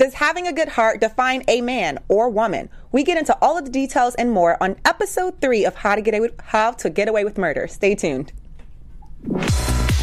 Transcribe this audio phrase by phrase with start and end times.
[0.00, 2.70] Does having a good heart define a man or woman?
[2.90, 6.00] We get into all of the details and more on episode three of How to
[6.00, 7.68] Get Away with, How to Get Away with Murder.
[7.68, 8.32] Stay tuned.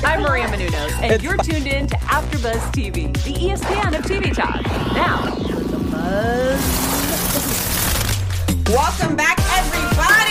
[0.04, 4.64] I'm Maria Menounos, and you're tuned in to AfterBuzz TV, the ESPN of TV talk.
[4.94, 6.62] Now, for the buzz.
[8.70, 10.28] Welcome back, everybody.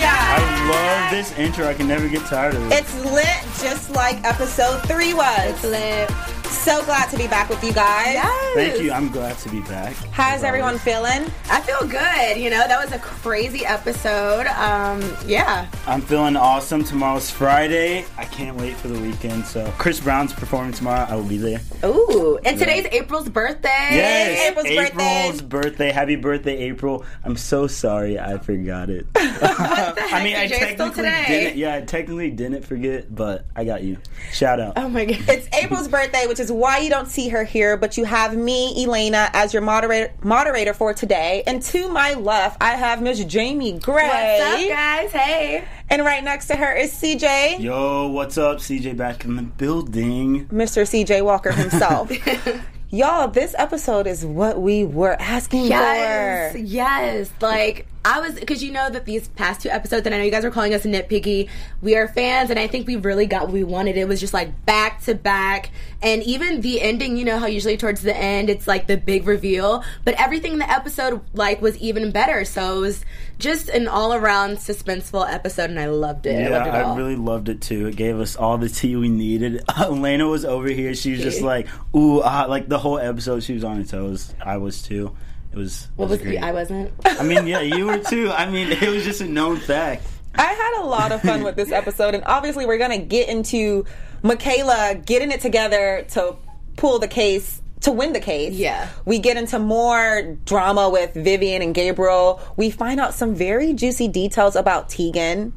[0.00, 1.66] I love this intro.
[1.66, 2.72] I can never get tired of it.
[2.72, 5.40] It's lit just like episode three was.
[5.40, 6.37] It's lit.
[6.50, 8.14] So glad to be back with you guys.
[8.14, 8.54] Yes.
[8.54, 8.92] Thank you.
[8.92, 9.94] I'm glad to be back.
[10.10, 11.30] How's everyone feeling?
[11.50, 12.36] I feel good.
[12.36, 14.46] You know, that was a crazy episode.
[14.48, 15.66] Um, yeah.
[15.86, 16.84] I'm feeling awesome.
[16.84, 18.04] Tomorrow's Friday.
[18.18, 19.46] I can't wait for the weekend.
[19.46, 21.06] So Chris Brown's performing tomorrow.
[21.08, 21.60] I will be there.
[21.84, 22.38] Ooh.
[22.44, 23.68] And today's April's birthday.
[23.68, 25.90] Yes, April's April's birthday.
[25.90, 27.04] Happy birthday, April.
[27.24, 29.06] I'm so sorry I forgot it.
[29.16, 30.54] I mean, I DJ?
[30.74, 31.24] Still technically today.
[31.28, 31.56] didn't.
[31.56, 33.98] Yeah, I technically didn't forget, but I got you.
[34.32, 34.74] Shout out.
[34.76, 35.18] Oh my god.
[35.28, 38.84] It's April's birthday, which is why you don't see her here, but you have me,
[38.84, 41.42] Elena, as your moderator moderator for today.
[41.46, 44.06] And to my left, I have Miss Jaimi Gray.
[44.08, 45.12] What's up, guys?
[45.12, 45.64] Hey.
[45.90, 48.58] And right next to her is CJ, Yo, what's up?
[48.58, 50.46] CJ back in the building.
[50.48, 50.82] Mr.
[50.82, 52.10] CJ Walker himself.
[52.90, 56.52] Y'all, this episode is what we were asking Yes.
[56.52, 56.58] for.
[56.58, 57.30] Yes.
[57.40, 60.30] Like I was because you know that these past two episodes, and I know you
[60.30, 61.48] guys are calling us nitpicky.
[61.82, 63.96] We are fans, and I think we really got what we wanted.
[63.96, 65.70] It was just like back to back,
[66.02, 67.16] and even the ending.
[67.16, 70.58] You know how usually towards the end it's like the big reveal, but everything in
[70.58, 72.44] the episode like was even better.
[72.44, 73.04] So it was
[73.38, 76.36] just an all around suspenseful episode, and I loved it.
[76.36, 76.70] I Yeah, loved it.
[76.70, 77.88] I really loved it too.
[77.88, 79.62] It gave us all the tea we needed.
[79.78, 80.94] Elena was over here.
[80.94, 83.42] She was just like, ooh, ah, like the whole episode.
[83.42, 84.34] She was on her toes.
[84.40, 85.16] I was too.
[85.58, 85.88] It was.
[85.96, 86.38] what it was great.
[86.38, 86.92] I wasn't.
[87.04, 88.30] I mean, yeah, you were too.
[88.30, 90.06] I mean, it was just a known fact.
[90.34, 93.28] I had a lot of fun with this episode, and obviously, we're going to get
[93.28, 93.84] into
[94.22, 96.36] Michaela getting it together to
[96.76, 97.60] pull the case.
[97.82, 98.54] To win the case.
[98.54, 98.88] Yeah.
[99.04, 102.40] We get into more drama with Vivian and Gabriel.
[102.56, 105.52] We find out some very juicy details about Tegan.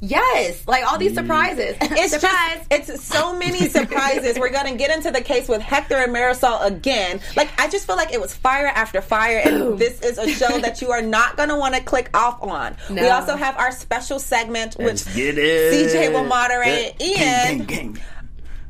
[0.00, 1.16] Yes, like all these mm.
[1.16, 1.76] surprises.
[1.98, 2.66] It's Surprise.
[2.70, 4.38] just, it's so many surprises.
[4.38, 7.20] We're gonna get into the case with Hector and Marisol again.
[7.36, 10.58] Like, I just feel like it was fire after fire, and this is a show
[10.60, 12.76] that you are not gonna want to click off on.
[12.90, 15.92] We also have our special segment, which Let's get it.
[15.92, 17.48] CJ will moderate, Yeah.
[17.48, 18.02] and- Gang, gang, gang.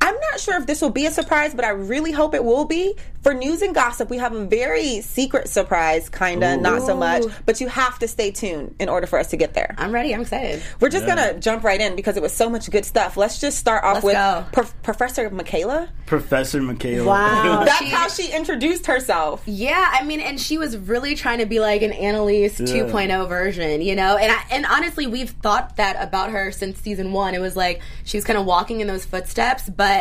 [0.06, 2.64] I'm not sure if this will be a surprise, but I really hope it will
[2.64, 2.94] be.
[3.22, 7.60] For news and gossip, we have a very secret surprise, kinda, not so much, but
[7.60, 9.74] you have to stay tuned in order for us to get there.
[9.78, 10.14] I'm ready.
[10.14, 10.62] I'm excited.
[10.78, 11.16] We're just Yeah.
[11.16, 13.16] gonna jump right in because it was so much good stuff.
[13.16, 14.44] Let's just start off Let's with go.
[14.52, 15.88] Prof- Professor Michaela.
[16.06, 17.04] Professor Michaela.
[17.04, 17.64] Wow.
[17.66, 19.42] That's She- how she introduced herself.
[19.44, 22.66] Yeah, I mean, and she was really trying to be like an Annalise Yeah.
[22.84, 24.16] 2.0 version, you know.
[24.16, 27.34] And I, and honestly, we've thought that about her since season one.
[27.34, 29.95] It was like she was kind of walking in those footsteps, but.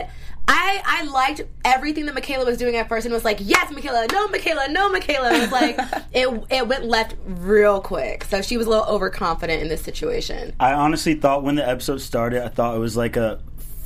[0.48, 4.06] I, I liked everything that Michaela was doing at first and was like, yes, Michaela,
[4.12, 5.34] no, Michaela, no, Michaela.
[5.34, 5.80] It was like,
[6.14, 8.26] it, it went left real quick.
[8.26, 10.54] So she was a little overconfident in this situation.
[10.60, 13.40] I honestly thought when the episode started, I thought it was like a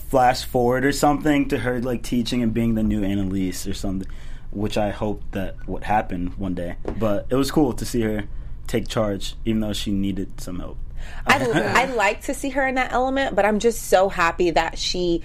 [0.10, 4.10] flash forward or something to her like teaching and being the new Annalise or something,
[4.52, 6.76] which I hope that would happen one day.
[6.98, 8.26] But it was cool to see her
[8.68, 10.78] take charge, even though she needed some help.
[11.26, 11.46] I,
[11.76, 15.24] I like to see her in that element, but I'm just so happy that she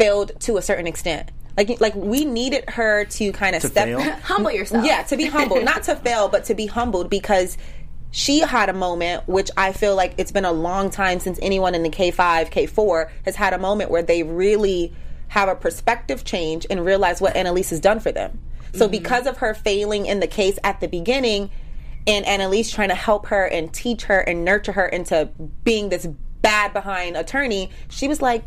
[0.00, 1.30] failed to a certain extent.
[1.56, 3.84] Like, like we needed her to kind of To step.
[3.86, 4.00] fail?
[4.22, 4.84] Humble yourself.
[4.84, 7.58] Yeah, to be humble, not to fail, but to be humbled because
[8.12, 11.74] she had a moment which I feel like it's been a long time since anyone
[11.74, 14.92] in the K5, K4 has had a moment where they really
[15.28, 18.40] have a perspective change and realize what Annalise has done for them.
[18.72, 18.92] So mm-hmm.
[18.92, 21.50] because of her failing in the case at the beginning
[22.06, 25.28] and Annalise trying to help her and teach her and nurture her into
[25.62, 26.06] being this
[26.42, 28.44] bad behind attorney, she was like,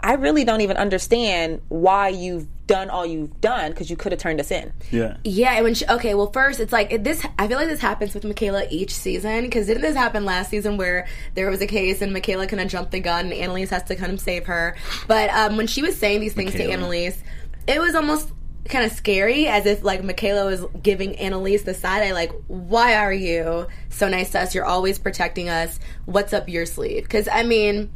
[0.00, 4.20] I really don't even understand why you've done all you've done because you could have
[4.20, 4.72] turned us in.
[4.90, 5.16] Yeah.
[5.24, 7.24] Yeah, and when she, okay, well, first it's like it- this.
[7.38, 10.76] I feel like this happens with Michaela each season because didn't this happen last season
[10.76, 13.84] where there was a case and Michaela kind of jumped the gun and Annalise has
[13.84, 14.76] to kind of save her.
[15.06, 16.72] But um, when she was saying these things to Michaela.
[16.74, 17.22] Annalise,
[17.66, 18.30] it was almost
[18.68, 22.96] kind of scary, as if like Michaela was giving Annalise the side eye, like, "Why
[22.96, 24.54] are you so nice to us?
[24.56, 25.78] You're always protecting us.
[26.04, 27.90] What's up your sleeve?" Because I mean,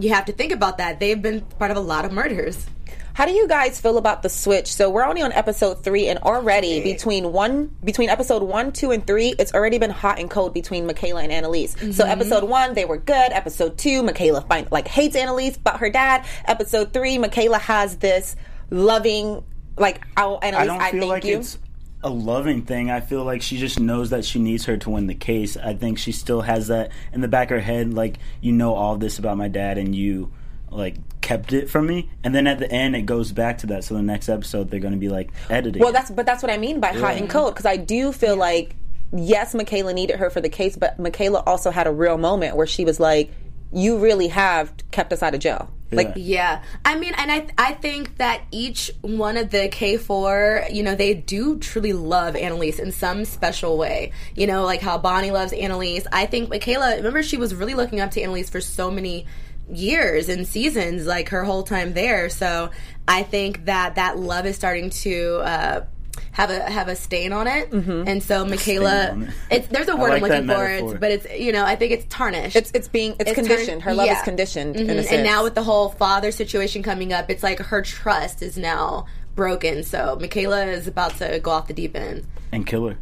[0.00, 1.00] you have to think about that.
[1.00, 2.66] They've been part of a lot of murders.
[3.14, 4.72] How do you guys feel about the switch?
[4.72, 9.04] So we're only on episode three, and already between one, between episode one, two, and
[9.04, 11.72] three, it's already been hot and cold between Michaela and Annalise.
[11.72, 12.00] So mm-hmm.
[12.02, 13.32] episode one, they were good.
[13.32, 16.26] Episode two, Michaela find, like hates Annalise but her dad.
[16.44, 18.36] Episode three, Michaela has this
[18.70, 19.42] loving,
[19.76, 21.38] like, oh, I Annalise, don't I, feel thank like you.
[21.38, 21.58] it's
[22.02, 22.90] a loving thing.
[22.90, 25.56] I feel like she just knows that she needs her to win the case.
[25.56, 28.74] I think she still has that in the back of her head, like you know
[28.74, 30.32] all this about my dad, and you
[30.70, 33.84] like kept it from me, and then at the end it goes back to that.
[33.84, 35.82] So the next episode they're going to be like editing.
[35.82, 38.36] Well, that's but that's what I mean by hot and cold because I do feel
[38.36, 38.76] like
[39.12, 42.66] yes, Michaela needed her for the case, but Michaela also had a real moment where
[42.66, 43.30] she was like,
[43.72, 47.72] "You really have kept us out of jail." Like, Yeah, I mean, and I I
[47.72, 52.78] think that each one of the K four, you know, they do truly love Annalise
[52.78, 54.12] in some special way.
[54.34, 56.06] You know, like how Bonnie loves Annalise.
[56.12, 56.96] I think Michaela.
[56.96, 59.26] Remember, she was really looking up to Annalise for so many
[59.72, 62.28] years and seasons, like her whole time there.
[62.28, 62.70] So
[63.06, 65.36] I think that that love is starting to.
[65.36, 65.84] Uh,
[66.32, 69.28] have a have a stain on it, and so Michaela, it.
[69.50, 70.90] it's there's a word like I'm looking for, metaphor.
[70.92, 72.56] it's, but it's you know I think it's tarnished.
[72.56, 73.66] it's it's being it's, It's conditioned.
[73.68, 74.22] turned- her love is yeah.
[74.24, 74.96] conditioned, in a Mhm.
[74.96, 75.12] sense.
[75.12, 79.06] And now with the whole father situation coming up, it's like her trust is now
[79.34, 79.82] broken.
[79.84, 82.24] So Michaela is about to go off the deep end.
[82.52, 82.96] and kill her.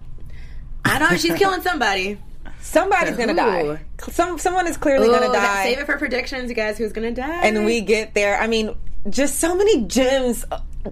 [0.85, 2.19] I know she's killing somebody.
[2.61, 3.37] somebody's gonna Ooh.
[3.77, 3.81] die.
[4.11, 5.65] Some someone is clearly Ooh, gonna die.
[5.65, 6.79] Save it for predictions, you guys.
[6.79, 7.43] Who's gonna die?
[7.47, 8.39] and we get there.
[8.41, 8.75] I mean,
[9.09, 10.45] just so many gems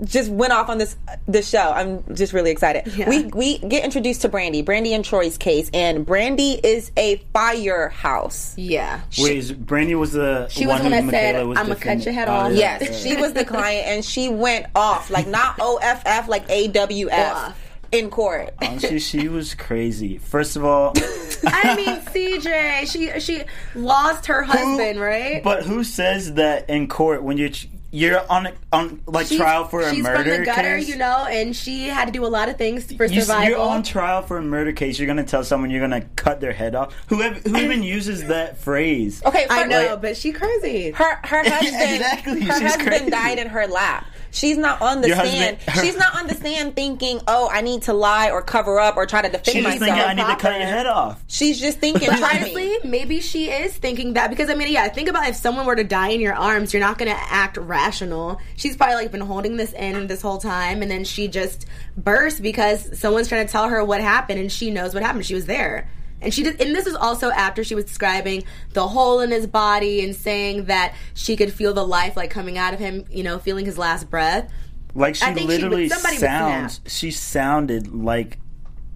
[0.04, 0.96] just went off on this
[1.26, 1.70] this show.
[1.74, 2.86] I'm just really excited.
[2.96, 3.08] Yeah.
[3.08, 8.54] We we get introduced to Brandy, Brandy and Troy's case, and Brandy is a firehouse.
[8.56, 9.00] yeah.
[9.18, 11.74] Wait, is Brandy was the She was one the who one that said, was "I'ma
[11.74, 12.78] cut your head Oh, off." yeah.
[12.80, 17.60] Yes, she was the client, and she went off like not OFF, like AWF Off.
[17.92, 18.54] in court.
[18.62, 20.18] Honestly, she was crazy.
[20.18, 20.92] First of all,
[21.46, 23.42] I mean, CJ, she she
[23.74, 25.42] lost her husband, right?
[25.42, 27.50] but who says that in court when you're
[27.94, 29.94] you're on a, on like She's- trial for a murder case.
[29.96, 30.88] she's murder from the gutter, case?
[30.88, 33.48] you know, and she had to do a lot of things for You, survival.
[33.50, 34.98] you're on trial for a murder case.
[34.98, 36.92] You're gonna tell someone you're gonna cut their head off.
[37.06, 39.22] Who ev- who even uses that phrase?
[39.24, 40.90] Okay, I know, Like- but she crazy.
[40.90, 43.10] her her husband Exactly, her she's husband crazy.
[43.10, 44.06] died in her lap.
[44.34, 45.58] She's not on the Your stand.
[45.58, 48.80] husband- her- She's not on the stand thinking, "Oh, I need to lie or cover
[48.80, 49.72] up or try to defend myself.
[49.74, 51.22] She's myself." thinking I need to cut your head off.
[51.28, 54.72] She's just thinking, But "Try me." honestly, maybe she is thinking that because I mean,
[54.72, 57.16] yeah, think about if someone were to die in your arms, you're not going to
[57.18, 58.40] act rational.
[58.56, 61.66] She's probably like been holding this in this whole time, and then she just
[61.96, 65.24] burst because someone's trying to tell her what happened, and she knows what happened.
[65.24, 65.88] She was there.
[66.24, 69.46] And she did, and this was also after she was describing the hole in his
[69.46, 73.22] body and saying that she could feel the life like coming out of him, you
[73.22, 74.50] know, feeling his last breath.
[74.94, 76.80] Like she she literally somebody sounds.
[76.86, 78.38] She sounded like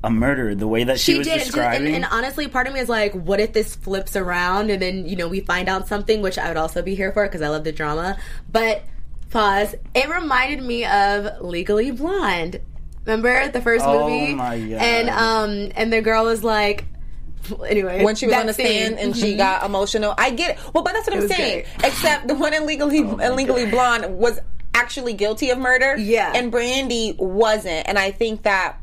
[0.05, 0.55] a murderer.
[0.55, 1.87] The way that she, she was did describing.
[1.89, 5.09] and, and honestly part of me is like what if this flips around and then
[5.09, 7.49] you know we find out something which i would also be here for because i
[7.49, 8.17] love the drama
[8.53, 8.85] but
[9.31, 12.61] pause it reminded me of legally blonde
[13.05, 14.81] remember the first Oh movie my God.
[14.81, 16.85] and um and the girl was like
[17.69, 18.67] anyway when she was on the scene.
[18.67, 19.39] stand and she Mhm.
[19.39, 20.15] got emotional.
[20.19, 20.59] I get it.
[20.75, 21.65] Well, but that's what I'm saying.
[21.79, 21.87] great.
[21.87, 23.71] Except the one in Legally in Legally God.
[24.03, 24.39] Blonde was
[24.75, 25.97] actually guilty of murder.
[25.97, 26.33] Yeah.
[26.35, 27.89] And Brandy wasn't.
[27.89, 28.77] And I think that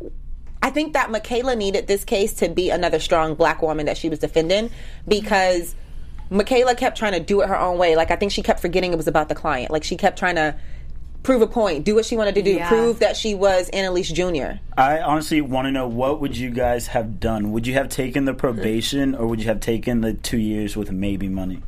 [0.62, 4.10] I think that Michaela needed this case to be another strong black woman that she
[4.10, 4.72] was defending
[5.08, 5.76] because
[6.32, 7.96] Michaela kept trying to do it her own way.
[7.96, 9.70] Like I think she kept forgetting it was about the client.
[9.72, 10.56] Like she kept trying to
[11.26, 12.70] prove a point, do what she wanted to do, Yeah.
[12.70, 14.60] prove that she was Annalise Jr.
[14.78, 17.52] I honestly want to know what would you guys have done?
[17.52, 20.92] Would you have taken the probation or would you have taken the two years with
[20.92, 21.62] maybe money?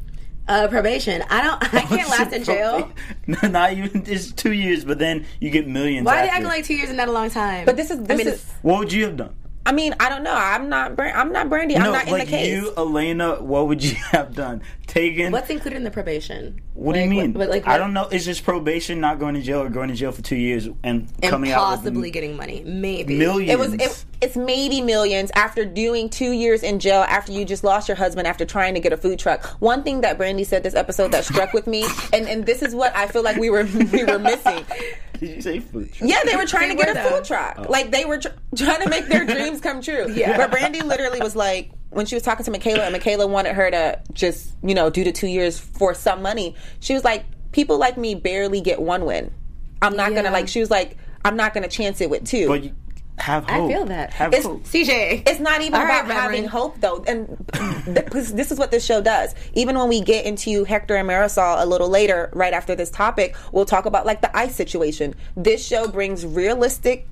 [0.49, 2.89] uh probation i don't i can't last in jail
[3.27, 4.05] No, not even.
[4.07, 6.05] It's two years, but then you get millions.
[6.05, 6.35] why are they after.
[6.35, 8.27] acting like two years and not a long time But this is this I mean,
[8.29, 9.35] is What would you have done?
[9.67, 10.33] I mean, I don't know.
[10.33, 10.95] I'm not.
[10.95, 11.75] Bran- I'm not Brandy.
[11.75, 12.47] I'm no, not in the case.
[12.47, 13.43] you, Elena.
[13.43, 14.61] What would you have done?
[14.87, 15.33] Taken.
[15.33, 17.33] what's included in the probation what do you mean?
[17.33, 18.07] what- like, I don't know.
[18.07, 20.77] It's just probation, not going to jail, or going to jail for two years and,
[20.83, 23.51] and coming out possibly getting money maybe millions.
[23.51, 23.73] It was.
[23.73, 27.97] It, it's maybe millions after doing two years in jail after you just lost your
[27.97, 29.45] husband after trying to get a food truck.
[29.61, 32.73] One thing that Brandy said this episode that struck with me, and, and this is
[32.73, 34.65] what I feel like we were we were missing.
[35.19, 35.93] Did you say food?
[35.93, 36.09] truck?
[36.09, 37.55] Yeah, they were trying They to get were, a food truck.
[37.57, 37.71] Oh.
[37.71, 40.11] Like they were tr- trying to make their dreams come true.
[40.11, 40.37] Yeah.
[40.37, 43.71] But Brandy literally was like, when she was talking to Michaela, and Michaela wanted her
[43.71, 46.55] to just, you know, do the two years for some money.
[46.79, 49.31] She was like, people like me barely get one win.
[49.81, 50.17] I'm not Yeah.
[50.23, 50.47] gonna like.
[50.47, 52.47] She was like, I'm not gonna chance it with two.
[52.47, 52.75] But you
[53.17, 54.13] have I feel that.
[54.13, 54.63] Have It's- hope.
[54.63, 55.23] CJ.
[55.27, 57.35] it's not even All right, about having hope though and
[57.93, 61.61] because this is what this show does even when we get into hector and marisol
[61.61, 65.65] a little later right after this topic we'll talk about like the ice situation this
[65.65, 67.07] show brings realistic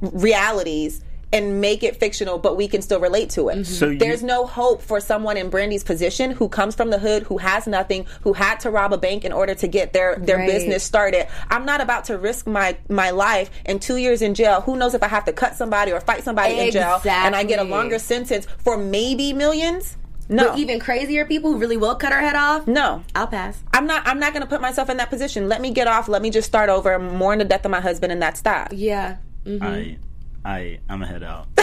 [0.00, 1.02] realities
[1.34, 3.66] and make it fictional but we can still relate to it.
[3.66, 7.24] So you- there's no hope for someone in brandy's position who comes from the hood
[7.24, 10.38] who has nothing who had to rob a bank in order to get their their
[10.38, 10.50] Right.
[10.50, 11.26] business started.
[11.50, 14.62] I'm not about to risk my my life and two years in jail.
[14.62, 17.42] Who knows if i have to cut somebody or fight somebody in jail and i
[17.42, 19.96] get a longer sentence for maybe millions?
[20.26, 20.48] No.
[20.50, 22.66] But even crazier people who really will cut her head off.
[22.66, 23.02] no.
[23.14, 23.58] I'll pass.
[23.74, 25.48] i'm not i'm not going to put myself in that position.
[25.48, 26.08] Let me get off.
[26.08, 28.72] Let me just start over mourn the death of my husband and that's that.
[28.72, 29.16] Yeah.
[29.46, 29.62] Mhm.
[29.62, 29.96] I,
[30.44, 31.46] I, I'm a head out.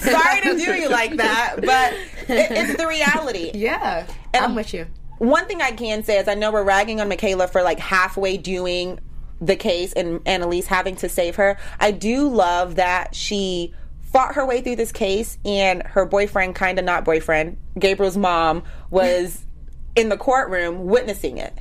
[0.00, 1.92] sorry to do you like that but
[2.28, 4.06] it, it's the reality Yeah.
[4.32, 4.86] And- I'm with you.
[5.18, 8.36] one thing I can say is I know we're ragging on Michaela for like halfway
[8.36, 9.00] doing
[9.40, 11.58] the case and Annalise having to save her.
[11.78, 16.78] I do love that she fought her way through this case and her boyfriend, kind
[16.78, 19.44] of not boyfriend, Gabriel's mom, was
[19.96, 21.56] in the courtroom witnessing it.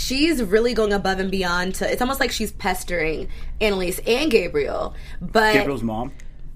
[0.00, 3.28] She's really going above and beyond to it's almost like she's pestering
[3.60, 4.94] Annalise and Gabriel.
[5.20, 6.12] But Gabriel's mom.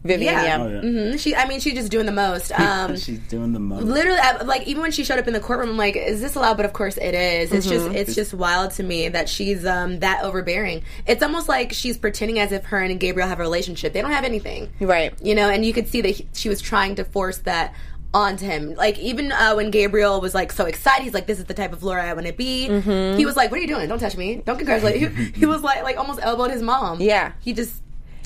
[0.06, 0.44] Vivian, Yeah.
[0.44, 0.62] yeah.
[0.62, 0.80] Oh, yeah.
[0.82, 1.18] Mhm.
[1.18, 2.52] she I mean she's just doing the most.
[2.60, 3.84] Um She's doing the most.
[3.84, 6.34] literally I- like even when she showed up in the courtroom i'm like is this
[6.36, 9.64] allowed but of course it is it's just it's just wild to me that she's
[9.64, 13.42] um that overbearing it's almost like she's pretending as if her and gabriel have a
[13.42, 15.14] relationship they don't have anything Right.
[15.22, 17.74] you know and you could see that he, she was trying to force that
[18.14, 21.44] onto him like even uh, when gabriel was like so excited he's like this is
[21.46, 22.68] the type of laura i want to be
[23.16, 25.62] he was like what are you doing don't touch me don't congratulate he, he was
[25.62, 27.32] like like almost elbowed his mom Yeah.
[27.40, 27.74] he just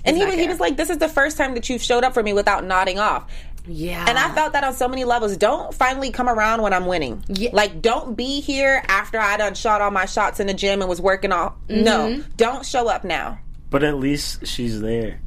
[0.05, 2.05] And he was, not he was like, "This is the first time that you've showed
[2.05, 3.27] up for me without nodding off."
[3.67, 5.37] yeah And I felt that on so many levels.
[5.37, 7.23] Don't finally come around when I'm winning.
[7.29, 7.51] Yeah.
[7.53, 10.89] Like, don't be here after I done shot all my shots in the gym and
[10.89, 11.57] was working all.
[11.69, 11.83] Mm-hmm.
[11.85, 13.41] No, don't show up now.
[13.71, 15.21] But at least she's there.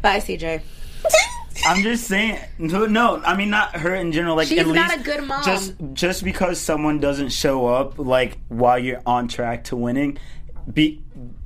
[0.00, 0.62] bye cj
[1.64, 2.38] I'm just saying.
[2.58, 4.36] No, no, I mean not her in general.
[4.36, 5.44] Like She's not a good mom.
[5.44, 10.18] Just just because someone doesn't show up, like while you're on track to winning,
[10.72, 11.02] be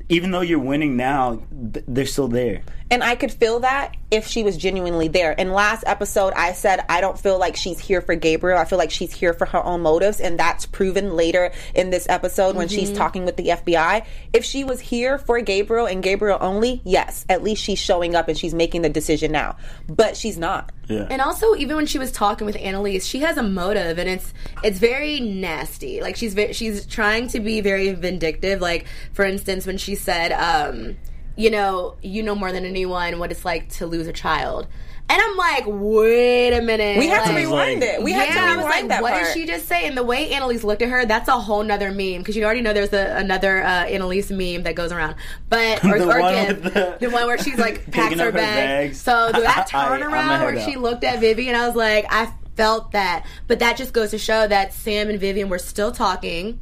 [0.08, 2.62] even though you're winning now, they're still there.
[2.88, 5.32] And I could feel that if she was genuinely there.
[5.32, 8.58] In last episode, I said I don't feel like she's here for Gabriel.
[8.58, 12.06] I feel like she's here for her own motives, and that's proven later in this
[12.08, 12.98] episode when she's mm-hmm.
[12.98, 14.06] talking with the FBI.
[14.32, 18.28] If she was here for Gabriel and Gabriel only, yes, at least she's showing up
[18.28, 19.56] and she's making the decision now.
[19.88, 20.70] But she's not.
[20.88, 21.07] Yeah.
[21.11, 24.33] And also, even when she was talking with Annalise, she has a motive, and it's
[24.62, 26.00] it's very nasty.
[26.00, 28.61] Like she's she's trying to be very vindictive.
[28.61, 30.97] Like for instance, when she said, um,
[31.35, 34.69] "You know, you know more than anyone what it's like to lose a child,"
[35.08, 38.02] and I'm like, "Wait a minute." We had to rewind like- it.
[38.02, 39.25] We yeah, had to I rewind was like, that what part.
[39.26, 39.86] did she just say?
[39.86, 42.60] And the way Annalise looked at her, that's a whole nother meme because you already
[42.62, 45.14] know there's a, another uh, Annalise meme that goes around.
[45.48, 46.32] But or, The or one
[46.62, 48.88] the- the one where she's like packs her her bag.
[48.88, 49.00] bags.
[49.00, 50.68] So that I- turnaround where up.
[50.68, 53.25] she looked at Vivian, I was like, I felt that.
[53.46, 56.58] But that just goes to show that Sam and Vivian were still talking,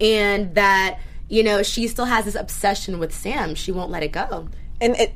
[0.00, 3.54] and that you know she still has this obsession with Sam.
[3.54, 4.48] She won't let it go.
[4.82, 5.14] And it,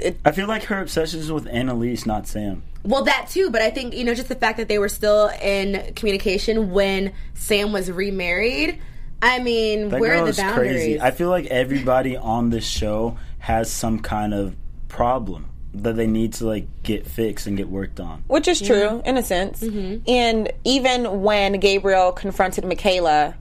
[0.00, 2.62] it I feel like her obsession is with Annalise, not Sam.
[2.82, 5.28] Well, that too, but I think you know just the fact that they were still
[5.40, 8.78] in communication when Sam was remarried.
[9.22, 10.70] I mean, That where girl are the is boundaries?
[10.72, 11.00] crazy.
[11.00, 14.54] I feel like everybody on this show has some kind of
[14.88, 18.22] problem that they need to like get fixed and get worked on.
[18.26, 19.60] which is true in a sense.
[19.62, 20.02] Mm-hmm.
[20.08, 23.34] And even when Gabriel confronted Michaela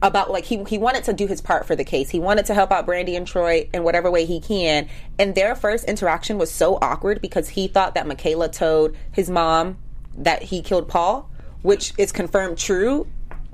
[0.00, 2.10] about like he he wanted to do his part for the case.
[2.10, 4.88] He wanted to help out Brandy and Troy in whatever way he can.
[5.18, 9.78] And their first interaction was so awkward because he thought that Michaela told his mom
[10.16, 11.30] that he killed Paul,
[11.62, 13.06] which is confirmed true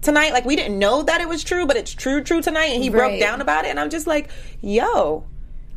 [0.02, 0.32] tonight.
[0.32, 2.90] Like we didn't know that it was true, but it's true true tonight and he
[2.90, 5.24] broke down about it and I'm just like, "Yo,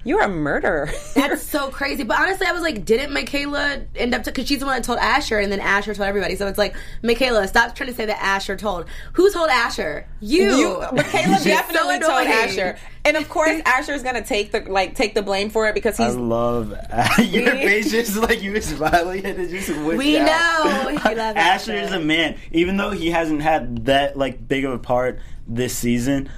[0.07, 2.03] you're a murderer." That's so crazy.
[2.03, 4.99] But honestly, I was like, didn't Michaela end up because she's the one that told
[4.99, 6.35] Asher, and then Asher told everybody.
[6.35, 8.85] So it's like, Michaela, stop trying to say that Asher told.
[9.13, 10.07] Who told Asher?
[10.21, 10.55] You.
[10.57, 12.27] You, Michaela definitely so told.
[12.27, 15.73] Asher, and of course Asher is gonna take the like take the blame for it
[15.75, 16.71] because I he's love
[17.19, 20.25] your face just like you were smiling and it just went We down.
[20.25, 21.73] know you love Asher Asher.
[21.75, 22.37] is a man.
[22.51, 26.29] Even though he hasn't had that like big of a part this season,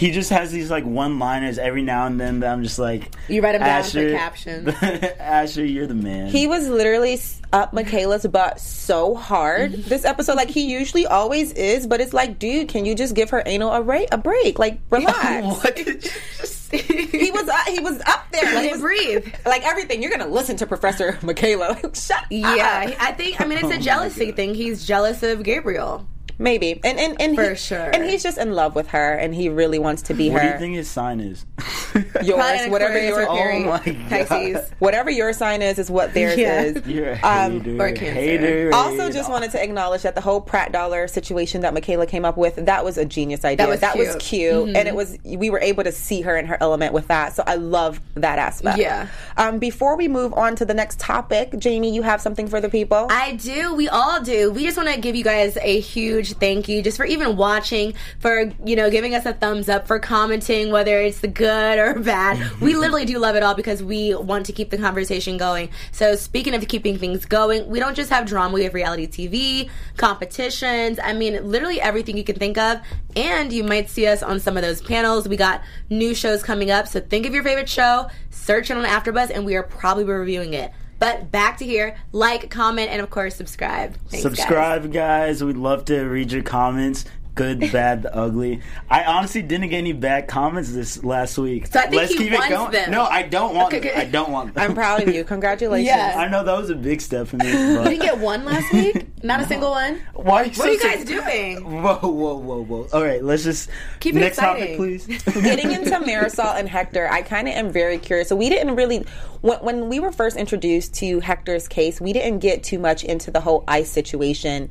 [0.00, 3.12] he just has these like one liners every now and then that I'm just like
[3.28, 4.68] You write 'em down for Asher, captions.
[5.20, 6.28] Asher, you're the man.
[6.28, 7.20] he was literally
[7.52, 10.36] up Michaela's butt so hard this episode.
[10.36, 13.72] Like he usually always is, but it's like, dude, can you just give her anal
[13.72, 14.58] a, ra- a break?
[14.58, 15.62] Like relax.
[15.64, 15.94] what did you
[16.38, 18.44] just he was uh, he was up there.
[18.54, 19.34] Let He it was- breathe.
[19.44, 21.78] Like everything, you're gonna listen to Professor Michaela.
[21.94, 23.02] Shut Yeah, up.
[23.02, 23.40] I think.
[23.40, 24.36] I mean, it's Oh a my jealousy God.
[24.36, 24.54] thing.
[24.54, 26.06] He's jealous of Gabriel.
[26.40, 26.80] Maybe.
[26.82, 27.90] And and and For he, sure.
[27.94, 30.48] And he's just in love with her, and he really wants to be What her.
[30.48, 31.46] What do you think his sign is?
[31.94, 33.66] Yours, Probably an whatever your or Aries.
[33.66, 33.78] Oh my
[34.08, 34.28] God.
[34.28, 34.70] Pisces.
[34.78, 36.62] whatever your sign is, is what theirs Yeah.
[36.62, 36.86] is.
[36.86, 37.82] You're a Um, hater.
[37.82, 38.12] or Cancer.
[38.14, 38.70] hater.
[38.74, 42.36] Also, just wanted to acknowledge that the whole Pratt Dollar situation that Michaela came up
[42.36, 43.76] with, that was a genius idea.
[43.76, 44.20] That was cute.
[44.66, 44.76] cute.
[44.76, 47.34] And it was, we were able to see her in her element with that.
[47.34, 48.78] So I love that aspect.
[48.78, 49.08] Yeah.
[49.36, 52.68] Um, before we move on to the next topic, Jamie, you have something for the
[52.68, 53.06] people?
[53.10, 53.74] I do.
[53.74, 54.50] We all do.
[54.52, 57.94] We just want to give you guys a huge thank you just for even watching,
[58.18, 62.00] for, you know, giving us a thumbs up, for commenting, whether it's the good or
[62.00, 62.60] bad.
[62.60, 65.70] we literally do love it all because we want to keep the conversation going.
[65.92, 69.70] So, speaking of keeping things going, we don't just have drama, we have reality TV,
[69.96, 70.98] competitions.
[71.02, 72.80] I mean, literally everything you can think of.
[73.16, 75.28] And you might see us on some of those panels.
[75.28, 76.86] We got new shows coming up.
[76.86, 80.54] So, think of your favorite show, search it on AfterBuzz, and we are probably reviewing
[80.54, 80.72] it.
[81.00, 83.94] But back to here, like, comment, and of course, subscribe.
[83.94, 84.22] Thanks, guys.
[84.22, 85.42] Subscribe, guys.
[85.42, 87.06] We'd love to read your comments.
[87.34, 88.60] Good, bad, the ugly.
[88.88, 91.66] I honestly didn't get any bad comments this last week.
[91.68, 92.72] So I think Let's he keep wants it going.
[92.72, 92.90] them.
[92.90, 93.68] No, I don't want.
[93.74, 93.94] Okay, them.
[93.96, 94.00] good.
[94.00, 94.54] I don't want.
[94.54, 94.70] Them.
[94.70, 95.24] I'm proud of you.
[95.30, 95.86] Congratulations.
[95.86, 96.14] Yeah.
[96.16, 97.50] I know that was a big step for me.
[97.50, 99.06] You But didn't get one last week?
[99.24, 100.00] Not a single one?
[100.14, 100.42] why?
[100.42, 101.64] Are you What are you so- guys doing?
[101.82, 102.86] Whoa, whoa, whoa, whoa!
[102.92, 103.68] All right, let's just
[104.00, 104.76] Keep it next topic, exciting.
[104.78, 105.42] please.
[105.42, 108.28] Getting into Marisol and Hector, I kind of am very curious.
[108.28, 109.04] So we didn't really,
[109.42, 113.30] when, when we were first introduced to Hector's case, we didn't get too much into
[113.30, 114.70] the whole ICE situation.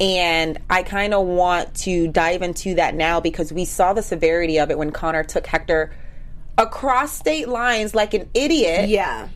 [0.00, 4.58] And I kind of want to dive into that now because we saw the severity
[4.58, 5.94] of it when Connor took Hector
[6.58, 8.88] across state lines like an idiot.
[8.88, 9.28] Yeah.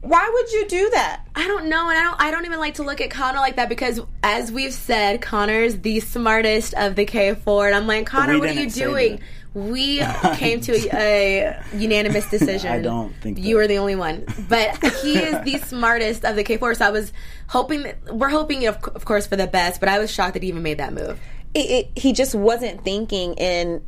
[0.00, 1.26] Why would you do that?
[1.34, 2.22] I don't know, and I don't.
[2.22, 5.78] I don't even like to look at Connor like that because, as we've said, Connor's
[5.80, 8.72] the smartest of the K four, and I'm like, Connor, We what are you didn't
[8.72, 9.20] say doing?
[9.54, 9.98] We
[10.34, 12.70] came to a, a unanimous decision.
[12.70, 13.60] I don't think you that.
[13.62, 16.74] were the only one, but he is the smartest of the K four.
[16.74, 17.12] So I was
[17.48, 19.80] hoping that we're hoping, of, of course, for the best.
[19.80, 21.18] But I was shocked that he even made that move.
[21.54, 23.82] it, it, he just wasn't thinking in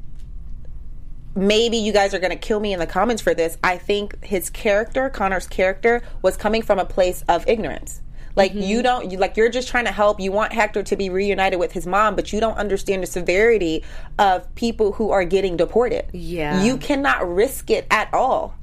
[1.34, 4.22] maybe you guys are going to kill me in the comments for this i think
[4.22, 8.02] his character connor's character was coming from a place of ignorance
[8.36, 8.82] like you mm-hmm.
[8.82, 11.72] don't you, like you're just trying to help you want hector to be reunited with
[11.72, 13.84] his mom but you don't understand the severity
[14.18, 16.62] of people who are getting deported Yeah.
[16.62, 18.56] you cannot risk it at all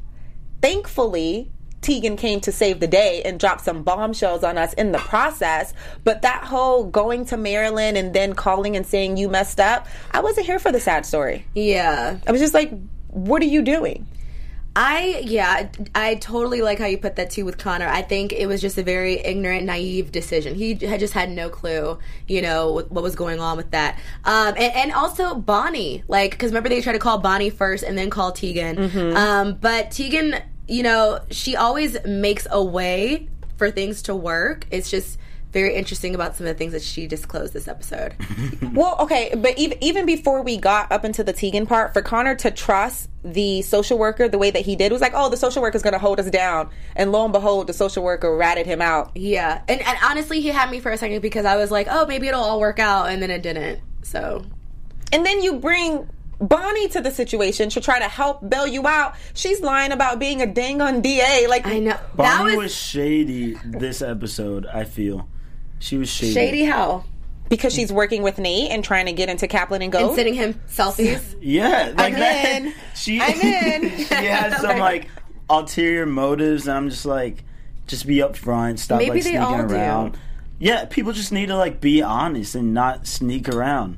[0.62, 4.98] thankfully Tegan came to save the day and dropped some bombshells on us in the
[4.98, 5.74] process.
[6.04, 10.20] But that whole going to Maryland and then calling and saying you messed up, I
[10.20, 11.46] wasn't here for the sad story.
[11.56, 12.72] Yeah, I was just like,
[13.08, 14.08] what are you doing?
[14.82, 17.86] I yeah, I totally like how you put that too with Connor.
[17.86, 20.56] I think it was just a very ignorant, naive decision.
[20.56, 24.00] He had just had no clue, you know, what was going on with that.
[24.24, 27.98] Um, and, and also Bonnie, like, because remember they tried to call Bonnie first and
[27.98, 28.78] then call Tegan.
[29.18, 34.66] Um, but Tegan, you know, she always makes a way for things to work.
[34.72, 35.20] It's just
[35.52, 38.16] very interesting about some of the things that she disclosed this episode.
[38.74, 42.36] Well, okay, but even even before we got up into the Tegan part, for Connor
[42.36, 45.62] to trust the social worker the way that he did was like, oh, the social
[45.62, 48.68] worker is going to hold us down, and lo and behold, the social worker ratted
[48.68, 49.12] him out.
[49.16, 52.06] yeah, and, and honestly, he had me for a second because I was like, oh,
[52.06, 53.82] maybe it'll all work out, and then it didn't.
[54.04, 54.46] So
[55.12, 56.08] And then you bring
[56.40, 59.16] Bonnie to the situation to try to help bail you out.
[59.34, 61.48] She's lying about being a dang on DA.
[61.48, 64.66] Like I know that Bonnie was, was, shady this episode.
[64.66, 65.28] I feel
[65.80, 66.34] she was shady.
[66.34, 66.64] shady.
[66.66, 67.04] How
[67.50, 70.10] because she's working with Nate and trying to get into Kaplan and Gold.
[70.10, 71.36] and sending him selfies.
[71.42, 72.62] Yeah, like I'm that.
[72.62, 72.74] in.
[72.96, 73.32] She, I'm
[73.84, 73.90] in.
[73.98, 75.08] she has some like
[75.50, 77.44] ulterior motives, and I'm just like,
[77.88, 78.78] just be upfront.
[78.80, 79.74] Stop Maybe like they sneaking all do.
[79.74, 80.18] around.
[80.60, 83.98] Yeah, people just need to like be honest and not sneak around.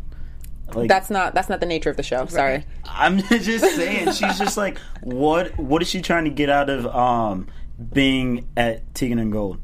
[0.73, 2.25] Like that's not that's not the nature of the show.
[2.27, 2.63] Sorry.
[2.85, 5.57] I'm just saying, she's just like, what?
[5.57, 7.47] What is she trying to get out of um
[7.91, 9.59] being at Tegan and Gold?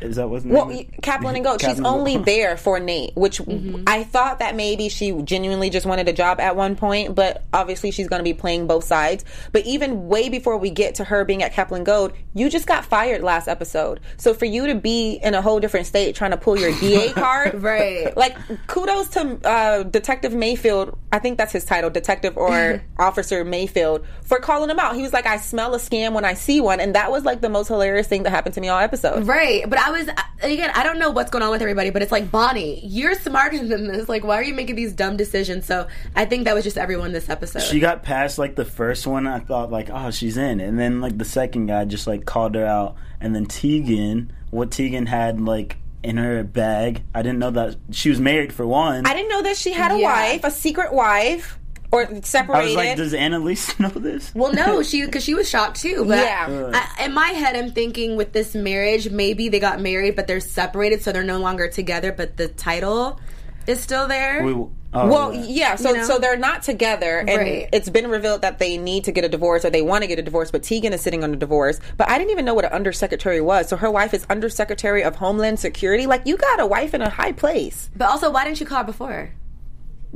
[0.00, 0.50] Is that what's it?
[0.50, 1.60] Well, Kaplan and Gold.
[1.60, 2.26] She's and only Gold.
[2.26, 3.84] there for Nate, which Mm-hmm.
[3.86, 7.90] I thought that maybe she genuinely just wanted a job at one point, but obviously
[7.90, 9.24] she's going to be playing both sides.
[9.52, 12.84] But even way before we get to her being at Kaplan Gold, you just got
[12.84, 14.00] fired last episode.
[14.16, 17.12] So for you to be in a whole different state trying to pull your DA
[17.12, 18.16] card, Right.
[18.16, 20.98] Like kudos to uh, Detective Mayfield.
[21.12, 24.96] I think that's his title, Detective or Officer Mayfield, for calling him out.
[24.96, 27.40] He was like, "I smell a scam when I see one," and that was like
[27.40, 29.26] the most hilarious thing that happened to me all episode.
[29.26, 30.70] Right, but I was uh, again.
[30.74, 33.86] I don't know what's going on with everybody, but it's like Bonnie, you're smarter than
[33.88, 34.08] this.
[34.08, 35.66] Like, why are you making these dumb decisions?
[35.66, 37.62] So I think that was just everyone this episode.
[37.62, 39.26] she got past like the first one.
[39.26, 42.54] I thought like, oh, she's in, and then like the second guy just like called
[42.54, 47.02] her out, and then Tegan, what Tegan had like in her bag.
[47.14, 49.06] I didn't know that she was married for one.
[49.06, 50.12] I didn't know that she had a Yeah.
[50.12, 51.58] wife, a secret wife,
[51.94, 52.62] or separated.
[52.62, 54.34] I was like, does Annalise know this?
[54.34, 56.04] well, no, she because she was shocked too.
[56.06, 56.70] But Yeah.
[56.74, 60.40] I, in my head, I'm thinking with this marriage, maybe they got married, but they're
[60.40, 62.12] separated, so they're no longer together.
[62.12, 63.20] But the title
[63.66, 64.44] is still there.
[64.44, 65.42] We, oh, well, yeah.
[65.48, 65.76] yeah.
[65.76, 66.04] So, You know?
[66.04, 67.68] so they're not together, and Right.
[67.72, 70.18] it's been revealed that they need to get a divorce or they want to get
[70.18, 70.50] a divorce.
[70.50, 71.80] But Tegan is sitting on a divorce.
[71.96, 73.68] But I didn't even know what an undersecretary was.
[73.68, 76.06] So her wife is undersecretary of Homeland Security.
[76.06, 77.88] Like you got a wife in a high place.
[77.96, 79.30] but also, why didn't you call her before?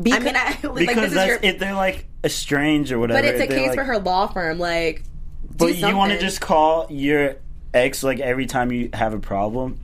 [0.00, 2.98] Because, I mean, I, like, because this is that's your, if they're like estranged or
[2.98, 3.20] whatever.
[3.20, 4.58] but it's a case like- for her law firm.
[4.58, 5.02] Like,
[5.56, 7.36] But do you want to just call your
[7.74, 9.80] ex like every time you have a problem?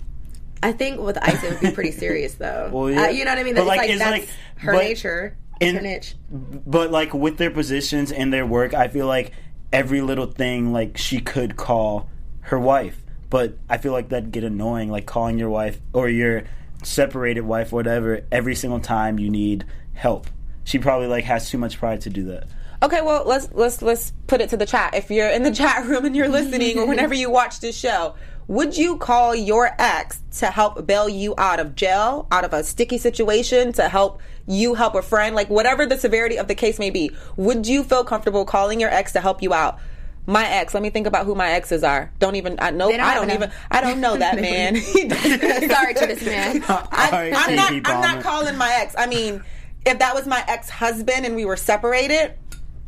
[0.62, 2.70] I think with ICE it would be pretty serious though.
[2.72, 3.02] Well, yeah.
[3.04, 3.54] Uh, you know what I mean?
[3.54, 5.36] But, It's like, like, that's like- her but nature.
[5.60, 6.16] Her niche.
[6.30, 9.32] But like with their positions and their work, I feel like
[9.72, 12.08] every little thing like she could call
[12.42, 13.00] her wife.
[13.30, 16.44] But I feel like that'd get annoying, like calling your wife or your
[16.82, 19.64] separated wife, whatever, every single time you need
[19.94, 20.28] help.
[20.64, 22.44] She probably like has too much pride to do that.
[22.82, 24.94] Okay, well let's let's let's put it to the chat.
[24.94, 28.14] If you're in the chat room and you're listening, or whenever you watch this show,
[28.46, 32.62] would you call your ex to help bail you out of jail, out of a
[32.62, 36.78] sticky situation, to help you help a friend, like whatever the severity of the case
[36.78, 37.10] may be?
[37.36, 39.78] Would you feel comfortable calling your ex to help you out?
[40.26, 40.72] My ex.
[40.72, 42.10] Let me think about who my exes are.
[42.18, 42.56] Don't even.
[42.58, 42.88] I know.
[42.88, 43.36] They don't I don't enough.
[43.36, 43.52] even.
[43.70, 44.76] I don't know that man.
[45.70, 46.64] Sorry to this man.
[46.66, 47.72] I, I'm, not.
[47.72, 48.94] I'm not calling my ex.
[48.96, 49.42] I mean,
[49.86, 52.34] if that was my ex husband and we were separated,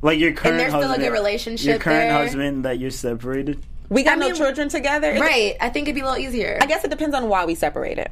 [0.03, 0.61] Like your current husband.
[0.61, 2.13] and there's still a good relationship Your current there.
[2.13, 3.65] husband that you're separated.
[3.89, 5.11] we got I no mean, children together.
[5.13, 5.57] It- Right.
[5.61, 6.59] I think it'd be a little easier.
[6.61, 8.09] I guess it depends on why we separated.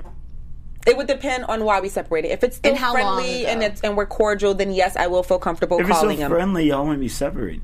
[0.86, 2.30] It would depend on why we separated.
[2.30, 3.52] If it's still And how friendly ago?
[3.52, 6.18] and it's and we're cordial, then yes, I will feel comfortable If you're so calling
[6.18, 6.30] him.
[6.30, 7.62] friendly, y'all wouldn't be separated.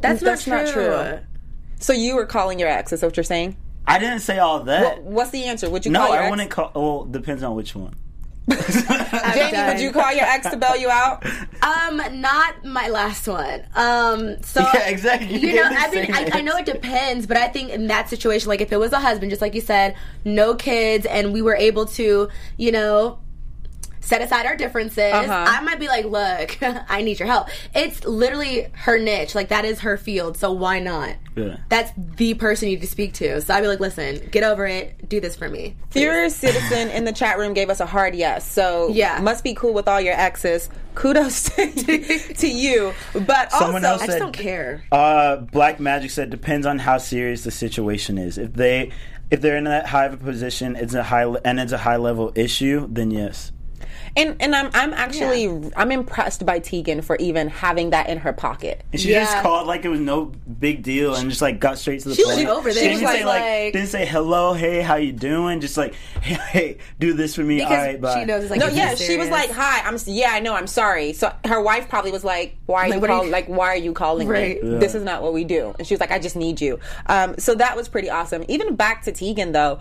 [0.00, 0.84] That's, That's not, not true.
[0.86, 1.18] true.
[1.80, 2.92] So you were calling your ex?
[2.92, 3.56] Is that what you're saying?
[3.86, 5.02] I didn't say all that.
[5.02, 5.68] What, what's the answer?
[5.68, 6.30] Would you no, call your I ex?
[6.30, 6.70] wouldn't call.
[6.74, 7.94] Well, depends on which one.
[8.48, 9.68] Jamie, done.
[9.68, 11.24] would you call your ex to bail you out?
[11.62, 13.62] Um, not my last one.
[13.74, 15.36] Um, so Yeah, exactly.
[15.36, 18.08] You You know, I mean, I, I know it depends, but I think in that
[18.08, 21.42] situation, like if it was a husband, just like you said, no kids, and we
[21.42, 23.18] were able to, you know.
[24.02, 25.12] Set aside our differences.
[25.12, 25.44] Uh-huh.
[25.48, 26.58] I might be like, look,
[26.88, 27.48] I need your help.
[27.74, 29.34] It's literally her niche.
[29.34, 30.36] Like, that is her field.
[30.38, 31.16] So why not?
[31.36, 31.58] Yeah.
[31.68, 33.40] That's the person you need to speak to.
[33.40, 35.08] So I'd be like, listen, get over it.
[35.08, 35.76] Do this for me.
[35.90, 38.50] Furious Citizen in the chat room gave us a hard yes.
[38.50, 39.20] So Yeah.
[39.20, 40.70] must be cool with all your exes.
[40.94, 41.70] Kudos to,
[42.34, 42.92] to you.
[43.26, 44.82] But Someone also, else I just said- don't care.
[44.90, 48.38] Uh, Black Magic said depends on how serious the situation is.
[48.38, 48.90] If they
[49.30, 51.96] if they're in that high of a position, it's a high and it's a high
[51.96, 53.52] level issue, then yes.
[54.16, 58.32] And and I'm I'm actually I'm impressed by Tegan for even having that in her
[58.32, 58.82] pocket.
[58.92, 59.24] And she Yeah.
[59.24, 60.26] just called like it was no
[60.58, 62.48] big deal and just like got straight to the She was point.
[62.48, 62.82] over She this.
[62.82, 65.60] didn't She was say like, like- didn't say hello, hey, how you doing?
[65.60, 67.56] Just like hey, hey do this for me.
[67.56, 68.20] Because All right, bye.
[68.20, 70.54] she knows it's like No, yeah, is she was like, "Hi, I'm yeah, I know,
[70.54, 73.24] I'm sorry." So her wife probably was like, "Why are Like, you what are call,
[73.26, 74.62] you- like why are you calling Right.
[74.62, 74.70] me?
[74.72, 74.78] Yeah.
[74.78, 77.36] This is not what we do." And she was like, "I just need you." Um,
[77.38, 78.44] so that was pretty awesome.
[78.48, 79.78] Even back to Tegan though,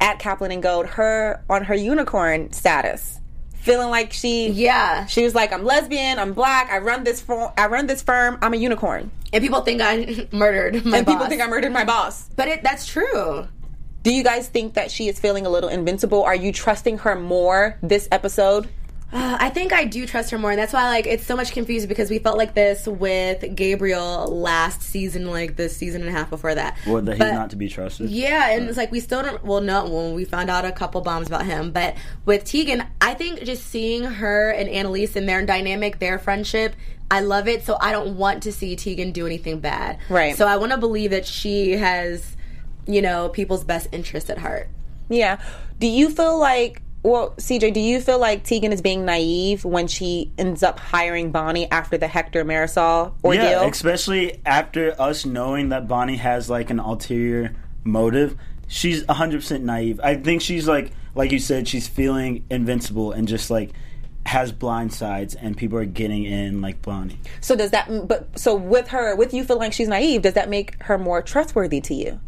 [0.00, 3.18] at Kaplan and Gold, her on her unicorn status,
[3.66, 5.04] feeling like she Yeah.
[5.06, 8.38] she was like, "I'm lesbian, I'm black, I run this firm, I run this firm,
[8.40, 11.84] I'm a unicorn," And people think I murdered my and people think I murdered my
[11.84, 12.28] boss.
[12.36, 13.48] But it, that's true.
[14.04, 16.22] Do you guys think that she is feeling a little invincible?
[16.22, 18.68] Are you trusting her more this episode?
[19.12, 21.52] Uh, I think I do trust her more, and that's why like it's so much
[21.52, 26.12] confused because we felt like this with Gabriel last season, like the season and a
[26.12, 26.76] half before that.
[26.88, 28.10] Or that he's not to be trusted.
[28.10, 29.44] Yeah, and it's like we still don't.
[29.44, 33.14] Well, no, when we found out a couple bombs about him, but with Tegan, I
[33.14, 36.74] think just seeing her and Annalise and their dynamic, their friendship,
[37.08, 37.64] I love it.
[37.64, 39.98] So I don't want to see Tegan do anything bad.
[40.08, 40.36] Right.
[40.36, 42.36] So I want to believe that she has,
[42.86, 44.68] you know, people's best interest at heart.
[45.08, 45.40] Yeah.
[45.78, 49.86] Do you feel like, well, CJ, do you feel like Tegan is being naive when
[49.86, 53.44] she ends up hiring Bonnie after the Hector Marisol ordeal?
[53.44, 58.36] Yeah, especially after us knowing that Bonnie has like an ulterior motive.
[58.66, 60.00] She's 100% naive.
[60.02, 63.70] I think she's like like you said she's feeling invincible and just like
[64.26, 67.20] has blind sides and people are getting in like Bonnie.
[67.40, 70.50] so does that, but so with her, with you feeling like she's naive, does that
[70.50, 72.20] make her more trustworthy to you?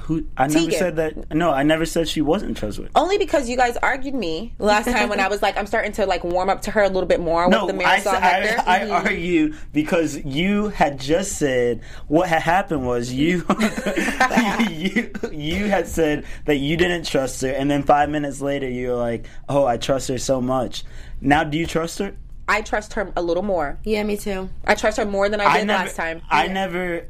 [0.00, 0.78] Who I never Tegan.
[0.78, 1.34] said that.
[1.34, 2.90] No, I never said she wasn't trustworthy.
[2.94, 6.06] Only because you guys argued me last time when I was like, I'm starting to
[6.06, 8.22] like warm up to her a little bit more No, with the I, Marisol said-
[8.22, 8.62] Hector.
[8.68, 8.92] I, I mm-hmm.
[8.92, 13.44] argue because you had just said what had happened was you,
[14.70, 18.88] you you had said that you didn't trust her, and then five minutes later you
[18.90, 20.84] were like, "Oh, I trust her so much."
[21.20, 22.16] Now, do you trust her?
[22.46, 23.78] I trust her a little more.
[23.84, 24.50] Yeah, me too.
[24.66, 26.20] I trust her more than I did never, last time.
[26.28, 27.06] I never.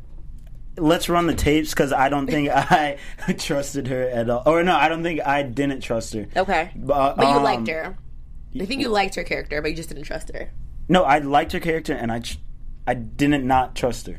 [0.76, 2.98] Let's run the tapes because I don't think I
[3.38, 4.42] trusted her at all.
[4.46, 6.26] Or no, I don't think I didn't trust her.
[6.36, 6.70] Okay.
[6.74, 7.96] But, But you um, liked her.
[8.60, 10.50] I think you liked her character, but you just didn't trust her.
[10.88, 12.22] No, I liked her character, and I,
[12.86, 14.18] I didn't not trust her.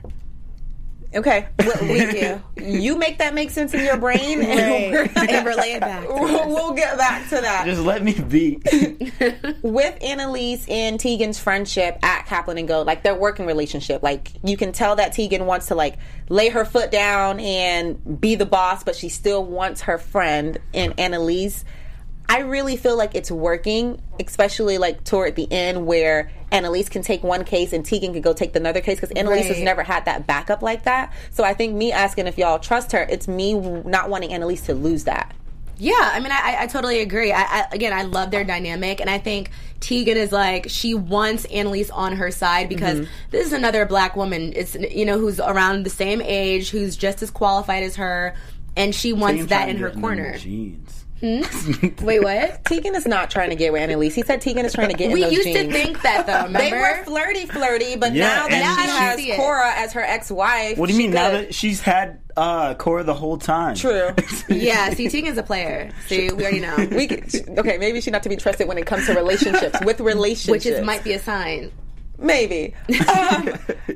[1.14, 2.42] Okay, we, we do.
[2.58, 6.08] You make that make sense in your brain, and, we're- and relay it back.
[6.10, 7.66] we'll, we'll get back to that.
[7.66, 8.60] Just let me be.
[9.62, 14.58] With Annalise and Tegan's friendship at Kaplan and Gold, like their working relationship, like you
[14.58, 15.98] can tell that Tegan wants to like
[16.30, 20.94] lay her foot down and be the boss, but she still wants her friend in
[20.94, 21.64] Annalise.
[22.28, 27.24] I really feel like it's working, especially like toward the end where Annalise can take
[27.24, 30.06] one case and Tegan can go take the another case because Annalise has never had
[30.06, 31.14] that backup like that.
[31.32, 34.74] So I think me asking if y'all trust her, it's me not wanting Annalise to
[34.74, 35.36] lose that.
[35.78, 37.34] Yeah, I mean, I, I totally agree.
[37.34, 39.50] I, I again, I love their dynamic, and I think
[39.82, 43.12] Tegan is like she wants Annalise on her side because Mm-hmm.
[43.32, 44.54] this is another black woman.
[44.56, 48.36] It's you know who's around the same age, who's just as qualified as her,
[48.78, 50.38] and she wants that in her get in corner.
[50.38, 50.88] them
[51.22, 52.02] Jeans.
[52.02, 52.66] Wait, what?
[52.66, 54.14] Tegan is not trying to get with Annalise.
[54.16, 55.68] He said Tegan is trying to get We in those used jeans.
[55.68, 56.44] to think that though.
[56.44, 56.60] Remember?
[56.60, 59.36] they were flirty, flirty, but Yeah, now that she- she has see.
[59.36, 63.04] Cora as her ex-wife, What do you she mean now that she's had uh, Cora
[63.04, 63.76] the whole time?
[63.76, 64.10] True.
[64.50, 65.92] yeah, see, Tegan's a player.
[66.08, 66.76] See, we already know.
[66.92, 70.00] we could, okay, maybe she's not to be trusted when it comes to relationships with
[70.02, 71.72] relationships, which is might be a sign.
[72.18, 72.74] maybe.
[73.10, 73.50] Um,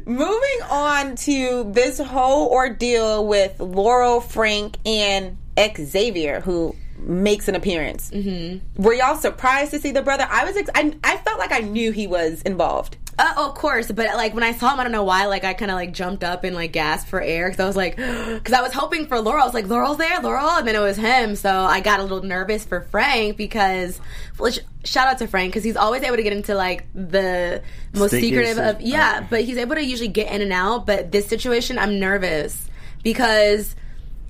[0.06, 5.38] moving on to this whole ordeal with Laurel, Frank, and
[5.78, 8.12] Xavier, who makes an appearance.
[8.12, 8.82] Mm-hmm.
[8.82, 10.28] Were y'all surprised to see the brother?
[10.30, 10.56] I was.
[10.58, 12.98] Ex- I, I felt like I knew he was involved.
[13.18, 15.26] Uh, of course, but like when I saw him, I don't know why.
[15.26, 17.76] Like I kind of like jumped up and like gasped for air because I was
[17.76, 19.42] like, because I was hoping for Laurel.
[19.42, 21.36] I was like, Laurel's there, Laurel, and then it was him.
[21.36, 24.00] So I got a little nervous for Frank because,
[24.38, 27.62] well, sh- shout out to Frank because he's always able to get into like the
[27.94, 30.86] most Stickiest secretive of of- yeah, but he's able to usually get in and out.
[30.86, 32.70] But this situation, I'm nervous
[33.04, 33.76] because,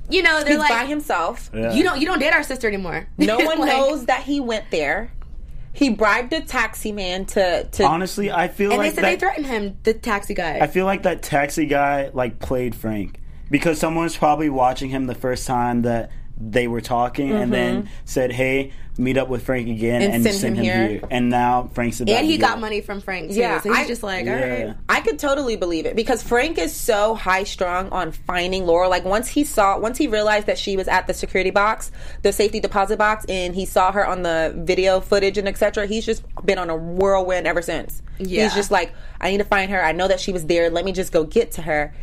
[0.10, 1.50] you know, they're He's like, by himself.
[1.54, 1.74] Yeah.
[1.74, 3.08] you don't you don't date our sister anymore.
[3.18, 5.12] No one Like- knows that he went there.
[5.72, 9.10] He bribed a taxi man to to Honestly, I feel And like they said that,
[9.12, 10.58] they threatened him, the taxi guy.
[10.60, 13.20] I feel like that taxi guy like played Frank
[13.52, 18.32] because someone's probably watching him the first time that they were talking and then said,
[18.32, 20.06] "Hey, meet up with Frank again Mm-hmm.
[20.06, 21.08] And and, send send, him him, here." here.
[21.12, 23.36] And now Frank's about and he to got get- money from Frank too.
[23.38, 24.34] Yeah, so he's I- just like, Yeah.
[24.62, 24.76] all right.
[24.88, 28.90] I could totally believe it because Frank is so high strung on finding Laurel.
[28.90, 32.32] Like once he saw, once he realized that she was at the security box, the
[32.32, 35.88] safety deposit box, and he saw her on the video footage and etc.
[35.88, 38.02] He's just been on a whirlwind ever since.
[38.18, 38.44] Yeah.
[38.44, 39.84] He's just like, I need to find her.
[39.84, 40.70] I know that she was there.
[40.70, 41.94] Let me just go get to her.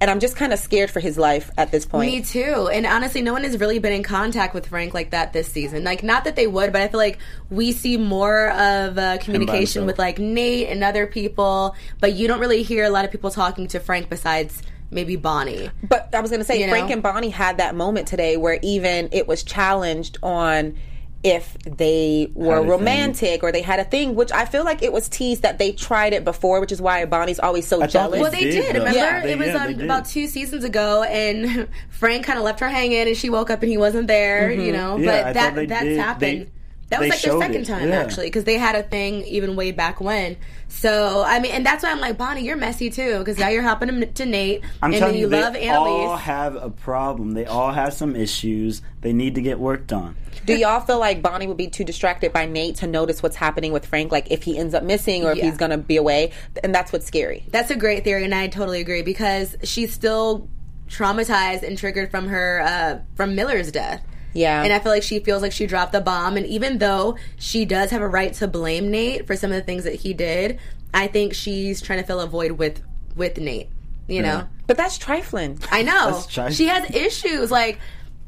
[0.00, 2.10] And I'm just kind of scared for his life at this point.
[2.10, 2.70] Me too.
[2.72, 5.84] And honestly, no one has really been in contact with Frank like that this season.
[5.84, 7.18] Like, not that they would, but I feel like
[7.50, 12.40] we see more of uh, communication with like Nate and other people, but you don't
[12.40, 15.70] really hear a lot of people talking to Frank besides maybe Bonnie.
[15.82, 16.72] But I was going to say, You know?
[16.72, 20.76] Frank and Bonnie had that moment today where even it was challenged on
[21.22, 22.70] if they were Had thing.
[22.70, 25.72] romantic or they had a thing, which I feel like it was teased that they
[25.72, 28.12] tried it before, which is why Bonnie's always so I jealous.
[28.14, 28.74] they Well, they did, did.
[28.76, 29.20] Remember, Yeah.
[29.20, 32.68] They- it was yeah, um, about two seasons ago, and Frank kind of left her
[32.68, 34.50] hanging, and she woke up and he wasn't there.
[34.50, 35.98] You know, Yeah, but thought that that's did.
[35.98, 36.40] happened.
[36.46, 36.48] They-
[36.90, 37.66] that was they like their second it.
[37.66, 38.00] time Yeah.
[38.00, 40.36] actually, because they had a thing even way back when.
[40.68, 43.62] So I mean, and that's why I'm like Bonnie, you're messy too, because now you're
[43.62, 45.56] hopping to, to Nate, I'm and then telling you you, they love
[45.88, 47.32] all have a problem.
[47.32, 48.82] They all have some issues.
[49.00, 50.16] They need to get worked on.
[50.46, 53.72] Do y'all feel like Bonnie would be too distracted by Nate to notice what's happening
[53.72, 54.10] with Frank?
[54.12, 55.44] Like if he ends up missing or if Yeah.
[55.46, 56.32] he's going to be away?
[56.62, 57.44] And that's what's scary.
[57.50, 60.48] That's a great theory, and I totally agree because she's still
[60.88, 64.04] traumatized and triggered from her uh, from Miller's death.
[64.32, 64.62] Yeah.
[64.62, 66.36] And I feel like she feels like she dropped the bomb.
[66.36, 69.62] And even though she does have a right to blame Nate for some of the
[69.62, 70.58] things that he did,
[70.94, 72.80] I think she's trying to fill a void with
[73.16, 73.68] with Nate.
[74.06, 75.60] You know, But that's trifling.
[75.70, 77.52] I know That's try- she has issues.
[77.52, 77.78] Like,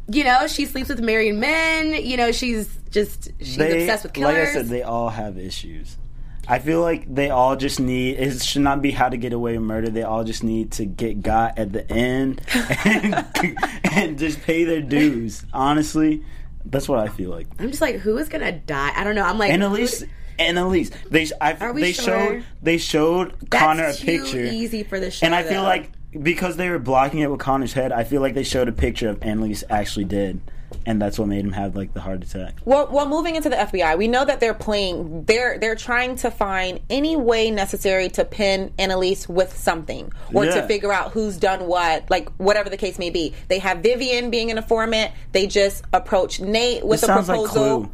[0.08, 2.04] you know, she sleeps with married men.
[2.04, 4.34] You know, she's just she's They, obsessed with killers.
[4.38, 5.96] like I said, they all have issues.
[6.48, 8.18] I feel like they all just need.
[8.18, 9.90] It should not be how to get away with murder.
[9.90, 12.40] They all just need to get got at the end
[12.84, 13.24] and,
[13.92, 15.44] and just pay their dues.
[15.52, 16.24] Honestly,
[16.64, 17.46] that's what I feel like.
[17.58, 18.92] I'm just like, who is gonna die?
[18.96, 19.22] I don't know.
[19.24, 20.06] I'm like, Annalise, who-
[20.38, 22.04] Annalise, they I, Are we they sure?
[22.04, 24.42] showed they showed That's Connor a picture.
[24.42, 25.68] easy for the show, and I feel though.
[25.68, 28.72] like because they were blocking it with Connor's head, I feel like they showed a
[28.72, 30.40] picture of Annalise actually dead,
[30.86, 32.56] and that's what made him have like the heart attack.
[32.64, 35.24] Well, well, moving into the FBI, we know that they're playing.
[35.24, 40.66] They're they're trying to find any way necessary to pin Annalise with something, or to
[40.66, 43.34] figure out who's done what, like whatever the case may be.
[43.48, 45.12] They have Vivian being an informant.
[45.32, 47.80] They just approached Nate with It a sounds like proposal.
[47.82, 47.92] Clue.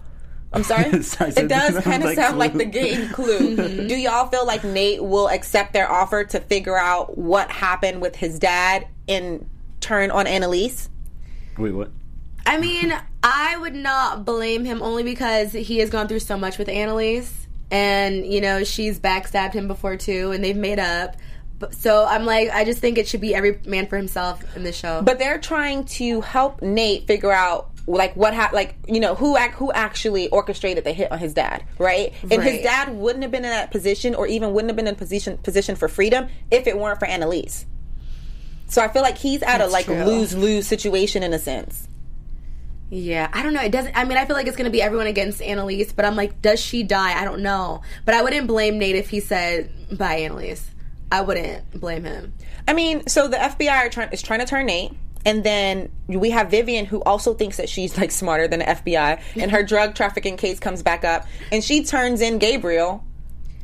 [0.52, 0.84] I'm sorry.
[0.90, 3.56] It does kind of like sound like the game Clue.
[3.56, 3.86] Mm-hmm.
[3.86, 8.16] Do y'all feel like Nate will accept their offer to figure out what happened with
[8.16, 9.48] his dad and
[9.80, 10.88] turn on Annalise?
[11.58, 11.90] Wait, what?
[12.48, 16.56] I mean, I would not blame him only because he has gone through so much
[16.58, 21.16] with Annalise, and you know she's backstabbed him before too, and they've made up.
[21.72, 24.76] So I'm like, I just think it should be every man for himself in this
[24.76, 25.02] show.
[25.02, 29.36] but they're trying to help Nate figure out like what hap- like you know who
[29.36, 32.12] ac- who actually orchestrated the hit on his dad, right?
[32.30, 34.94] And his dad wouldn't have been in that position, or even wouldn't have been in
[34.94, 37.66] position position for freedom if it weren't for Annalise.
[38.68, 41.88] So I feel like he's at a like lose lose situation in a sense.
[42.90, 43.60] Yeah, I don't know.
[43.60, 43.96] It doesn't.
[43.96, 46.40] I mean, I feel like it's going to be everyone against Annalise, but I'm like,
[46.40, 47.20] does she die?
[47.20, 47.82] I don't know.
[48.04, 50.70] But I wouldn't blame Nate if he said bye, Annalise.
[51.10, 52.34] I wouldn't blame him.
[52.66, 54.92] I mean, so the FBI are trying is trying to turn Nate,
[55.24, 59.20] and then we have Vivian who also thinks that she's like smarter than the FBI,
[59.36, 63.04] and her drug trafficking case comes back up, and she turns in Gabriel,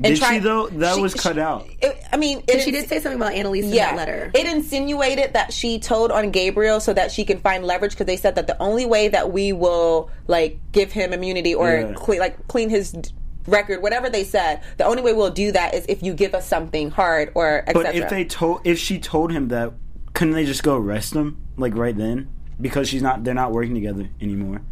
[0.02, 0.68] and Did she though?
[0.68, 1.66] That she- was she- cut out.
[1.80, 4.30] it- I mean, it she did say something about Annalise in yeah, that letter.
[4.34, 8.16] It insinuated that she told on Gabriel so that she can find leverage because they
[8.16, 11.92] said that the only way that we will like give him immunity or Yeah.
[11.94, 13.10] cle- like clean his d-
[13.46, 16.46] record, whatever they said, the only way we'll do that is if you give us
[16.48, 17.82] something hard or etc.
[17.84, 19.72] But if they told, if she told him that,
[20.14, 22.28] couldn't they just go arrest him like right then?
[22.60, 24.62] Because she's not, they're not working together anymore.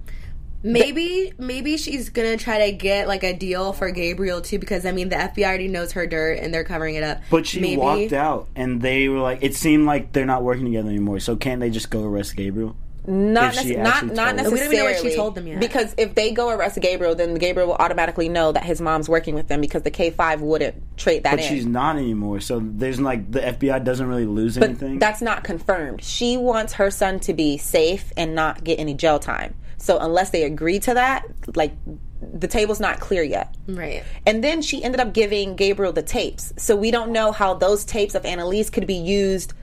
[0.62, 4.92] Maybe maybe she's gonna try to get like a deal for Gabriel too because I
[4.92, 7.20] mean the FBI already knows her dirt and they're covering it up.
[7.30, 7.76] But she maybe.
[7.78, 11.20] walked out, and they were like, it seemed like they're not working together anymore.
[11.20, 12.76] So can't they just go arrest Gabriel?
[13.04, 14.52] not, if she nece- not, not necessarily.
[14.52, 15.58] We don't even know what she told them yet.
[15.58, 19.34] Because if they go arrest Gabriel, then Gabriel will automatically know that his mom's working
[19.34, 21.48] with them because the K five wouldn't trade that But in.
[21.48, 22.38] she's not anymore.
[22.38, 25.00] So there's like the FBI doesn't really lose But anything.
[25.00, 26.04] that's not confirmed.
[26.04, 29.54] She wants her son to be safe and not get any jail time.
[29.82, 31.72] So unless they agree to that, like
[32.20, 33.52] the table's not clear yet.
[33.66, 34.04] Right.
[34.24, 36.52] And then she ended up giving Gabriel the tapes.
[36.56, 39.54] So we don't know how those tapes of Annalise could be used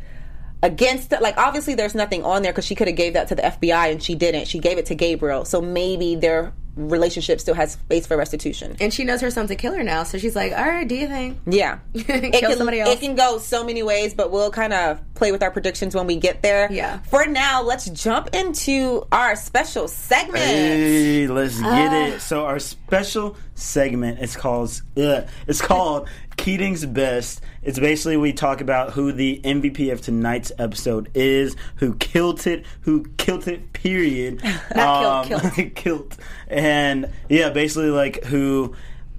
[0.62, 1.22] against it.
[1.22, 3.94] Like obviously there's nothing on there because she could have gave that to the FBI
[3.94, 4.50] and she didn't.
[4.50, 5.46] She gave it to Gabriel.
[5.46, 8.76] So maybe their relationship still has space for restitution.
[8.80, 11.08] And she knows her son's a killer now, so she's like, "All right, do you
[11.08, 11.80] think?" Yeah.
[11.94, 12.94] Kill it can, somebody else.
[12.94, 16.08] It can go so many ways, but we'll kind of play with our predictions when
[16.08, 16.72] we get there.
[16.72, 17.00] Yeah.
[17.02, 20.44] For now, let's jump into our special segment.
[20.44, 22.06] Hey, let's get Ah.
[22.08, 22.20] it.
[22.22, 27.42] So our special segment is called uh, it's called Keating's Best.
[27.62, 32.66] It's basically we talk about who the MVP of tonight's episode is, who killed it,
[32.82, 33.74] who killed it.
[33.74, 34.42] Period.
[34.76, 35.76] Not killed, killed.
[35.76, 36.18] killed.
[36.48, 38.74] And yeah, basically like who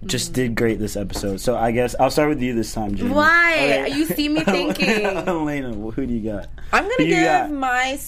[0.04, 1.40] just did great this episode.
[1.40, 3.10] So I guess I'll start with you this time, Jaimi.
[3.10, 3.86] Why?
[3.86, 5.04] You see me thinking.
[5.04, 6.48] Elena, who do you got?
[6.72, 7.50] I'm gonna give got?
[7.50, 7.98] my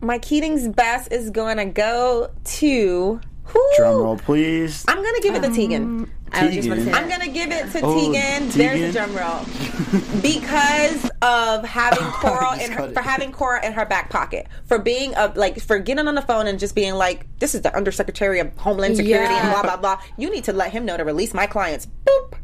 [0.00, 3.70] my Keating's best is going to go to who?
[3.76, 4.84] Drum roll, please.
[4.88, 5.82] I'm gonna give it to Tegan.
[5.82, 7.04] Um, I was just about to say Tegan.
[7.04, 8.48] I'm gonna give it to Oh, Tegan.
[8.50, 8.90] There's Tegan.
[8.90, 9.44] a drum roll
[10.22, 12.94] because of having oh, Cora Just in cut her, it.
[12.94, 16.22] for having Cora in her back pocket for being a like for getting on the
[16.22, 19.52] phone and just being like, "This is the Undersecretary of Homeland Security and Yeah.
[19.52, 21.86] blah blah blah." You need to let him know to release my clients.
[22.06, 22.34] Boop.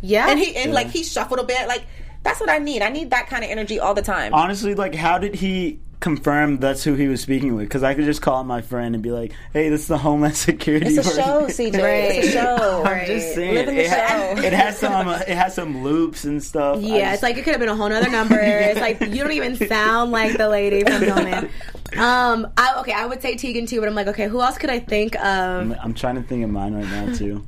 [0.00, 0.28] Yeah.
[0.30, 1.68] And he and like he shuffled a bit.
[1.68, 1.86] Like
[2.22, 2.82] that's what I need.
[2.82, 4.34] I need that kind of energy all the time.
[4.34, 7.66] honestly, like, how did he confirm that's who he was speaking with?
[7.66, 10.36] Because I could just call my friend and be like, "Hey, this is the Homeland
[10.48, 11.68] Security." It's a person." show, CJ.
[11.68, 12.24] It's a Right.
[12.32, 12.82] show.
[12.86, 14.42] I'm just saying, Live in the it, ha- show.
[14.42, 16.80] it has some, uh, it has some loops and stuff.
[16.80, 18.38] Yeah, just- it's like it could have been a whole nother number.
[18.40, 21.48] It's like you don't even sound like the lady from Hillman.
[21.96, 24.70] Um, I, okay, I would say Tegan too, but I'm like, okay, who else could
[24.70, 25.72] I think of?
[25.82, 27.46] I'm trying to think of mine right now too.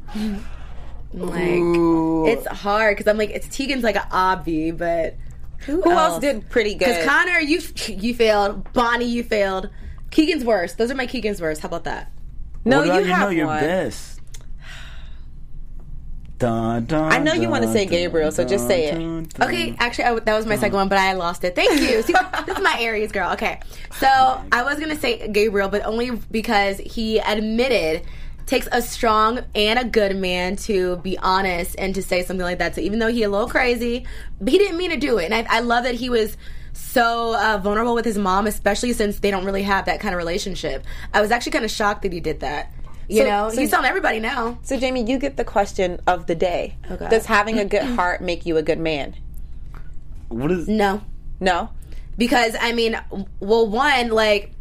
[1.12, 5.16] Like, it's hard because I'm like, it's Tegan's like an obvi, but
[5.58, 6.86] who, Who else did pretty good?
[6.86, 8.72] Because Connor, you you failed.
[8.72, 9.70] Bonnie, you failed.
[10.10, 10.78] Keating's worst.
[10.78, 11.60] Those are my Keating's worst.
[11.62, 12.10] How about that?
[12.64, 13.60] no, what about you you have know your one.
[13.60, 14.20] best?
[16.38, 18.94] Dun, dun, I know you wanna say dun, Gabriel, so just dun, say it.
[18.94, 19.48] dun, dun.
[19.48, 21.56] Okay, actually, I w that was my second one, but I lost it.
[21.56, 22.00] Thank you.
[22.02, 22.12] See,
[22.46, 23.32] this is my Aries girl.
[23.32, 23.58] Okay,
[23.98, 24.06] so
[24.52, 28.04] I was gonna say Gabriel, but only because he admitted
[28.48, 32.58] takes a strong and a good man to be honest and to say something like
[32.58, 32.74] that.
[32.74, 34.06] So even though he a little crazy,
[34.40, 36.37] but he didn't mean to do it, and I, I love that he was
[36.72, 40.18] so uh, vulnerable with his mom, especially since they don't really have that kind of
[40.18, 40.84] relationship.
[41.12, 42.72] I was actually kind of shocked that he did that.
[43.08, 44.58] You So- know, so- he's telling everybody now.
[44.62, 46.76] So, Jaimi, you get the question of the day.
[46.90, 49.14] Oh, Does having a good heart make you a good man?
[50.28, 50.68] What is?
[50.68, 51.02] No,
[51.40, 51.70] No.
[52.16, 52.98] because I mean,
[53.40, 54.52] well, one like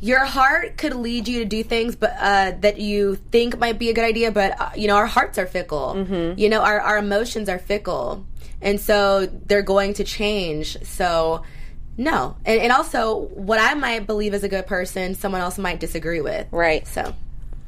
[0.00, 3.90] your heart could lead you to do things, but uh, that you think might be
[3.90, 4.30] a good idea.
[4.30, 5.94] But uh, you know, our hearts are fickle.
[5.96, 6.38] Mm-hmm.
[6.38, 8.24] You know, our our emotions are fickle,
[8.60, 10.76] and so they're going to change.
[10.84, 11.42] So.
[12.00, 15.80] No, and, and also what I might believe is a good person, someone else might
[15.80, 16.46] disagree with.
[16.52, 16.86] Right.
[16.86, 17.12] So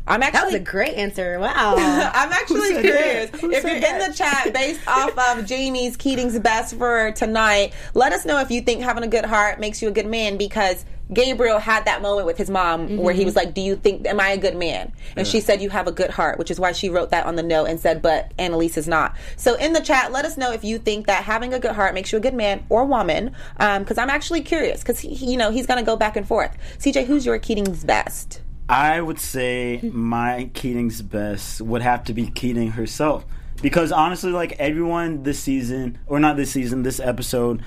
[0.06, 1.38] I'm actually that was a great answer.
[1.38, 1.74] Wow.
[2.14, 3.30] I'm actually curious.
[3.32, 8.24] If you're in the chat based off of Jaimi's Keating's best for tonight, let us
[8.24, 11.58] know if you think having a good heart makes you a good man because Gabriel
[11.58, 13.26] had that moment with his mom where he mm-hmm.
[13.26, 14.92] was like, Do you think, am I a good man?
[15.16, 17.36] And she said, You have a good heart, which is why she wrote that on
[17.36, 19.16] the note and said, But Annalise is not.
[19.36, 21.94] So in the chat, let us know if you think that having a good heart
[21.94, 25.50] makes you a good man or woman um, because I'm actually curious because, you know,
[25.50, 26.56] he's going to go back and forth.
[26.78, 28.40] CJ, who's your Keating's best?
[28.68, 33.24] I would say my Keating's best would have to be Keating herself.
[33.60, 37.62] Because honestly, like everyone this season, or not this season, this episode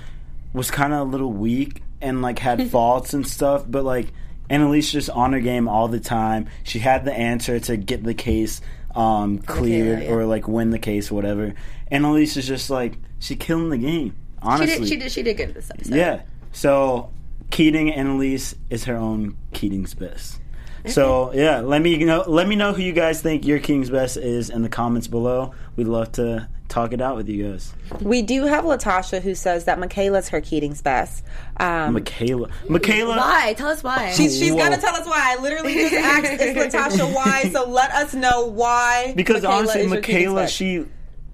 [0.54, 3.66] was kind of a little weak and like had faults and stuff.
[3.68, 4.08] But like
[4.50, 6.48] Annalise just on her game all the time.
[6.64, 8.62] She had the answer to get the case
[8.96, 10.12] um, cleared yeah.
[10.12, 11.54] or like win the case, whatever.
[11.90, 14.12] Annalise is just like she killing the game.
[14.12, 14.88] she Honestly, did.
[14.88, 15.12] She did.
[15.12, 15.96] She did good this episode.
[15.96, 16.22] yeah.
[16.52, 17.12] So
[17.50, 20.40] Keating Annalise is her own Keating's best.
[20.86, 22.24] So yeah, let me know.
[22.28, 25.54] Let me know who you guys think your Keating's Best is in the comments below.
[25.76, 27.74] We'd love to talk it out with you guys.
[28.02, 31.24] We do have Latasha who says that Michaela's her Keating's best.
[31.58, 33.54] Um, Michaela, Michaela, Why?
[33.56, 34.12] Tell us why.
[34.12, 34.58] she's she's Whoa.
[34.58, 35.36] gonna tell us why.
[35.38, 39.14] I literally just asked is Latasha why, so let us know why.
[39.16, 40.56] because Michaela honestly, is Michaela, best.
[40.56, 40.86] she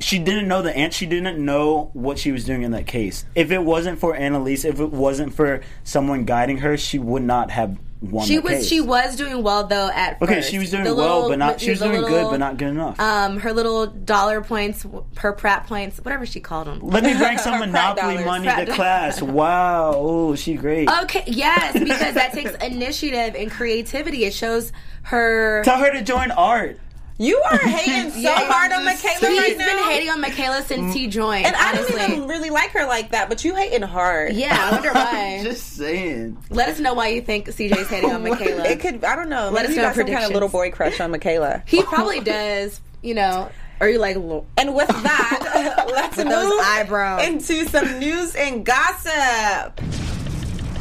[0.02, 0.94] she didn't know the ant.
[0.94, 3.26] She didn't know what she was doing in that case.
[3.36, 7.52] If it wasn't for Annalise, if it wasn't for someone guiding her, she would not
[7.52, 8.26] have won.
[8.26, 8.68] she was case.
[8.68, 10.50] she was doing well though at Okay, first.
[10.52, 11.60] she was doing The well, little- but not.
[11.62, 13.00] She was doing good, but not good enough.
[13.00, 14.86] Um, her little dollar points,
[15.18, 16.80] her Pratt points, whatever she called them.
[16.82, 18.26] Let me bring some Monopoly dollars.
[18.26, 19.22] money Pratt to class.
[19.22, 20.90] Wow, oh, she great.
[21.04, 24.26] Okay, yes, because that takes initiative and creativity.
[24.26, 24.72] It shows
[25.04, 25.64] her.
[25.64, 26.80] Tell her to join art.
[27.22, 30.64] You are hating so Yeah, hard on just Michaela He's right been hating on Michaela
[30.64, 31.12] since he mm.
[31.12, 31.46] joined.
[31.46, 32.00] and I honestly.
[32.00, 34.34] don't even really like her like that, but you hating hard.
[34.34, 35.42] Yeah, I wonder why.
[35.44, 36.38] Just saying.
[36.50, 38.64] Let us know why you think CJ's hating on Michaela.
[38.66, 39.50] It could I don't know.
[39.52, 40.34] Let Maybe us you know got some kind of predictions.
[40.34, 41.62] little boy crush on Michaela.
[41.68, 42.80] he probably does.
[43.02, 43.50] You know,
[43.82, 47.26] Are you like And with that, let's With move those eyebrows.
[47.28, 49.76] into some news and gossip.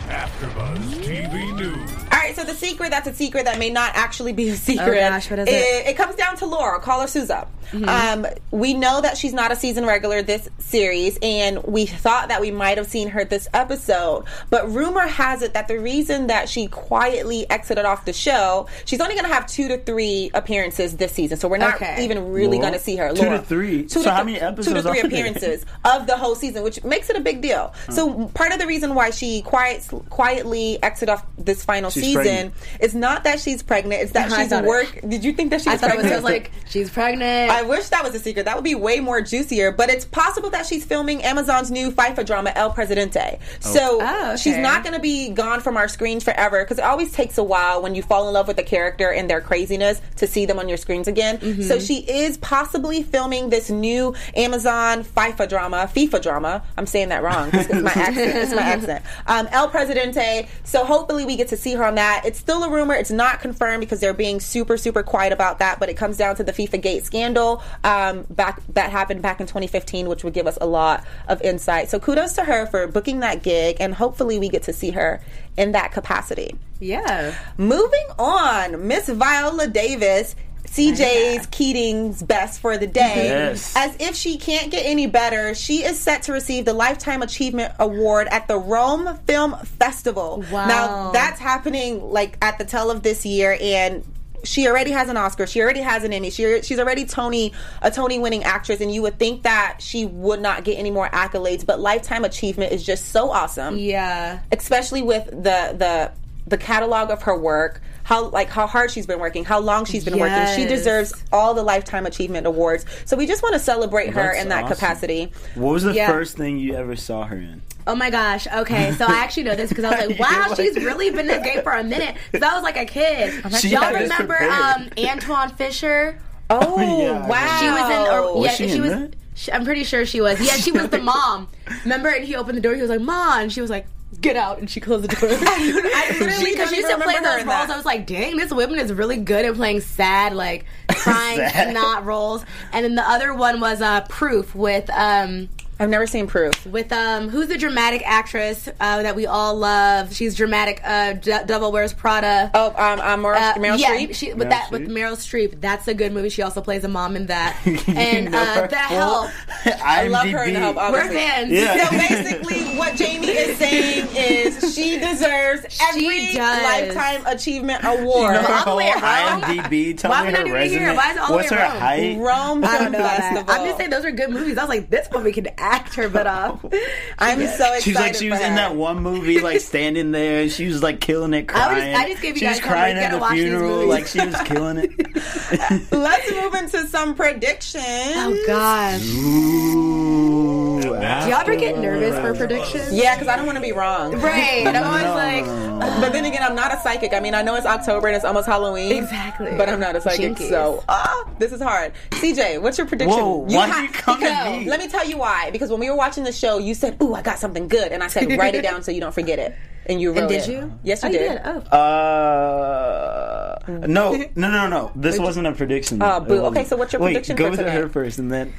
[0.09, 1.91] AfterBuzz TV News.
[2.29, 4.87] All right, so the secret that's a secret that may not actually be a secret.
[4.87, 5.53] Oh, gosh, what is it?
[5.53, 5.89] Mm-hmm.
[5.89, 6.79] It, comes down to Laura.
[6.79, 7.49] Karla Souza.
[7.87, 12.41] Um, we know that she's not a season regular this series, and we thought that
[12.41, 14.25] we might have seen her this episode.
[14.51, 19.01] But rumor has it that the reason that she quietly exited off the show, she's
[19.01, 21.39] only going to have two to three appearances this season.
[21.39, 22.05] So we're not Okay.
[22.05, 22.63] even really Whoa.
[22.63, 23.13] going to see her.
[23.13, 23.83] Two to three?
[23.83, 26.83] Two So to how th- many Two to three appearances of the whole season, which
[26.85, 27.75] makes it a big deal.
[27.91, 32.18] So part of the reason why she quiet, quietly exited off this final She's season
[32.25, 32.55] pregnant.
[32.81, 35.01] is not that she's pregnant; it's that I she's thought it- work.
[35.09, 36.13] Did you think that she I was thought it was, pregnant?
[36.13, 37.51] it was like she's pregnant.
[37.51, 38.45] I wish that was a secret.
[38.45, 39.73] That would be way more juicier.
[39.73, 43.39] But it's possible that she's filming Amazon's new FIFA drama El Presidente.
[43.61, 44.37] So Oh, okay.
[44.37, 47.45] she's not going to be gone from our screens forever because it always takes a
[47.45, 50.59] while when you fall in love with a character and their craziness to see them
[50.59, 51.39] on your screens again.
[51.39, 51.63] Mm-hmm.
[51.63, 56.63] So she is possibly filming this new Amazon FIFA drama, FIFA drama.
[56.77, 57.51] I'm saying that wrong.
[57.53, 58.37] It's my accent.
[58.37, 59.05] It's my accent.
[59.27, 60.49] Um, El Presidente.
[60.65, 62.08] So hopefully we get to see her on that.
[62.25, 62.95] It's still a rumor.
[62.95, 65.79] It's not confirmed because they're being super, super quiet about that.
[65.81, 69.47] But it comes down to the FIFA Gate scandal um, back that happened back in
[69.47, 71.91] 2015, which would give us a lot of insight.
[71.91, 75.21] So kudos to her for booking that gig, and hopefully we get to see her
[75.57, 76.55] in that capacity.
[76.81, 77.35] yeah.
[77.57, 80.37] Moving on, Miss Viola Davis.
[80.71, 83.27] CJ's Keating's best for the day.
[83.29, 83.75] Yes.
[83.77, 87.73] As if she can't get any better, she is set to receive the Lifetime Achievement
[87.79, 90.45] Award at the Rome Film Festival.
[90.51, 90.67] Wow.
[90.67, 94.05] Now, that's happening like at the tail of this year, and
[94.45, 95.47] she already has an Oscar.
[95.49, 96.31] She already has an Emmy.
[96.31, 97.53] She, she's already Tony
[97.83, 101.09] a Tony winning actress, and you would think that she would not get any more
[101.09, 101.67] accolades.
[101.67, 104.39] But Lifetime Achievement is just so awesome Yeah.
[104.53, 106.13] especially with the the
[106.47, 110.03] the catalog of her work how like how hard she's been working how long she's
[110.05, 114.09] been working she deserves all the lifetime achievement awards so we just want to celebrate
[114.15, 114.77] her in that awesome.
[114.77, 116.09] capacity What was the Yeah.
[116.09, 117.61] first thing you ever saw her in?
[117.87, 118.47] Oh my gosh.
[118.47, 121.21] Okay, so I actually know this because I was like, wow, You're she's really been
[121.31, 122.17] in the game for a minute.
[122.31, 123.43] Because I was like a kid.
[123.61, 124.51] She Y'all remember prepared.
[124.53, 126.21] um, Antwone Fisher?
[126.51, 128.91] oh Yeah, wow She was in, or Was yeah, she she, in was.
[128.91, 129.17] that?
[129.35, 130.39] She, I'm pretty sure she was.
[130.41, 131.49] Yeah, she was the mom.
[131.85, 132.09] Remember?
[132.11, 132.75] And he opened the door.
[132.75, 133.87] He was like, "Mom," and she was like,
[134.21, 135.31] "Get out!" And she closed the door.
[135.41, 137.45] I literally Because she used to play those roles.
[137.47, 137.71] that.
[137.71, 141.75] I was like, dang, this woman is really good at playing sad, like crying, Sad.
[141.75, 142.45] not roles.
[142.73, 145.49] And then the other one was uh, Proof with um
[145.81, 150.13] I've never seen proof with um who's the dramatic actress uh, that we all love?
[150.13, 150.81] She's dramatic.
[150.85, 152.51] Uh, D- Devil Wears Prada.
[152.53, 154.93] oh um, um Meryl, Uh, Meryl yeah, Streep she, with Meryl that with Streep?
[154.93, 155.17] Meryl
[155.53, 155.61] Streep.
[155.61, 156.31] That's a good movie.
[156.31, 157.57] She also plays a mom in that.
[157.65, 159.31] You And know uh, her The full Help.
[159.85, 160.93] I love her in the help IMDb.
[160.93, 161.51] We're fans.
[161.53, 161.85] Yeah.
[161.89, 166.63] so basically what Jaimi is saying is she deserves every does.
[166.65, 169.43] lifetime achievement award You know her all the way whole around?
[169.45, 169.97] IMDb.
[169.97, 170.79] Tell Why me we her even resume.
[170.81, 170.95] here?
[170.95, 171.79] Why is it all the What's way her around?
[171.81, 172.19] height?
[172.19, 173.61] Rome I Film don't know Festival that.
[173.61, 174.59] I'm just saying those are good movies.
[174.59, 176.65] I was like, this woman can act her butt off.
[177.19, 178.57] I'm so excited She's like she was for in her.
[178.57, 181.95] that one movie, like standing there, and she was like killing it, I was- crying.
[181.97, 182.79] I just gave you she guys was homework.
[182.79, 185.93] crying at gotta the watch these funeral, like she was killing it.
[185.93, 187.85] Let's move into some predictions.
[187.87, 189.03] Oh gosh.
[189.15, 192.93] Ooh, Do y'all ever get nervous for predictions?
[192.93, 194.13] Yeah, because I don't want to be wrong.
[194.21, 194.67] Right.
[194.67, 196.01] I'm always No, like, no, no.
[196.01, 197.13] But then again, I'm not a psychic.
[197.13, 198.93] I mean, I know it's October and it's almost Halloween.
[198.97, 199.55] Exactly.
[199.57, 200.49] But I'm not a psychic, Jinkies.
[200.49, 201.93] so ah, this is hard.
[202.11, 203.19] CJ, what's your prediction?
[203.19, 204.69] Whoa, why do you come because, me?
[204.69, 205.51] Let me tell you why.
[205.59, 208.03] Because when we were watching the show, you said, "Ooh, I got something good," and
[208.03, 209.57] I said, "Write it down so you don't forget it."
[209.87, 210.47] And you wrote it.
[210.47, 210.53] did it.
[210.53, 210.79] you?
[210.85, 211.41] Yes, you oh, did.
[211.45, 211.77] Oh.
[211.77, 214.93] Uh, no, no, no, no.
[214.95, 216.03] This wasn't a prediction.
[216.03, 216.45] Oh, It boo.
[216.47, 217.73] Okay, so what's your Wait, prediction go for with today?
[217.75, 218.53] her first, and then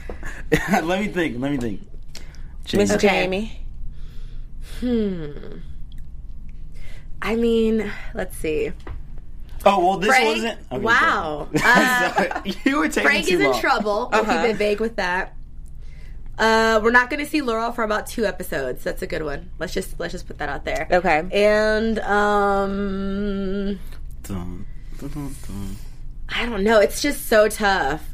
[0.84, 1.40] let me think.
[1.40, 1.82] Let me think.
[2.74, 3.52] Miss Jaimi.
[4.80, 5.32] Hmm.
[7.22, 8.72] I mean, let's see.
[9.66, 10.60] Oh well, this Frank- wasn't.
[10.72, 11.50] okay, wow.
[11.64, 13.60] Uh, you were taking Frank too is in long.
[13.60, 14.10] trouble.
[14.12, 14.42] We'll Uh-huh.
[14.44, 15.36] keep it vague with that.
[16.40, 18.84] Uh, we're not going to see Laurel for about two episodes.
[18.84, 19.52] That's a good one.
[19.60, 20.88] Let's just let's just put that out there.
[20.90, 21.24] Okay.
[21.34, 23.80] And um,
[24.24, 24.66] Dun,
[25.00, 25.76] dun, dun, dun.
[26.30, 26.80] I don't know.
[26.80, 28.06] It's just so tough.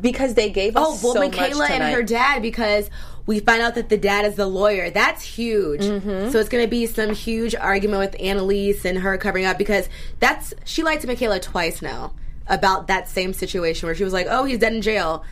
[0.00, 2.90] because they gave us Oh well, so Michaela much and her dad because
[3.26, 4.90] we find out that the dad is the lawyer.
[4.90, 5.82] That's huge.
[5.82, 6.30] Mm-hmm.
[6.30, 9.88] So it's going to be some huge argument with Annalise and her covering up because
[10.18, 12.12] that's she lied to Michaela twice now
[12.48, 15.24] about that same situation where she was like, "Oh, he's dead in jail."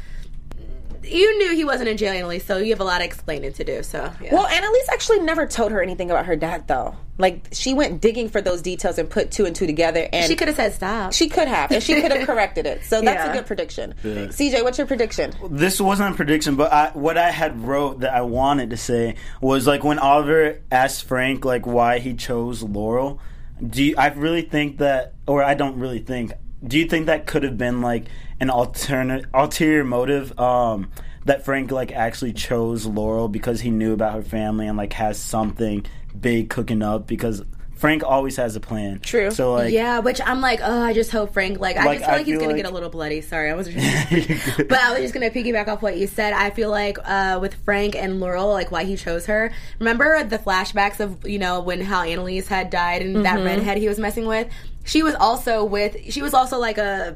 [1.04, 3.64] You knew he wasn't in jail, Annalise, so you have a lot of explaining to
[3.64, 3.82] do.
[3.82, 4.34] So yeah.
[4.34, 6.96] Well, Annalise actually never told her anything about her dad, though.
[7.18, 10.36] Like she went digging for those details and put two and two together, and she
[10.36, 11.12] could have said stop.
[11.12, 12.84] She could have, and she could have corrected it.
[12.84, 13.32] So that's Yeah.
[13.32, 13.94] a good prediction.
[14.04, 15.32] CJ, what's your prediction?
[15.50, 19.16] This wasn't a prediction, but I, what I had wrote that I wanted to say
[19.40, 23.20] was like when Oliver asked Frank like why he chose Laurel.
[23.66, 26.32] Do you, I really think that, or I don't really think?
[26.66, 28.06] Do you think that could have been like
[28.40, 30.38] an alternate ulterior motive?
[30.38, 30.90] Um,
[31.24, 35.18] that Frank like actually chose Laurel because he knew about her family and like has
[35.18, 35.84] something
[36.18, 37.42] big cooking up because
[37.76, 38.98] Frank always has a plan.
[38.98, 39.30] True.
[39.30, 41.60] So like yeah, which I'm like, oh, I just hope Frank.
[41.60, 43.20] Like, I Like, just feel I like he's feel gonna like- get a little bloody.
[43.20, 43.68] Sorry, I was.
[43.68, 46.32] Just, but I was just gonna piggyback off what you said.
[46.32, 49.52] I feel like uh, with Frank and Laurel, like why he chose her.
[49.78, 53.86] Remember the flashbacks of you know when how Annalise had died and that redhead he
[53.86, 54.48] was messing with.
[54.88, 55.96] She was also with.
[56.12, 57.14] She was also like a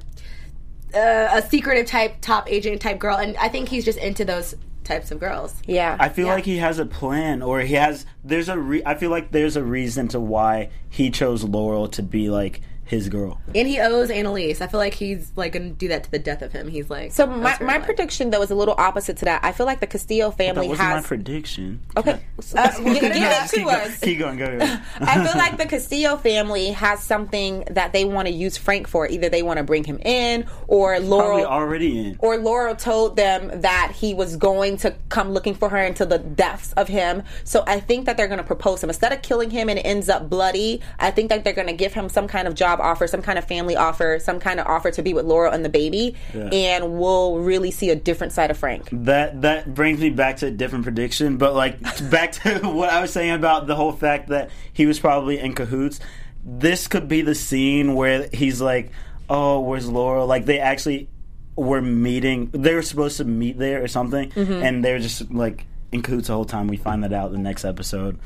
[0.94, 4.54] a, a secretive type, top agent type girl, and I think he's just into those
[4.84, 5.54] types of girls.
[5.66, 6.34] Yeah, I feel Yeah.
[6.34, 8.04] like he has a plan, or he has.
[8.24, 8.58] There's a.
[8.58, 12.60] Re- I feel like there's a reason to why he chose Laurel to be like
[12.92, 13.40] his girl.
[13.54, 14.60] And he owes Annalise.
[14.60, 16.68] I feel like he's like gonna do that to the death of him.
[16.68, 17.84] He's like So my, my life.
[17.86, 19.42] prediction though is a little opposite to that.
[19.42, 21.06] I feel like the Castillo That family wasn't my has.
[21.06, 21.80] prediction.
[21.96, 22.20] okay,
[22.54, 23.98] uh, give, give it keep, to go- us.
[24.00, 24.36] keep going.
[24.36, 24.58] Go.
[24.58, 24.64] go.
[25.00, 29.08] I feel like the Castillo family has something that they want to use Frank for.
[29.08, 32.16] Either they want to bring him in, or Probably Laurel, already in.
[32.18, 36.18] or Laurel told them that he was going to come looking for her until the
[36.18, 37.22] deaths of him.
[37.44, 39.82] So I think that they're going to propose him instead of killing him and it
[39.82, 40.82] ends up bloody.
[40.98, 43.38] I think that they're going to give him some kind of job offer, some kind
[43.38, 46.48] of family offer, some kind of offer to be with Laurel and the baby, Yeah.
[46.52, 48.88] and we'll really see a different side of Frank.
[48.92, 51.80] That that brings me back to a different prediction, but like
[52.10, 55.54] back to what I was saying about the whole fact that he was probably in
[55.54, 56.00] cahoots.
[56.44, 58.90] This could be the scene where he's like,
[59.30, 61.08] "Oh, where's Laurel?" Like they actually
[61.54, 62.50] were meeting.
[62.52, 64.52] They were supposed to meet there or something, Mm-hmm.
[64.64, 66.66] and they're just like in cahoots the whole time.
[66.66, 68.18] We find that out in the next episode,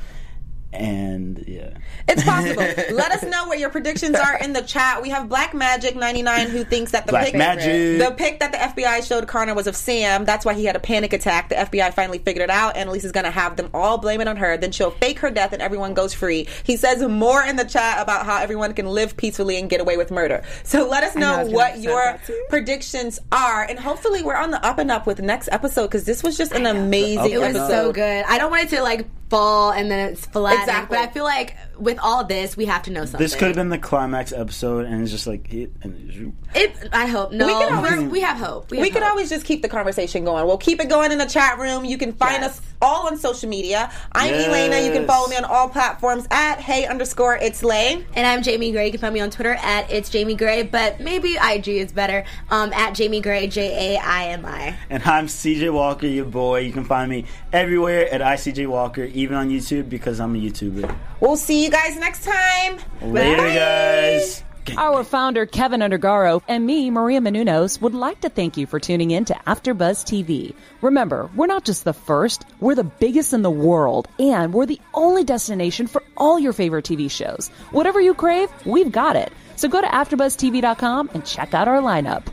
[0.73, 1.77] and yeah.
[2.07, 2.61] It's possible.
[2.95, 5.01] Let us know what your predictions are in the chat.
[5.01, 7.99] We have Black Magic 99 who thinks that the Black pic Magic.
[7.99, 10.25] the pic that the FBI showed Connor was of Sam.
[10.25, 11.49] That's why he had a panic attack.
[11.49, 12.75] The FBI finally figured it out.
[12.77, 14.57] Annalise is going to have them all blame it on her.
[14.57, 16.47] Then she'll fake her death and everyone goes free.
[16.63, 19.97] He says more in the chat about how everyone can live peacefully and get away
[19.97, 20.43] with murder.
[20.63, 23.63] So let us know, know what your predictions are.
[23.63, 26.37] And hopefully we're on the up and up with the next episode because this was
[26.37, 27.67] just an amazing It was episode.
[27.69, 28.25] so good.
[28.27, 30.59] I don't want it to like fall and then it's flat.
[30.59, 30.97] Exactly.
[30.97, 33.19] But I feel like with all this, we have to know something.
[33.19, 35.71] This could have been the climax episode, and it's just like it.
[35.83, 37.31] And It, I hope.
[37.31, 38.71] No, We we, can always- we have hope.
[38.71, 39.11] we have could hope.
[39.11, 40.45] always just keep the conversation going.
[40.45, 41.85] We'll keep it going in the chat room.
[41.85, 42.59] You can find Yes.
[42.59, 43.91] us all on social media.
[44.13, 44.47] I'm Yes.
[44.47, 44.79] Elena.
[44.85, 48.03] You can follow me on all platforms at Hey underscore It's Lay.
[48.15, 48.85] And I'm Jaimi Gray.
[48.85, 52.23] You can find me on Twitter at it's Jaimi Gray, but maybe IG is better.
[52.49, 54.75] Um, at Jaimi Gray, J A I M I.
[54.89, 56.59] And I'm CJ Walker, your boy.
[56.61, 60.95] You can find me everywhere at ICJ Walker, even on YouTube because I'm a YouTuber.
[61.19, 62.77] We'll see you guys next time.
[63.01, 63.55] Later, Bye.
[63.55, 64.43] guys.
[64.77, 69.11] Our founder, Kevin Undergaro, and me, Maria Menounos, would like to thank you for tuning
[69.11, 70.53] in to AfterBuzz TV.
[70.81, 74.81] Remember, we're not just the first, we're the biggest in the world, and we're the
[74.93, 77.47] only destination for all your favorite TV shows.
[77.71, 79.31] Whatever you crave, we've got it.
[79.55, 82.25] So go to AfterBuzzTV.com and check out our lineup.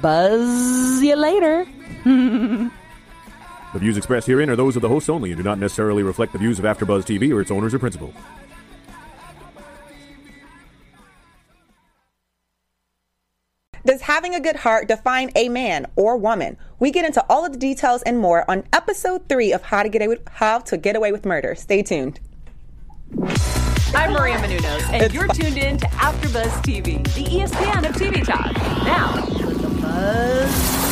[0.00, 1.66] Buzz you later.
[3.72, 6.32] The views expressed herein are those of the hosts only and do not necessarily reflect
[6.32, 8.14] the views of AfterBuzz TV or its owners or principals.
[13.84, 16.56] Does having a good heart define a man or woman?
[16.78, 19.88] We get into all of the details and more on episode three of How to
[19.88, 21.54] Get Away with, How to Get Away with Murder.
[21.56, 22.20] Stay tuned.
[23.94, 28.54] I'm Maria Menounos, and you're tuned in to AfterBuzz TV, the ESPN of TV talk.
[28.84, 30.91] Now, for the buzz.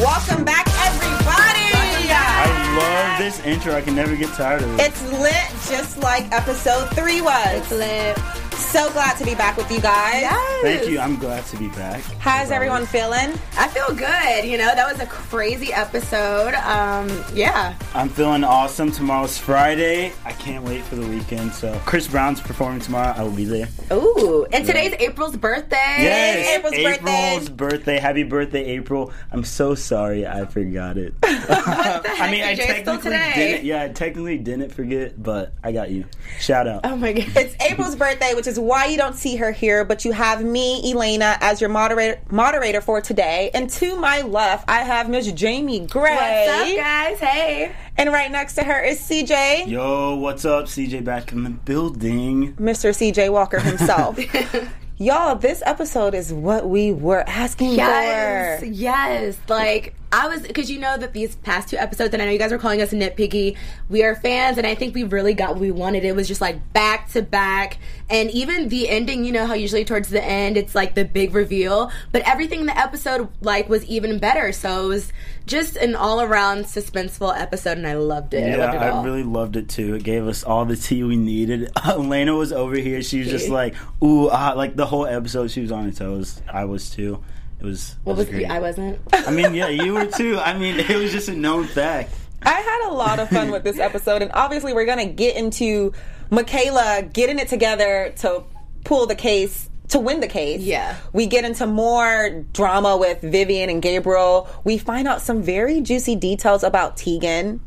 [0.00, 1.68] Welcome back, everybody.
[2.08, 3.74] I love this intro.
[3.74, 4.80] I can never get tired of it.
[4.80, 7.46] It's lit just like episode three was.
[7.48, 8.39] It's lit.
[8.60, 10.20] So glad to be back with you guys.
[10.22, 10.62] Yes.
[10.62, 11.00] Thank you.
[11.00, 12.02] I'm glad to be back.
[12.20, 13.32] How's everyone feeling?
[13.58, 14.44] I feel good.
[14.48, 16.54] You know, that was a crazy episode.
[16.54, 17.74] Um, yeah.
[17.94, 18.92] I'm feeling awesome.
[18.92, 20.12] Tomorrow's Friday.
[20.24, 21.52] I can't wait for the weekend.
[21.52, 23.12] So Chris Brown's performing tomorrow.
[23.16, 23.68] I will be there.
[23.92, 24.46] Ooh.
[24.52, 25.76] And today's April's birthday.
[25.98, 27.32] Yes, April's birthday.
[27.32, 27.98] April's birthday.
[27.98, 29.12] Happy birthday, April.
[29.32, 31.12] I'm so sorry I forgot it.
[31.24, 33.32] I mean, I Did you still technically today?
[33.34, 33.64] didn't.
[33.64, 36.04] Yeah, I technically didn't forget, but I got you.
[36.38, 36.82] Shout out.
[36.84, 37.26] Oh my god.
[37.34, 40.90] It's April's birthday, which is why you don't see her here, but you have me,
[40.92, 43.50] Elena, as your moderator moderator for today.
[43.54, 46.46] And to my left, I have Miss Jaimi Gray.
[46.46, 47.18] What's up, guys?
[47.20, 47.72] Hey.
[47.96, 50.64] And right next to her is CJ, Yo, what's up?
[50.66, 52.54] CJ back in the building.
[52.54, 52.90] Mr.
[52.90, 54.18] CJ Walker himself.
[54.98, 58.66] Y'all, this episode is what we were asking Yes, for.
[58.66, 59.38] yes.
[59.48, 62.38] Like I was because you know that these past two episodes, and I know you
[62.38, 63.56] guys are calling us nitpicky.
[63.88, 66.04] We are fans, and I think we really got what we wanted.
[66.04, 69.24] It was just like back to back, and even the ending.
[69.24, 72.66] You know how usually towards the end it's like the big reveal, but everything in
[72.66, 74.52] the episode like was even better.
[74.52, 75.12] So it was
[75.46, 78.42] just an all around suspenseful episode, and I loved it.
[78.42, 79.94] I Yeah, loved it I really loved it too.
[79.94, 81.70] It gave us all the tea we needed.
[81.86, 83.00] Elena was over here.
[83.02, 85.50] She was just like, ooh, ah, like the whole episode.
[85.52, 86.42] She was on her toes.
[86.52, 87.22] I was too.
[87.60, 87.96] It was.
[88.04, 88.50] what it was great.
[88.50, 88.98] I wasn't.
[89.12, 90.38] I mean, yeah, you were too.
[90.38, 92.12] I mean, it was just a known fact.
[92.42, 95.36] I had a lot of fun with this episode, and obviously, we're going to get
[95.36, 95.92] into
[96.30, 98.44] Michaela getting it together to
[98.84, 99.68] pull the case.
[99.88, 100.60] To win the case.
[100.60, 100.96] Yeah.
[101.12, 104.48] We get into more drama with Vivian and Gabriel.
[104.62, 107.60] We find out some very juicy details about Tegan.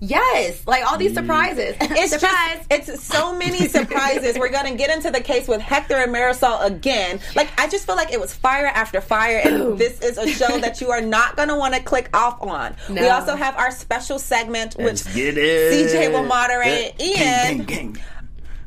[0.00, 1.76] Yes, like all these surprises.
[1.92, 2.66] It's Surprise.
[2.70, 4.38] just, it's so many surprises.
[4.38, 7.20] We're gonna get into the case with Hector and Marisol again.
[7.36, 10.58] Like I just feel like it was fire after fire, and this is a show
[10.58, 12.74] that you are not gonna want to click off on.
[12.88, 15.90] We also have our special segment, which Let's get it.
[15.90, 17.48] CJ will moderate, Yeah.
[17.48, 18.02] and Gang, gang, gang.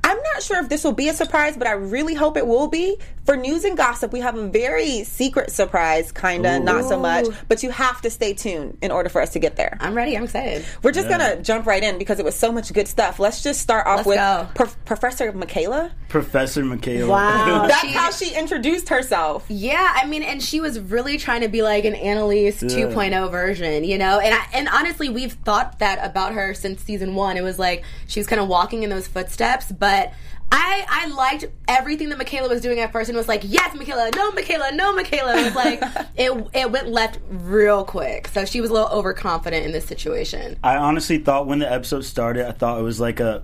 [0.04, 2.68] I'm not sure if this will be a surprise, but I really hope it will
[2.68, 2.98] be.
[3.26, 7.64] For news and gossip, we have a very secret surprise, kinda, not so much, but
[7.64, 9.78] you have to stay tuned in order for us to get there.
[9.80, 10.18] I'm ready.
[10.18, 10.66] I'm excited.
[10.82, 11.18] We're just Yeah.
[11.18, 13.20] gonna jump right in because it was so much good stuff.
[13.20, 14.48] Let's just start off Let's with go.
[14.56, 15.92] Prof- Michaela.
[16.10, 17.08] Professor Michaela.
[17.10, 17.66] Wow.
[17.68, 19.46] That's She- how she introduced herself.
[19.48, 23.86] Yeah, I mean, and she was really trying to be like an Annalise 2.0 version,
[23.86, 24.20] you know.
[24.20, 27.38] And I, and honestly, we've thought that about her since season one.
[27.38, 29.93] It was like she was kind of walking in those footsteps, but.
[30.56, 34.12] I, I liked everything that Michaela was doing at first and was like, yes, Michaela,
[34.16, 35.36] no, Michaela, no, Michaela.
[35.36, 35.82] It was like,
[36.16, 38.28] it, it went left real quick.
[38.28, 40.58] So she was a little overconfident in this situation.
[40.64, 43.44] I honestly thought when the episode started, I thought it was like a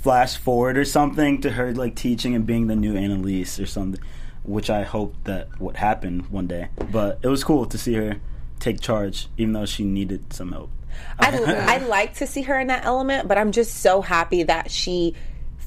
[0.00, 4.00] flash forward or something to her like teaching and being the new Annalise or something,
[4.42, 6.68] which I hope that would happen one day.
[6.90, 8.16] But it was cool to see her
[8.60, 10.70] take charge, even though she needed some help.
[11.18, 14.70] I'd, I'd like to see her in that element, but I'm just so happy that
[14.70, 15.14] she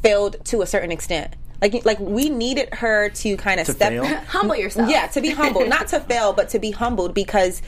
[0.02, 1.36] failed to a certain extent.
[1.62, 3.90] Like, like we needed her to kind of To step.
[3.92, 4.06] fail?
[4.28, 4.90] Humble yourself.
[4.90, 7.62] Yeah, to be humble, not to fail, but to be humbled because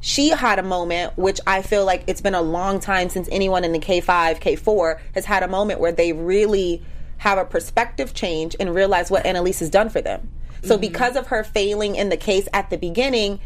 [0.00, 3.64] she had a moment which I feel like it's been a long time since anyone
[3.64, 6.82] in the K5, K4 has had a moment where they really
[7.18, 10.30] have a perspective change and realize what Annalise has done for them.
[10.62, 10.82] So mm-hmm.
[10.82, 13.40] because of her failing in the case at the beginning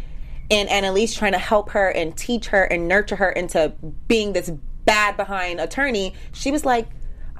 [0.51, 3.72] and Annalise trying to help her and teach her and nurture her into
[4.09, 4.51] being this
[4.84, 6.89] bad behind attorney, she was like,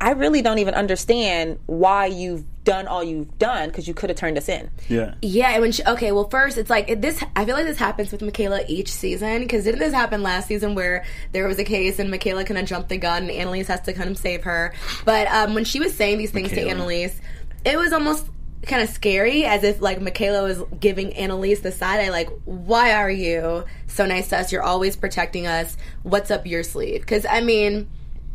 [0.01, 4.19] I really don't even understand why you've done all you've done because you could have
[4.19, 4.71] turned us in.
[4.89, 5.15] Yeah.
[5.23, 7.23] Yeah, and when she okay, well, first it's like it, this.
[7.35, 10.75] I feel like this happens with Michaela each season because didn't this happen last season
[10.75, 13.81] where there was a case and Michaela kind of jumped the gun and Annalise has
[13.83, 14.75] to kind of save her.
[15.05, 16.73] But um, when she was saying these things to Michaela.
[16.73, 17.21] Annalise,
[17.65, 18.27] it was almost
[18.67, 22.93] kind of scary as if like Michaela was giving Annalise the side eye like why
[22.93, 27.25] are you so nice to us you're always protecting us what's up your sleeve because
[27.25, 27.89] I mean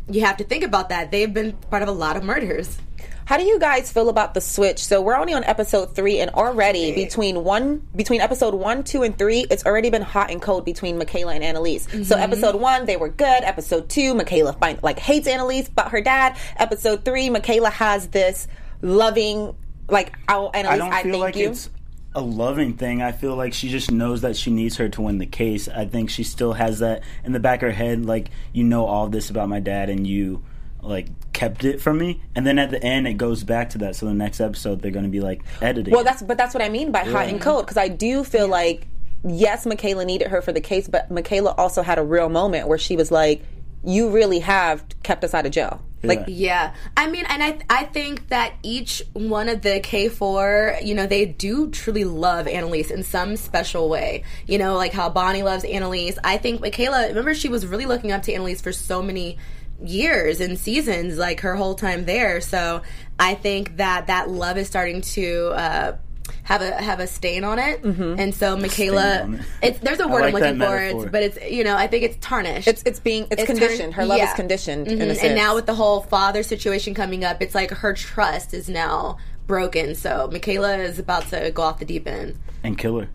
[0.08, 2.78] you have to think about that they've been part of a lot of murders
[3.26, 4.84] How do you guys feel about the switch?
[4.84, 9.16] So we're only on episode three, and already between one, between episode one, two, and
[9.16, 11.84] three, it's already been hot and cold between Michaela and Annalise.
[11.84, 12.12] So mm-hmm.
[12.12, 13.42] episode one, they were good.
[13.42, 16.36] Episode two, Michaela find, like hates Annalise, but her dad.
[16.56, 18.46] Episode three, Michaela has this
[18.82, 19.56] loving,
[19.88, 21.50] like, oh, I Annalise, don't I, feel thank like you.
[21.50, 21.70] it's
[22.14, 23.02] a loving thing.
[23.02, 25.68] I feel like she just knows that she needs her to win the case.
[25.68, 28.86] I think she still has that in the back of her head, like you know
[28.86, 30.42] all this about my dad, and you
[30.82, 32.22] like kept it from me.
[32.34, 33.96] And then at the end, it goes back to that.
[33.96, 35.92] So the next episode, they're going to be like editing.
[35.92, 38.48] Well, that's but that's what I mean by hot and cold because I do feel
[38.48, 38.86] like
[39.26, 42.78] yes, Michaela needed her for the case, but Michaela also had a real moment where
[42.78, 43.42] she was like,
[43.84, 47.84] "You really have kept us out of jail." Like, Yeah, I mean, and I I
[47.84, 52.90] think that each one of the K four, you know, they do truly love Annalise
[52.90, 54.24] in some special way.
[54.46, 56.18] You know, like how Bonnie loves Annalise.
[56.22, 57.08] I think Michaela.
[57.08, 59.38] Remember, she was really looking up to Annalise for so many
[59.82, 62.40] years and seasons, like her whole time there.
[62.40, 62.82] So
[63.18, 65.48] I think that that love is starting to.
[65.48, 65.96] Uh,
[66.44, 69.40] have a have a stain on it, and so Michaela, it.
[69.62, 71.02] it's there's a word like I'm looking for, metaphor.
[71.04, 72.68] it's, but it's you know I think it's tarnished.
[72.68, 73.78] It's it's being it's, It's conditioned.
[73.78, 74.28] turned- Her love yeah.
[74.30, 75.08] is conditioned in a Mhm.
[75.08, 75.22] sense.
[75.22, 79.16] And now with the whole father situation coming up, it's like her trust is now
[79.46, 79.94] broken.
[79.94, 82.36] So Michaela is about to go off the deep end.
[82.62, 83.08] and kill her.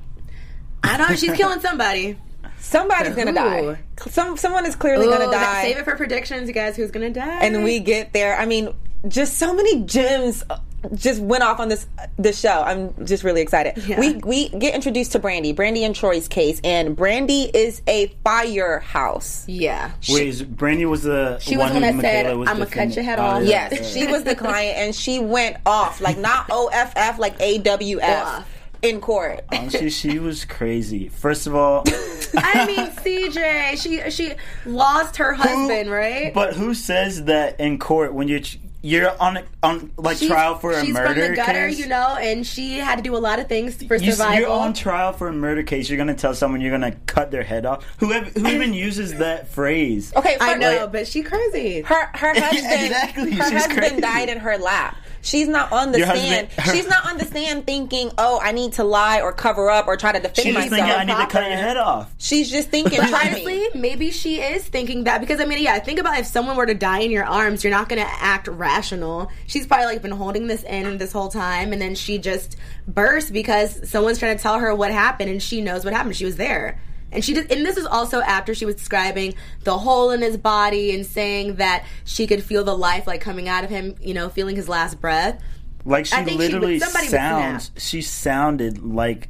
[0.83, 2.17] I know she's killing somebody.
[2.59, 3.35] somebody's gonna Who?
[3.73, 3.79] die.
[4.09, 5.63] Some someone is clearly Ooh, gonna die.
[5.63, 6.75] Save it for predictions, you guys.
[6.75, 7.39] Who's gonna die?
[7.41, 8.37] and we get there.
[8.37, 8.73] I mean,
[9.07, 10.57] just so many gems uh,
[10.95, 12.61] just went off on this this show.
[12.65, 13.77] I'm just really excited.
[13.85, 13.99] Yeah.
[13.99, 19.43] We we get introduced to Brandy, Brandy and Troy's case, and Brandy is a firehouse.
[19.47, 19.91] yeah.
[20.09, 23.03] Wait, is Brandy was the She was one the one that said, "I'ma cut your
[23.03, 23.69] head Oh, off." yeah.
[23.71, 28.49] Yes, she was the client, and she went off like not OFF, like AWF Off.
[28.81, 29.41] in court.
[29.51, 31.09] Oh, Honestly, she was crazy.
[31.09, 31.83] First of all,
[32.37, 34.33] I mean, CJ, she she
[34.65, 36.33] lost her husband, right?
[36.33, 38.39] But who says that in court when you're
[38.81, 41.79] you're on on like She's- trial for a she's murder from the gutter, case?
[41.79, 44.39] you know, and she had to do a lot of things for You, survival.
[44.39, 45.89] you're on trial for a murder case.
[45.89, 47.83] You're gonna tell someone you're gonna cut their head off.
[47.97, 50.13] Who ev- who even uses that phrase?
[50.15, 51.81] Okay, I first- know, but she crazy.
[51.81, 54.01] Her her husband Exactly, her she's husband crazy.
[54.01, 54.95] died in her lap.
[55.21, 56.47] She's not on the Your stand.
[56.49, 59.69] husband- her- She's not on the stand thinking, "Oh, I need to lie or cover
[59.69, 61.47] up or try to defend She's myself." thinking I need to cut proper.
[61.47, 62.11] your head off.
[62.17, 65.77] She's just thinking, But "Try honestly, maybe she is thinking that because I mean, yeah,
[65.79, 68.47] think about if someone were to die in your arms, you're not going to act
[68.47, 69.29] rational.
[69.47, 72.55] She's probably like been holding this in this whole time, and then she just
[72.87, 76.15] bursts because someone's trying to tell her what happened, and she knows what happened.
[76.15, 76.79] She was there.
[77.11, 79.33] And she did, and this is also after she was describing
[79.63, 83.47] the hole in his body and saying that she could feel the life like coming
[83.49, 85.41] out of him, you know, feeling his last breath.
[85.85, 87.71] Like she I think she would- literally somebody sounds.
[87.77, 89.29] She sounded like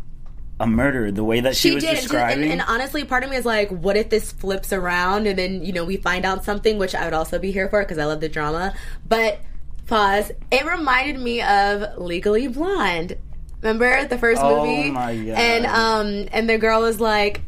[0.60, 1.10] a murderer.
[1.12, 2.44] The way that she, she was did, describing.
[2.52, 5.64] and, and honestly, part of me is like, what if this flips around and then
[5.64, 8.04] you know we find out something, which I would also be here for because I
[8.06, 8.74] love the drama.
[9.08, 9.40] But
[9.88, 10.32] pause.
[10.52, 13.16] It reminded me of Legally Blonde.
[13.62, 14.92] Remember the first Oh movie?
[14.92, 15.38] my God.
[15.38, 17.44] And um, and the girl was like.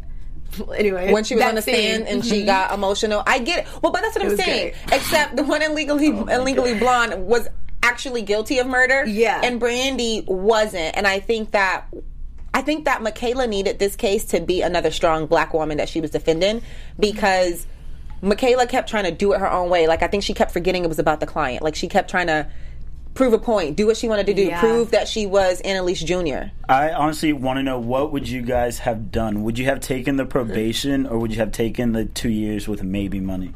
[0.75, 3.23] Anyway, when she was on the stand and she got emotional.
[3.25, 3.81] I get it.
[3.81, 4.73] Well, but that's what I'm saying.
[4.73, 4.93] great.
[4.99, 7.47] Except the one in Legally in Legally Blonde was
[7.83, 9.05] actually guilty of murder.
[9.05, 9.41] Yeah.
[9.43, 10.95] And Brandy wasn't.
[10.95, 11.87] And I think that
[12.53, 16.01] I think that Michaela needed this case to be another strong black woman that she
[16.01, 16.61] was defending
[16.99, 17.65] because
[18.21, 19.87] Michaela kept trying to do it her own way.
[19.87, 21.63] Like I think she kept forgetting it was about the client.
[21.63, 22.47] Like she kept trying to
[23.13, 24.59] prove a point, do what she wanted to do, Yeah.
[24.59, 26.51] prove that she was Annalise Jr.
[26.69, 29.43] I honestly want to know what would you guys have done?
[29.43, 32.83] Would you have taken the probation or would you have taken the two years with
[32.83, 33.53] maybe money?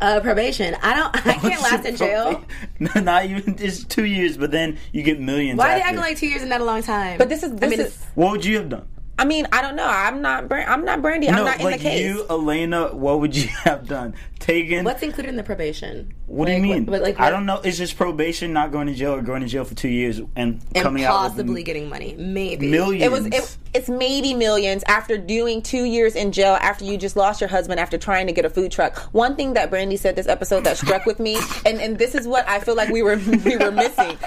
[0.00, 0.74] uh, probation.
[0.82, 1.26] I don't.
[1.26, 2.44] I can't last in jail.
[2.78, 5.56] No, not even just two years, but then you get millions.
[5.58, 5.88] Why are they after.
[5.88, 7.16] acting like two years is not a long time?
[7.16, 8.86] But this is I this mean, is What would you have done?
[9.16, 9.86] I mean, I don't know.
[9.86, 10.48] I'm not.
[10.48, 11.28] Bran- I'm not Brandy.
[11.28, 12.04] I'm no, not in the case.
[12.04, 12.94] you, Elena.
[12.94, 14.14] What would you have done?
[14.44, 14.84] Taken?
[14.84, 16.12] what's included in the probation?
[16.26, 16.84] What do you mean?
[16.84, 17.60] what- like, I don't know.
[17.60, 20.28] Is just probation not going to jail or going to jail for two years and,
[20.36, 22.14] and coming out possibly getting money.
[22.18, 23.02] Maybe millions?
[23.02, 23.26] It was.
[23.26, 27.48] It, it's maybe millions after doing two years in jail after you just lost your
[27.48, 28.98] husband after trying to get a food truck.
[29.14, 32.28] One thing that Brandy said this episode that struck with me, and, and this is
[32.28, 33.16] what I feel like we were
[33.46, 34.18] we were missing.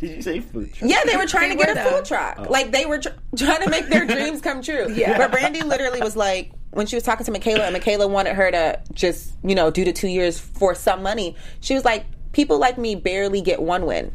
[0.00, 0.74] Did you say food?
[0.74, 0.90] truck?
[0.90, 1.96] Yeah, they were trying They to get were, a though.
[1.96, 2.36] food truck.
[2.40, 2.50] Oh.
[2.50, 4.92] Like they were tr- trying to make their dreams come true.
[4.94, 5.16] Yeah.
[5.16, 8.50] But Brandy literally was like, when she was talking to Michaela, and Michaela wanted her
[8.50, 11.36] to just, you know, do the two years for some money.
[11.60, 14.12] She was like, people like me barely get one win.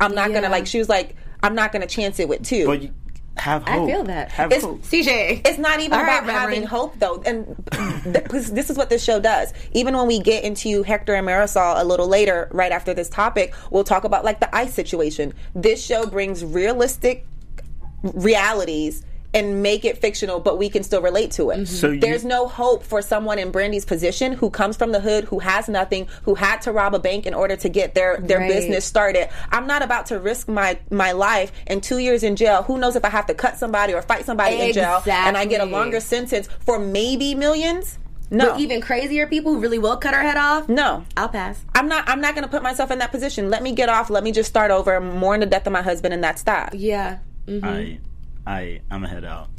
[0.00, 0.40] I'm not Yeah.
[0.40, 0.66] gonna like.
[0.66, 2.66] She was like, I'm not gonna chance it with two.
[2.66, 2.90] But you
[3.36, 3.84] have hope.
[3.84, 4.30] I feel that.
[4.32, 4.82] Have It's- hope.
[4.82, 5.42] CJ.
[5.46, 6.68] It's not even All right, about having Reverend.
[6.68, 7.22] hope, though.
[7.24, 7.54] And
[8.04, 9.52] th- this is what this show does.
[9.72, 13.54] Even when we get into Hector and Marisol a little later, right after this topic,
[13.70, 15.32] we'll talk about like the ice situation.
[15.54, 17.24] This show brings realistic
[18.02, 21.66] realities and make it fictional, but we can still relate to it.
[21.68, 25.24] So you- There's no hope for someone in Brandy's position who comes from the hood,
[25.24, 28.38] who has nothing, who had to rob a bank in order to get their their
[28.40, 28.48] Right.
[28.48, 29.28] business started.
[29.52, 32.62] I'm not about to risk my my life and two years in jail.
[32.64, 35.44] Who knows if I have to cut somebody or fight somebody in jail, and I
[35.44, 37.98] get a longer sentence for maybe millions?
[38.32, 40.68] No, But even crazier people who really will cut her head off.
[40.68, 41.04] no.
[41.16, 41.58] I'll pass.
[41.74, 42.08] I'm not.
[42.08, 43.50] I'm not going to put myself in that position.
[43.50, 44.08] Let me get off.
[44.08, 46.74] Let me just start over, mourn the death of my husband, and that's that.
[46.74, 47.18] Yeah.
[47.48, 47.64] Mhm.
[47.64, 47.98] I,
[48.46, 49.48] I, I'm a head out.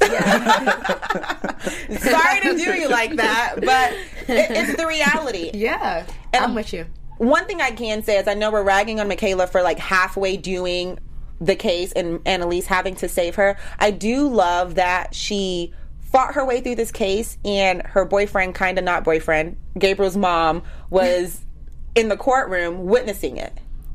[2.00, 3.92] Sorry to do you like that, but
[4.28, 5.50] it, it's the reality.
[5.54, 6.06] Yeah.
[6.32, 6.86] And- I'm with you.
[7.18, 10.36] One thing I can say is I know we're ragging on Michaela for like halfway
[10.36, 10.98] doing
[11.40, 13.56] the case and Annalise having to save her.
[13.78, 15.72] I do love that she
[16.10, 20.62] fought her way through this case and her boyfriend, kind of not boyfriend, Gabriel's mom,
[20.90, 21.44] was
[21.94, 23.52] in the courtroom witnessing it.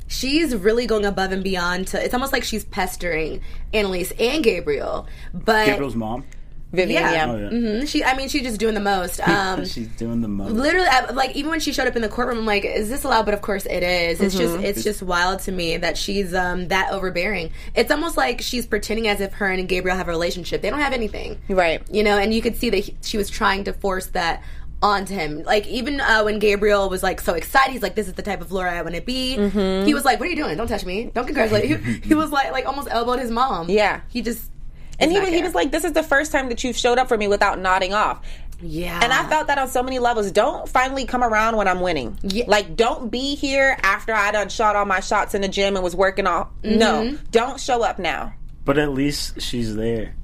[0.08, 3.42] She's really going above and beyond to it's almost like she's pestering
[3.74, 5.08] Annalise and Gabriel.
[5.34, 6.26] But Gabriel's mom.
[6.74, 7.12] Vivian, Yeah.
[7.14, 7.32] yeah.
[7.32, 7.50] Oh, yeah.
[7.80, 9.22] hmm She, I mean, she's just doing the most.
[9.28, 10.52] Um, She's doing the most.
[10.52, 13.04] literally I- like even when she showed up in the courtroom i'm like is this
[13.06, 14.44] allowed but of course it is it's Mm-hmm.
[14.62, 18.66] just it's just wild to me that she's um that overbearing it's almost like she's
[18.68, 21.82] pretending as if her and gabriel have a relationship they don't have anything Right.
[21.90, 24.44] you know and you could see that he, she was trying to force that
[24.82, 28.14] onto him like even uh, when gabriel was like so excited he's like this is
[28.14, 29.86] the type of lawyer i want to be Mm-hmm.
[29.88, 32.32] he was like what are you doing don't touch me don't congratulate he, he was
[32.32, 34.02] like like almost elbowed his mom Yeah.
[34.10, 34.52] he just
[35.00, 37.08] And he was, he was like, "This is the first time that you've showed up
[37.08, 38.20] for me without nodding off."
[38.62, 40.32] yeah And I felt that on so many levels.
[40.32, 42.18] Don't finally come around when I'm winning.
[42.24, 42.46] Yeah.
[42.48, 45.84] Like, don't be here after I done shot all my shots in the gym and
[45.84, 46.48] was working off.
[46.64, 46.80] Mm-hmm.
[46.80, 48.34] No, don't show up now.
[48.66, 50.16] but at least she's there.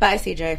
[0.00, 0.58] bye cj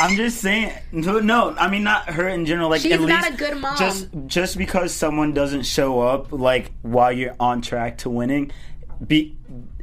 [0.00, 0.72] I'm just saying.
[0.92, 2.70] No, no, I mean not her in general.
[2.70, 3.76] Like She's at not least a good mom.
[3.76, 8.50] Just just because someone doesn't show up, like while you're on track to winning,
[9.06, 9.36] be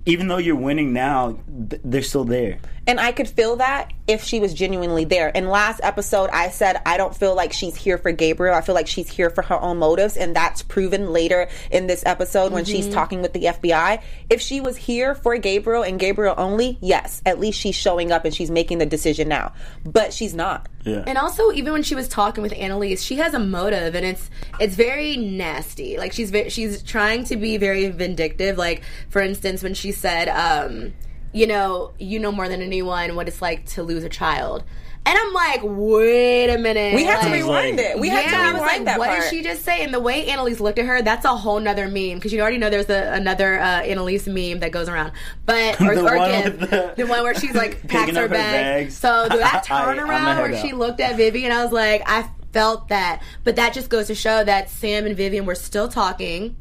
[0.05, 1.37] even though you're winning now,
[1.69, 2.59] th- they're still there.
[2.87, 5.29] And I could feel that if she was genuinely there.
[5.35, 8.55] And last episode, I said I don't feel like she's here for Gabriel.
[8.55, 12.03] I feel like she's here for her own motives, and that's proven later in this
[12.05, 14.01] episode when she's talking with the FBI.
[14.29, 18.23] If she was here for Gabriel and Gabriel only, yes, at least she's showing up
[18.23, 19.53] and she's making the decision now.
[19.83, 20.69] But she's not.
[20.85, 21.03] Yeah.
[21.05, 24.29] And also, even when she was talking with Annalise, she has a motive, and it's
[24.61, 25.97] it's very nasty.
[25.97, 28.57] Like she's ve- she's trying to be very vindictive.
[28.57, 30.93] Like for instance, when she said, um,
[31.33, 34.63] "You know, you know more than anyone what it's like to lose a child,"
[35.05, 37.99] and I'm like, "Wait a minute." We had to rewind it.
[37.99, 39.21] We yeah, had to I rewind was like, that what part.
[39.21, 39.83] did she just say?
[39.83, 42.57] And the way Annalise looked at her, that's a whole nother meme because you already
[42.57, 45.11] know there's a, another uh, Annalise meme that goes around.
[45.45, 48.27] But or, The or one with the- the one where she's like packs her her
[48.27, 48.95] bags.
[48.95, 48.97] bags.
[48.97, 50.61] So that I- turnaround where up.
[50.65, 53.21] she looked at Vivian, I was like, I felt that.
[53.43, 56.55] But that just goes to show that Sam and Vivian were still talking,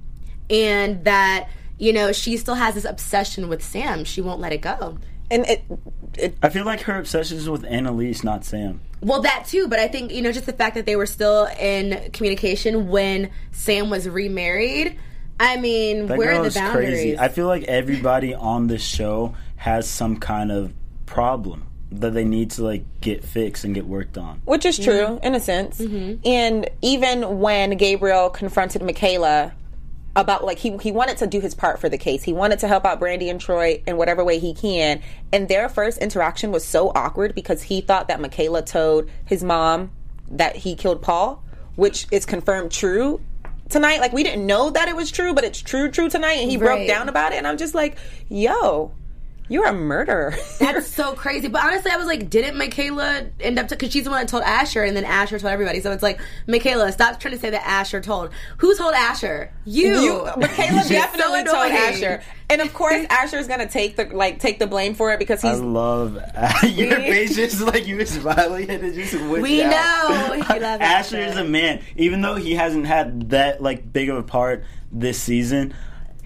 [0.50, 1.48] and that
[1.78, 4.04] you know she still has this obsession with Sam.
[4.04, 4.98] She won't let it go.
[5.30, 5.64] And it,
[6.14, 8.80] it I feel like her obsession is with Annalise, not Sam.
[9.00, 11.46] Well, that too, but I think you know just the fact that they were still
[11.58, 14.98] in communication when Sam was remarried.
[15.38, 16.88] I mean, That where girl are the is boundaries?
[16.88, 17.18] crazy.
[17.18, 20.72] I feel like everybody on this show has some kind of
[21.04, 24.40] problem that they need to like get fixed and get worked on.
[24.44, 25.78] which is true in a sense.
[25.78, 26.26] Mm-hmm.
[26.26, 29.52] And even when Gabriel confronted Michaela
[30.16, 32.22] about like he he wanted to do his part for the case.
[32.24, 35.02] He wanted to help out Brandy and Troy in whatever way he can.
[35.32, 39.92] And their first interaction was so awkward because he thought that Michaela told his mom
[40.30, 41.44] that he killed Paul,
[41.76, 43.20] which is confirmed true
[43.68, 44.00] tonight.
[44.00, 46.56] Like we didn't know that it was true, but it's true true tonight and he
[46.56, 47.98] broke down about it and I'm just like,
[48.28, 48.92] "Yo,
[49.48, 51.48] you're a murderer." That's so crazy.
[51.48, 54.42] But honestly, I was like, didn't Michaela end up because she's the one that told
[54.44, 55.80] Asher, and then Asher told everybody.
[55.80, 58.30] So it's like, Michaela, stop trying to say that Asher told.
[58.58, 59.52] Who told Asher?
[59.64, 60.00] You.
[60.00, 61.72] You, Michaela definitely so told.
[61.72, 65.18] Asher, and of course Asher is gonna take the like take the blame for it
[65.18, 66.14] because I he's love
[66.64, 69.70] your face just like you were smiling and it just We out.
[69.70, 71.18] know you love Asher Asher.
[71.18, 75.20] is a man, even though he hasn't had that like big of a part this
[75.20, 75.74] season.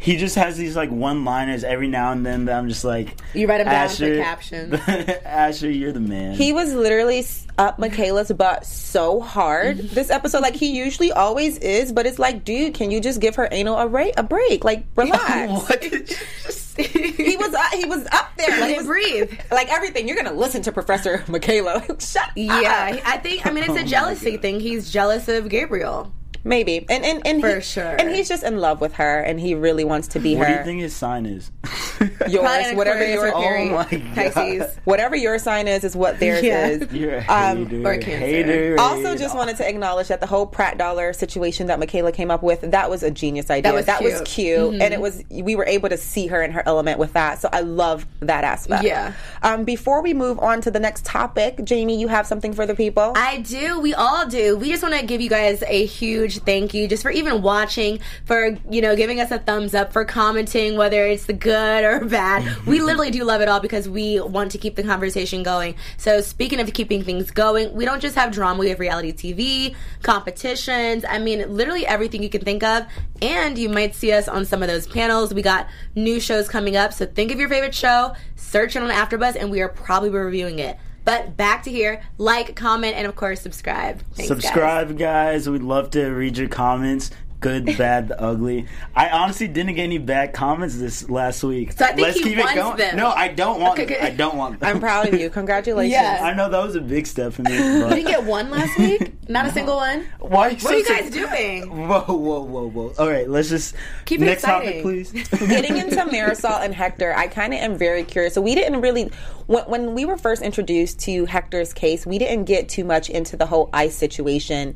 [0.00, 3.46] He just has these like one-liners every now and then that I'm just like, You
[3.46, 4.74] write 'em down for Asher, captions.
[5.24, 6.32] Asher, you're the man.
[6.34, 7.24] he was literally
[7.58, 9.94] up Michaela's butt so hard Mm-hmm.
[9.94, 10.40] this episode.
[10.40, 13.76] Like he usually always is, but it's like, dude, can you just give her anal
[13.78, 14.14] a break?
[14.16, 14.64] A break?
[14.64, 15.52] Like relax.
[15.68, 18.48] what did you just he was uh, he was up there.
[18.52, 19.38] Like, Let he it was- breathe.
[19.50, 21.84] Like everything, you're gonna listen to Professor Michaela.
[22.00, 23.06] Shut Yeah, up.
[23.06, 23.46] I think.
[23.46, 24.40] I mean, it's Oh a my jealousy God.
[24.42, 24.60] thing.
[24.60, 26.10] He's jealous of Gabriel.
[26.44, 26.86] Maybe.
[26.88, 27.96] And and and For he, sure.
[27.98, 30.40] And he's just in love with her, and he really wants to be her.
[30.40, 30.58] What do her.
[30.60, 31.50] you think his sign is?
[32.28, 34.14] Yours, whatever your or Oh my God.
[34.32, 34.76] Pisces.
[34.84, 36.68] whatever your sign is, is what theirs Yeah.
[36.68, 36.92] is.
[36.92, 37.86] You're a Um, hater.
[37.88, 38.26] or Cancer.
[38.26, 38.76] hater.
[38.78, 42.42] Also, just wanted to acknowledge that the whole Pratt dollar situation that Michaela came up
[42.42, 43.72] with that was a genius idea.
[43.72, 44.24] was was cute.
[44.26, 47.40] cute, and it was we were able to see her in her element with that.
[47.40, 48.84] So I love that aspect.
[48.84, 49.12] Yeah.
[49.42, 52.74] Um, before we move on to the next topic, Jaimi, you have something for the
[52.74, 53.12] people.
[53.16, 53.78] I do.
[53.80, 54.56] We all do.
[54.56, 58.00] We just want to give you guys a huge thank you just for even watching,
[58.24, 62.04] for, you know, giving us a thumbs up, for commenting, whether it's the good or
[62.04, 62.66] bad.
[62.66, 65.74] we literally do love it all because we want to keep the conversation going.
[65.96, 69.74] So, speaking of keeping things going, we don't just have drama, we have reality TV,
[70.02, 71.04] competitions.
[71.08, 72.84] I mean, literally everything you can think of.
[73.22, 75.34] And you might see us on some of those panels.
[75.34, 76.92] We got new shows coming up.
[76.92, 80.58] So, think of your favorite show, search it on AfterBuzz, and we are probably reviewing
[80.58, 80.78] it.
[81.10, 84.00] But back to here, like, comment, and of course, subscribe.
[84.14, 84.28] Thanks, guys.
[84.28, 85.50] Subscribe, guys.
[85.50, 87.10] We'd love to read your comments.
[87.40, 88.66] Good, bad, the ugly.
[88.94, 91.72] I honestly didn't get any bad comments this last week.
[91.72, 92.76] So I think Let's he keep it wants going.
[92.76, 92.96] them.
[92.96, 93.78] No, I don't want.
[93.78, 94.04] Okay, them.
[94.04, 94.60] I don't want.
[94.60, 94.68] Them.
[94.76, 95.30] I'm proud of you.
[95.40, 95.92] Congratulations.
[95.92, 96.20] Yeah.
[96.22, 97.54] I know that was a big step for me.
[97.56, 99.12] You But didn't get one last week?
[99.28, 100.06] Not a single one?
[100.18, 100.54] why?
[100.54, 101.68] What are you guys doing?
[101.88, 102.92] Whoa, whoa, whoa, whoa!
[102.98, 103.74] All right, let's just
[104.04, 104.82] Keep it next exciting.
[104.82, 105.12] topic, please.
[105.48, 108.34] Getting into Marisol and Hector, I kind of am very curious.
[108.34, 109.10] So we didn't really,
[109.46, 113.36] when, when we were first introduced to Hector's case, we didn't get too much into
[113.36, 114.74] the whole ICE situation.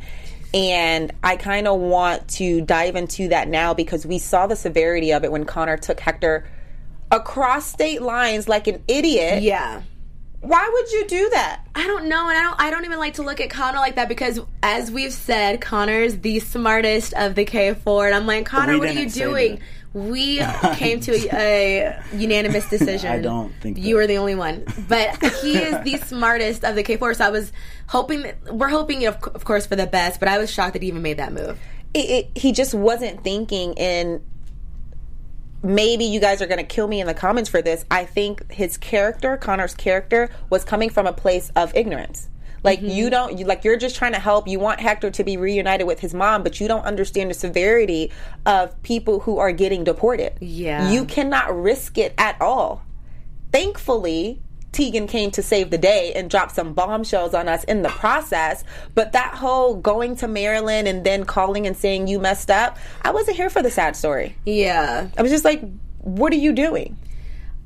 [0.55, 5.13] And I kind of want to dive into that now because we saw the severity
[5.13, 6.49] of it when Connor took Hector
[7.11, 9.43] across state lines like an idiot.
[9.43, 9.83] Yeah.
[10.41, 11.65] Why would you do that?
[11.75, 12.61] I don't know, and I don't.
[12.61, 16.19] I don't even like to look at Connor like that because, as we've said, Connor's
[16.19, 19.57] the smartest of the K four, and I'm like, Connor, We what are you doing?
[19.57, 19.63] that.
[19.95, 20.39] We
[20.75, 21.29] came to a,
[21.87, 23.11] a unanimous decision.
[23.11, 23.95] I don't think you that.
[23.95, 27.15] were the only one, but he is the smartest of the K four.
[27.15, 27.53] So I was
[27.87, 30.19] hoping that we're hoping, of, of course, for the best.
[30.21, 31.59] But I was shocked that he even made that move.
[31.95, 34.21] it, it, he just wasn't thinking in
[35.63, 38.51] maybe you guys are going to kill me in the comments for this i think
[38.53, 42.29] his character connor's character was coming from a place of ignorance
[42.65, 42.89] like mm-hmm.
[42.89, 45.87] you don't you, like you're just trying to help you want hector to be reunited
[45.87, 48.11] with his mom but you don't understand the severity
[48.47, 50.91] of people who are getting deported Yeah.
[50.91, 52.83] you cannot risk it at all
[53.53, 54.41] thankfully
[54.73, 58.65] Tegan came to save the day and dropped some bombshells on us in the process.
[58.97, 63.13] But that whole going to Maryland and then calling and saying you messed up, I
[63.13, 64.37] wasn't here for the sad story.
[64.45, 65.63] Yeah, I was just like,
[66.01, 66.97] what are you doing?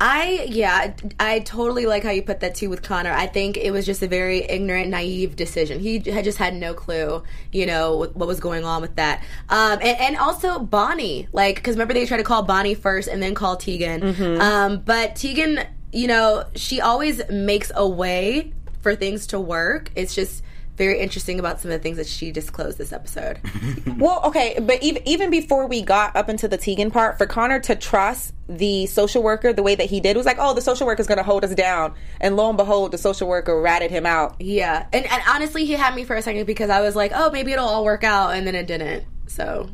[0.00, 3.12] I yeah, I totally like how you put that too with Connor.
[3.12, 5.80] I think it was just a very ignorant, naive decision.
[5.80, 9.24] He had just had no clue, you know, what, was going on with that.
[9.48, 13.20] Um, and, and also Bonnie, like, because remember they tried to call Bonnie first and
[13.20, 14.40] then call Tegan.
[14.40, 19.90] Um, but Tegan, you know, she always makes a way for things to work.
[19.96, 20.44] It's just
[20.78, 23.40] very interesting about some of the things that she disclosed this episode.
[23.98, 27.58] Well, okay, but even even before we got up into the Tegan part, for Connor
[27.60, 30.86] to trust the social worker the way that he did was like, oh, the social
[30.86, 33.90] worker is going to hold us down, and lo and behold, the social worker ratted
[33.90, 34.36] him out.
[34.40, 37.30] yeah, and, and honestly, he had me for a second because I was like, oh,
[37.32, 39.04] maybe it'll all work out, and then it didn't.
[39.26, 39.68] So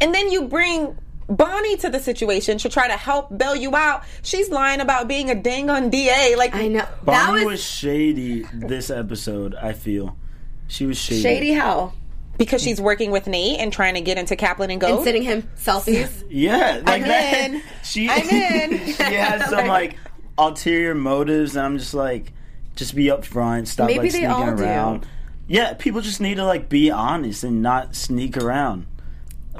[0.00, 4.02] And then you bring Bonnie to the situation to try to help bail you out.
[4.22, 6.34] She's lying about being a dang on DA.
[6.36, 9.54] Like I know that Bonnie was, was shady this episode.
[9.54, 10.16] I feel
[10.72, 11.20] she was shady.
[11.22, 11.52] shady.
[11.52, 11.92] How
[12.38, 14.96] because she's working with Nate and trying to get into Caplan and Go.
[14.96, 16.24] and sending him selfies.
[16.30, 17.50] Yeah, like I'm that.
[17.50, 17.62] in.
[17.84, 18.78] She, I'm in.
[18.86, 19.96] she has some like
[20.38, 22.32] ulterior motives, and I'm just like,
[22.74, 23.66] just be upfront.
[23.66, 24.62] Stop Maybe like they sneaking all do.
[24.62, 25.06] around.
[25.46, 28.86] Yeah, people just need to like be honest and not sneak around.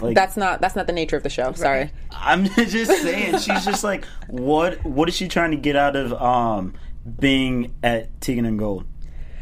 [0.01, 1.53] Like that's not that's not the nature of the show.
[1.53, 1.91] Sorry.
[2.11, 4.83] I'm just saying, she's just like, what?
[4.85, 6.73] What is she trying to get out of um
[7.21, 8.87] being at Tegan and Gold?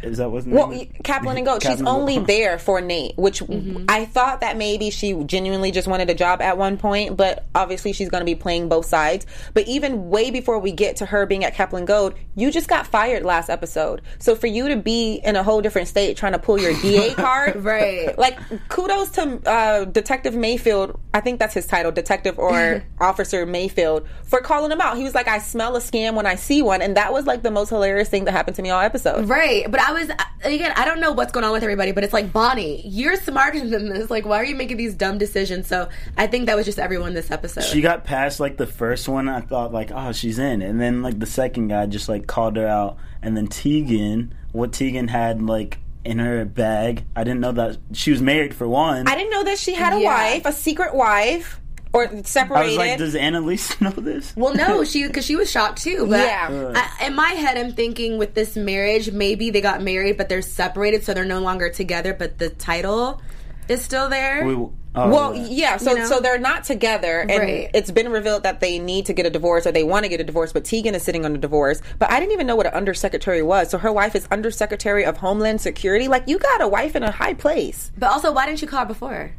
[0.02, 0.68] Is that what's Well,
[1.04, 1.62] Caplan and Goat.
[1.62, 2.26] She's and only Goat.
[2.26, 3.86] there for Nate, which Mm-hmm.
[3.88, 7.92] I thought that maybe she genuinely just wanted a job at one point, but obviously
[7.92, 9.26] she's going to be playing both sides.
[9.54, 12.86] But even way before we get to her being at Caplan Gold, you just got
[12.86, 14.02] fired last episode.
[14.18, 17.14] So for you to be in a whole different state trying to pull your DA
[17.14, 18.16] card, Right.
[18.18, 18.38] Like
[18.68, 20.98] kudos to uh, Detective Mayfield.
[21.12, 24.96] I think that's his title, Detective or Officer Mayfield, for calling him out.
[24.96, 27.42] He was like, "I smell a scam when I see one," and that was like
[27.42, 29.28] the most hilarious thing that happened to me all episode.
[29.28, 30.10] Right, but I was
[30.44, 30.72] again.
[30.76, 33.88] I don't know what's going on with everybody, but it's like Bonnie, you're smarter than
[33.88, 34.10] this.
[34.10, 35.66] Like, why are you making these dumb decisions?
[35.66, 37.64] So I think that was just everyone this episode.
[37.64, 39.28] She got past like the first one.
[39.28, 42.56] I thought like, oh, she's in, and then like the second guy just like called
[42.56, 47.04] her out, and then Tegan, what Tegan had like in her bag.
[47.14, 49.06] I didn't know that she was married for one.
[49.06, 50.14] I didn't know that she had a Yeah.
[50.32, 51.59] wife, a secret wife,
[51.92, 54.32] or I was like, does Annalise know this?
[54.36, 56.06] well, no, she because she was shocked too.
[56.08, 56.48] But Yeah.
[56.50, 56.72] Uh.
[57.00, 60.42] I, in my head, I'm thinking with this marriage, maybe they got married, but they're
[60.42, 62.14] separated, so they're no longer together.
[62.14, 63.20] But the title
[63.68, 64.44] is still there.
[64.44, 65.46] We, oh, well, yeah.
[65.48, 65.76] yeah.
[65.78, 66.06] So, You know?
[66.06, 67.70] so they're not together, and Right.
[67.74, 70.20] it's been revealed that they need to get a divorce or they want to get
[70.20, 70.52] a divorce.
[70.52, 71.80] But Tegan is sitting on a divorce.
[71.98, 73.68] But I didn't even know what an undersecretary was.
[73.70, 76.06] So her wife is undersecretary of Homeland Security.
[76.08, 77.90] Like you got a wife in a high place.
[77.98, 79.32] but also, why didn't you call her before?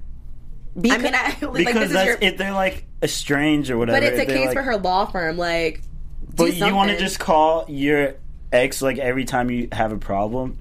[0.77, 3.99] I mean, I, like, because this is that's your, if they're like estranged or whatever.
[3.99, 5.37] but it's a case like- for her law firm.
[5.37, 5.81] Like,
[6.35, 8.15] do But you want to just call your
[8.51, 10.57] ex like every time you have a problem?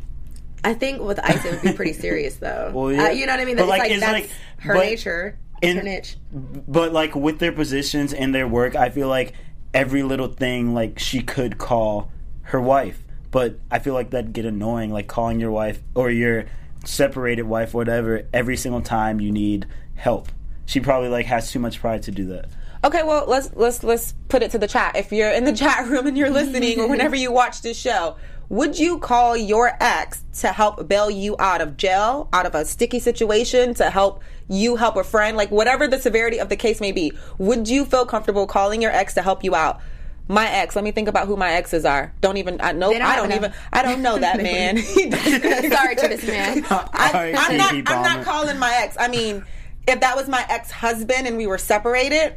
[0.63, 2.71] I think with ICE it would be pretty serious though.
[2.75, 3.05] Well, yeah.
[3.05, 3.57] uh, you know what I mean?
[3.57, 5.39] But, That's like, like, it's that's like- her but nature.
[5.63, 6.17] It's in- her niche.
[6.33, 9.35] But like with their positions and their work, I feel like
[9.73, 12.11] every little thing like she could call
[12.43, 13.03] her wife.
[13.31, 16.47] But I feel like that'd get annoying, like calling your wife or your
[16.85, 19.67] separated wife, whatever, every single time you need
[20.01, 20.29] help.
[20.67, 22.47] She probably like has too much pride to do that.
[22.83, 24.97] Okay, well let's let's let's put it to the chat.
[24.97, 28.17] If you're in the chat room and you're listening, or whenever you watch this show,
[28.49, 32.65] would you call your ex to help bail you out of jail, out of a
[32.65, 36.81] sticky situation, to help you help a friend, like whatever the severity of the case
[36.81, 37.13] may be?
[37.39, 39.81] Would you feel comfortable calling your ex to help you out?
[40.29, 40.77] My ex.
[40.77, 42.15] Let me think about who my exes are.
[42.21, 42.61] Don't even.
[42.61, 42.91] I know.
[42.91, 43.37] They don't I don't enough.
[43.37, 43.53] even.
[43.73, 44.79] I don't know that man.
[44.79, 46.65] Sorry to this man.
[46.71, 47.75] I, Sorry, I'm not.
[47.75, 48.97] I'm not calling my ex.
[48.99, 49.45] I mean,
[49.87, 52.37] if that was my ex husband and we were separated,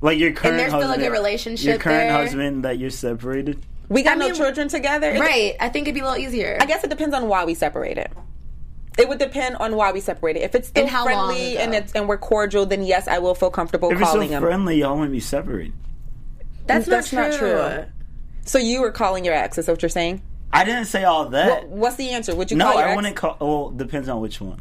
[0.00, 2.12] Like your current husband and there's still a good relationship Your current there.
[2.12, 3.64] husband that you're separated.
[3.88, 5.12] we got I no mean, children together.
[5.18, 5.56] Right.
[5.60, 6.58] I think it'd be a little easier.
[6.60, 8.08] I guess it depends on why we separated.
[8.98, 10.42] It would depend on why we separated.
[10.42, 11.62] If it's still And how friendly ago?
[11.62, 14.28] and it's and we're cordial, then yes, I will feel comfortable If you're so calling
[14.30, 14.42] him.
[14.42, 15.72] friendly, y'all wouldn't be separated.
[16.66, 17.52] That's, That's not not true.
[17.52, 17.84] true.
[18.44, 19.58] So you were calling your ex?
[19.58, 20.22] Is that what you're saying?
[20.52, 21.48] I didn't say all that.
[21.48, 22.34] What, what's the answer?
[22.34, 22.96] Would you no, call your I ex?
[22.96, 23.36] wouldn't call.
[23.40, 24.60] Well, depends on which one.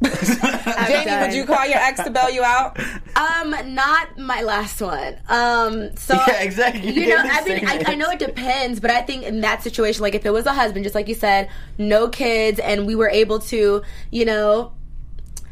[0.04, 1.20] Jaimi, done.
[1.22, 2.78] would you call your ex to bail you out?
[3.16, 5.16] Um, not my last one.
[5.28, 6.90] Um, so Yeah, exactly.
[6.90, 9.62] You You know, I mean, I, I know it depends, but I think in that
[9.62, 12.94] situation, like if it was a husband, just like you said, no kids, and we
[12.94, 14.72] were able to, you know.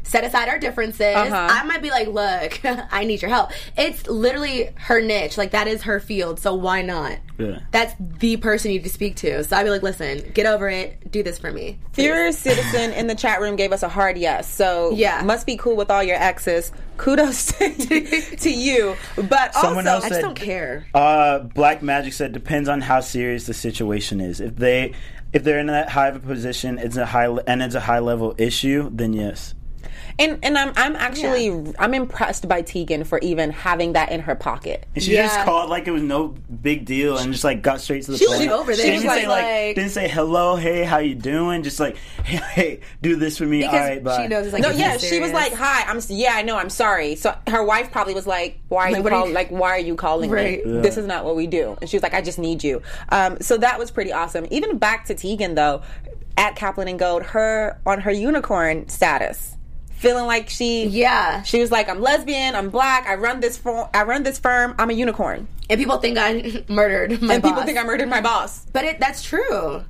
[0.07, 1.15] Set aside our differences.
[1.15, 1.35] Uh-huh.
[1.51, 3.51] I might be like, look, I need your help.
[3.77, 5.37] It's literally her niche.
[5.37, 6.39] Like, that is her field.
[6.39, 7.17] So why not?
[7.37, 7.59] Yeah.
[7.71, 9.43] That's the person you need to speak to.
[9.43, 11.11] So I'd be like, listen, get over it.
[11.11, 11.77] Do this for me.
[11.91, 14.51] Furious Citizen in the chat room gave us a hard yes.
[14.51, 15.21] So Yeah.
[15.23, 16.71] must be cool with all your exes.
[16.95, 18.95] Kudos to, to you.
[19.29, 20.87] But Someone also, else I just said- don't care.
[20.93, 24.39] Uh, Black Magic said depends on how serious the situation is.
[24.39, 24.93] If they
[25.33, 27.99] if they're in that high of a position, it's a high and it's a high
[27.99, 29.53] level issue, then yes.
[30.19, 34.33] And and I'm I'm actually I'm impressed by Tegan for even having that in her
[34.33, 34.87] pocket.
[34.95, 38.03] And she just called like it was no big deal and just like got straight
[38.05, 38.39] to the She point.
[38.39, 38.77] was over there.
[38.77, 41.61] She She didn't was say like- like, didn't say hello, hey, how you doing?
[41.61, 43.63] Just like hey, hey do this for me.
[43.63, 44.23] All right, Because bye.
[44.23, 46.71] she knows it's like No, yeah, she was like, "Hi, I'm yeah, I know, I'm
[46.71, 49.33] sorry." So her wife probably was like, "Why are Like, you what are call, you-
[49.35, 50.65] like why are you calling Right.
[50.65, 50.73] me?
[50.77, 50.81] Yeah.
[50.81, 53.37] This is not what we do." And she was like, "I just need you." Um,
[53.39, 54.47] so that was pretty awesome.
[54.49, 55.83] Even back to Tegan though,
[56.37, 59.56] at Caplan and Gold, her on her unicorn status,
[59.97, 61.43] feeling like she Yeah.
[61.43, 64.75] she was like, "I'm lesbian, I'm black, I run this firm, I run this firm,
[64.79, 68.21] I'm a unicorn," And people think I murdered my and people think I murdered my
[68.21, 68.65] boss.
[68.73, 69.83] But it, that's true.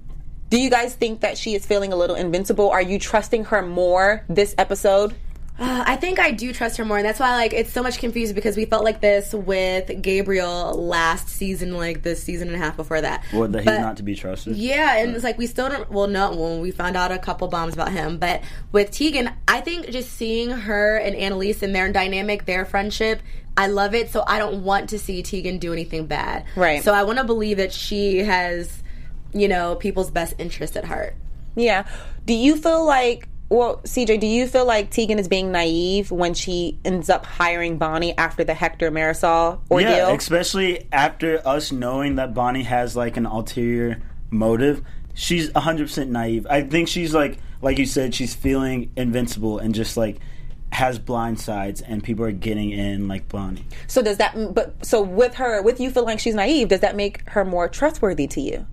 [0.49, 2.69] Do you guys think that she is feeling a little invincible?
[2.69, 5.13] Are you trusting her more this episode?
[5.59, 7.97] Uh, I think I do trust her more, and that's why like it's so much
[7.97, 12.59] confused because we felt like this with Gabriel last season, like the season and a
[12.59, 13.23] half before that.
[13.33, 14.55] Or that he's But- not to be trusted.
[14.55, 15.89] Yeah, and it's like we still don't.
[15.91, 18.41] Well, no, well, we found out a couple bombs about him, but
[18.71, 23.21] with Tegan, I think just seeing her and Annalise and their dynamic, their friendship,
[23.57, 24.11] I love it.
[24.11, 26.45] So I don't want to see Tegan do anything bad.
[26.55, 26.83] Right.
[26.83, 28.83] So I want to believe that she has,
[29.33, 31.15] you know, people's best interest at heart.
[31.55, 31.87] Yeah.
[32.25, 36.33] Do you feel like, well, CJ, do you feel like Tegan is being naive when
[36.33, 39.89] she ends up hiring Bonnie after the Hector Marisol ordeal?
[39.89, 44.83] Yeah, especially after us knowing that Bonnie has like an ulterior motive.
[45.13, 46.45] She's 100% naive.
[46.49, 50.19] I think she's like like you said she's feeling invincible and just like
[50.71, 53.65] has blind sides and people are getting in like Bonnie.
[53.87, 56.95] so does that, but so with her, with you feeling like she's naive, does that
[56.95, 58.67] make her more trustworthy to you?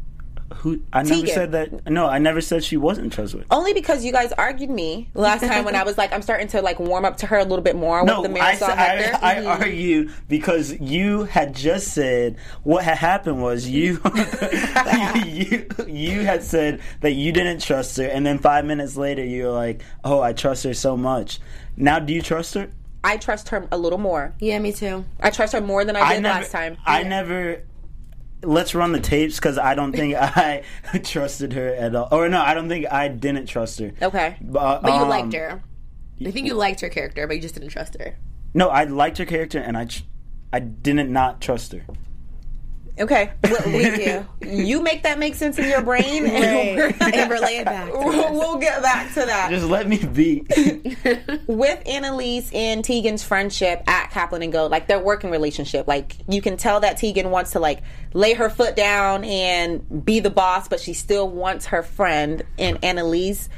[0.57, 1.91] Who I never said that.
[1.91, 3.47] No, I never said she wasn't trustworthy.
[3.51, 6.63] Only because you guys argued me last time when I was like, I'm starting to
[6.63, 8.79] like warm up to her a little bit more No, with the I, Marisol said-
[8.79, 9.19] Hector.
[9.25, 9.61] I, I Mhm.
[9.61, 14.01] argue because you had just said what had happened was you,
[15.25, 19.45] you you had said that you didn't trust her, and then five minutes later you
[19.45, 21.41] were like, "Oh, I trust her so much."
[21.77, 22.71] Now, do you trust her?
[23.03, 24.33] I trust her a little more.
[24.41, 25.05] Yeah, me too.
[25.21, 26.77] I trust her more than I did never, last time.
[26.87, 27.63] I never.
[28.47, 30.63] Let's run the tapes because I don't think I
[31.03, 32.09] trusted her at all.
[32.11, 33.93] Or no, I don't think I didn't trust her.
[34.01, 34.37] Okay.
[34.41, 35.63] But, But you um, liked her.
[36.25, 38.17] I think you liked her character, but you just didn't trust her.
[38.55, 39.89] No, I liked her character, and I,
[40.53, 41.85] I didn't not trust her.
[42.99, 43.33] Okay.
[43.43, 47.65] Well, we, you make that make sense in your brain, and we're- and relay it
[47.65, 47.91] back.
[47.91, 49.51] to we'll, we'll get back to that.
[49.51, 50.45] Just let me be.
[51.49, 56.41] with Annalise and Tegan's friendship at Caplan and Gold, like their working relationship, like you
[56.41, 57.83] can tell that Tegan wants to like
[58.13, 62.79] lay her foot down and be the boss, but she still wants her friend and
[62.85, 63.49] Annalise.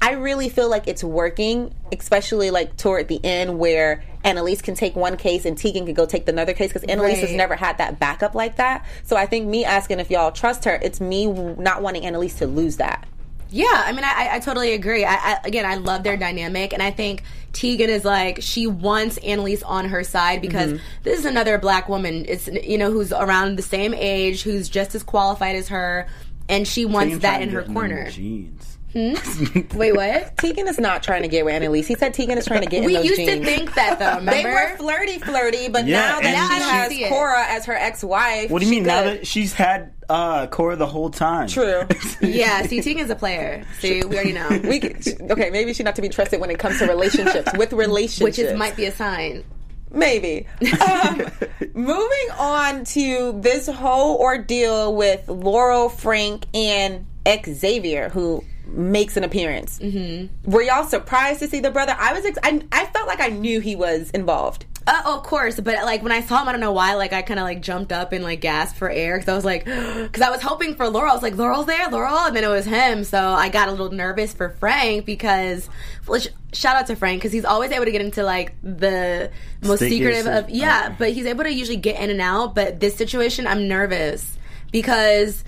[0.00, 4.94] I really feel like it's working, especially like toward the end where Annalise can take
[4.96, 7.78] one case and Tegan can go take the another case because Annalise has never had
[7.78, 8.84] that backup like that.
[9.04, 12.46] So I think me asking if y'all trust her, it's me not wanting Annalise to
[12.46, 13.06] lose that.
[13.52, 15.04] Yeah, I mean, I, I totally agree.
[15.04, 19.18] I, I, again, I love their dynamic, and I think Tegan is like she wants
[19.18, 20.84] Annalise on her side because mm-hmm.
[21.02, 22.24] this is another black woman.
[22.26, 26.08] It's you know who's around the same age, who's just as qualified as her,
[26.48, 28.10] and she wants Tegan that in her get them corner.
[28.10, 28.78] Jeans.
[29.74, 30.36] Wait, what?
[30.38, 31.86] Tegan is not trying to get with Annalise.
[31.86, 33.40] He said Tegan is trying to get We in those used jeans.
[33.40, 34.16] to think that though.
[34.18, 34.30] Remember?
[34.32, 37.08] they were flirty, flirty, but Yeah, now that Now she don't has it.
[37.08, 40.76] Cora as her ex-wife, What do you she mean now that she's had uh, Cora
[40.76, 41.48] the whole time?
[41.48, 41.82] True.
[42.20, 43.64] yeah, see, Tegan's a player.
[43.78, 44.48] See, we already know.
[44.64, 47.72] we could, okay, maybe she's not to be trusted when it comes to relationships with
[47.72, 49.44] relationships, Which is might be a sign.
[49.90, 50.46] maybe.
[50.80, 51.30] Um,
[51.74, 57.06] moving on to this whole ordeal with Laurel, Frank, and
[57.46, 59.78] Xavier, who makes an appearance.
[59.78, 60.50] Mm-hmm.
[60.50, 61.94] Were y'all surprised to see the brother?
[61.98, 62.24] I was.
[62.24, 64.66] Ex- I, I felt like I knew he was involved.
[64.84, 67.22] Uh, of course, but like when I saw him, I don't know why, like I
[67.22, 70.22] kind of like jumped up and like gasped for air because I was like, because
[70.22, 71.12] I was hoping for Laurel.
[71.12, 73.04] I was like, Laurel's there, Laurel, and then it was him.
[73.04, 75.68] So I got a little nervous for Frank because,
[76.08, 79.30] well, sh- shout out to Frank because he's always able to get into like the
[79.62, 82.56] most Stickiest secretive of of- yeah, but he's able to usually get in and out.
[82.56, 84.36] But this situation, I'm nervous
[84.72, 85.44] because,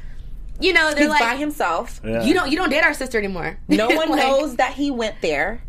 [0.61, 2.01] you know, they're He's like, by himself.
[2.05, 2.23] Yeah.
[2.25, 3.59] you don't you don't date our sister anymore.
[3.69, 5.63] No one Like- knows that he went there.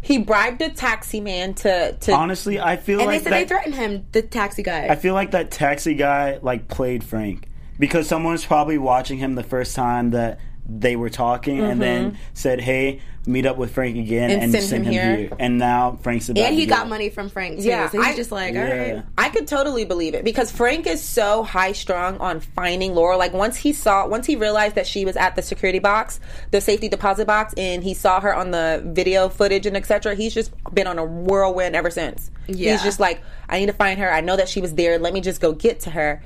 [0.00, 3.38] He bribed a taxi man to to Honestly, I feel And like they said that,
[3.40, 4.88] they threatened him, the taxi guy.
[4.88, 7.48] I feel like that taxi guy like played Frank
[7.78, 10.40] because someone's probably watching him the first time that
[10.80, 14.34] they were talking and then said, "Hey, meet up with Frank again Mm-hmm.
[14.34, 15.36] And and, send send, him him here." here.
[15.38, 16.46] And now Frank's about to.
[16.46, 17.64] and he to got get- money from Frank too.
[17.64, 18.62] Yeah, so he's I- just like, Yeah.
[18.88, 19.04] all right.
[19.18, 23.18] I could totally believe it because Frank is so high strung on finding Laurel.
[23.18, 26.20] Like once he saw, once he realized that she was at the security box,
[26.50, 30.14] the safety deposit box, and he saw her on the video footage and etc.
[30.14, 32.30] He's just been on a whirlwind ever since.
[32.48, 32.72] Yeah.
[32.72, 34.10] He's just like, I need to find her.
[34.12, 34.98] I know that she was there.
[34.98, 36.22] Let me just go get to her.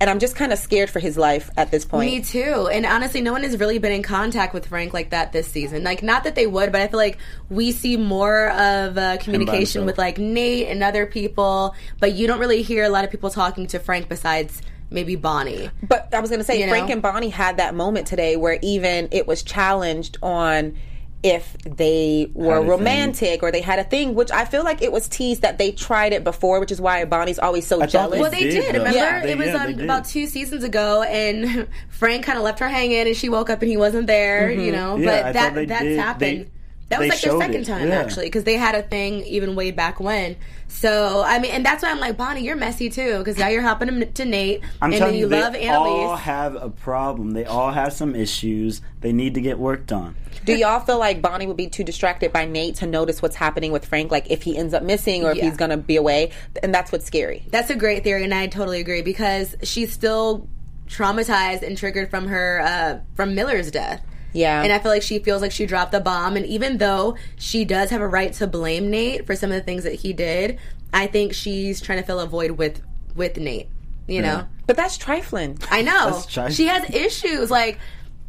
[0.00, 2.10] And I'm just kind of scared for his life at this point.
[2.10, 2.68] Me too.
[2.70, 5.84] And honestly, no one has really been in contact with Frank like that this season.
[5.84, 7.18] Like, not that they would, but I feel like
[7.48, 12.40] we see more of uh, communication with like Nate and other people, but you don't
[12.40, 15.70] really hear a lot of people talking to Frank besides maybe Bonnie.
[15.82, 16.94] But I was going to say, You Frank know?
[16.94, 20.76] and Bonnie had that moment today where even it was challenged on
[21.24, 22.68] if they were Had thing.
[22.68, 25.72] romantic or they had a thing, which I feel like it was teased that they
[25.72, 28.20] tried it before, which is why Bonnie's always so thought jealous.
[28.20, 28.74] Well, they did, did.
[28.76, 32.44] Remember, Yeah, they- it was yeah, um, about two seasons ago, and Frank kind of
[32.44, 34.50] left her hanging, and she woke up and he wasn't there.
[34.50, 35.98] You know, Yeah, but thought that they that's did.
[35.98, 36.38] happened.
[36.46, 36.50] They-
[36.88, 38.00] that was they like their second it, time yeah.
[38.00, 40.36] actually, because they had a thing even way back when.
[40.68, 43.62] So I mean, and that's why I'm like Bonnie, you're messy too, because now you're
[43.62, 46.70] hopping to, to Nate, I'm and telling then you, you they love all have a
[46.70, 47.30] problem.
[47.32, 48.82] They all have some issues.
[49.00, 50.16] They need to get worked on.
[50.44, 53.72] Do y'all feel like Bonnie would be too distracted by Nate to notice what's happening
[53.72, 54.10] with Frank?
[54.10, 55.44] Like if he ends up missing or if Yeah.
[55.44, 56.32] he's going to be away?
[56.62, 57.46] And that's what's scary.
[57.50, 60.48] That's a great theory, and I totally agree because she's still
[60.88, 64.04] traumatized and triggered from her uh, from Miller's death.
[64.34, 64.62] Yeah.
[64.62, 66.36] And I feel like she feels like she dropped the bomb.
[66.36, 69.62] And even though she does have a right to blame Nate for some of the
[69.62, 70.58] things that he did,
[70.92, 72.82] I think she's trying to fill a void with
[73.14, 73.68] with Nate.
[74.06, 75.58] You know, But that's trifling.
[75.70, 77.50] I know That's tri- she has issues.
[77.50, 77.78] Like,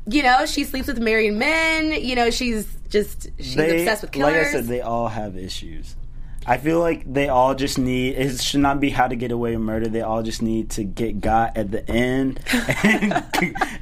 [0.07, 1.91] you know, she sleeps with married men.
[2.02, 4.34] You know, she's just she's they, obsessed with killers.
[4.34, 5.98] Like I said, they all have issues.
[6.47, 8.15] I feel like they all just need.
[8.15, 9.88] It should not be how to get away with murder.
[9.88, 12.39] They all just need to get got at the end
[12.84, 13.26] and,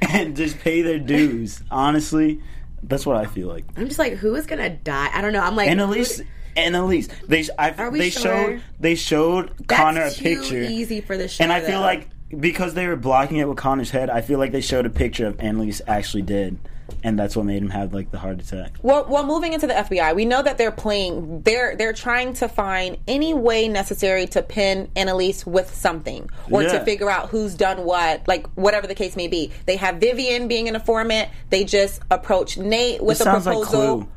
[0.08, 1.62] and just pay their dues.
[1.70, 2.40] Honestly,
[2.82, 3.64] that's what I feel like.
[3.76, 5.10] I'm just like, who is gonna die?
[5.12, 5.40] I don't know.
[5.40, 6.24] I'm like, Annalise, who-
[6.56, 8.22] Annalise, they I, Are we they sure?
[8.22, 10.62] showed they showed That's Connor a picture.
[10.62, 11.42] easy for the show.
[11.44, 12.08] And I feel like
[12.38, 15.26] because they were blocking it with Connor's head, I feel like they showed a picture
[15.26, 16.56] of Annalise actually dead,
[17.02, 18.78] and that's what made him have like the heart attack.
[18.82, 21.42] Well, well, moving into the FBI, we know that they're playing.
[21.42, 26.84] They're they're trying to find any way necessary to pin Annalise with something, or to
[26.84, 29.52] figure out who's done what, like whatever the case may be.
[29.66, 31.30] They have Vivian being an informant.
[31.50, 33.98] They just approach Nate with This a like proposal.
[33.98, 34.08] Clue.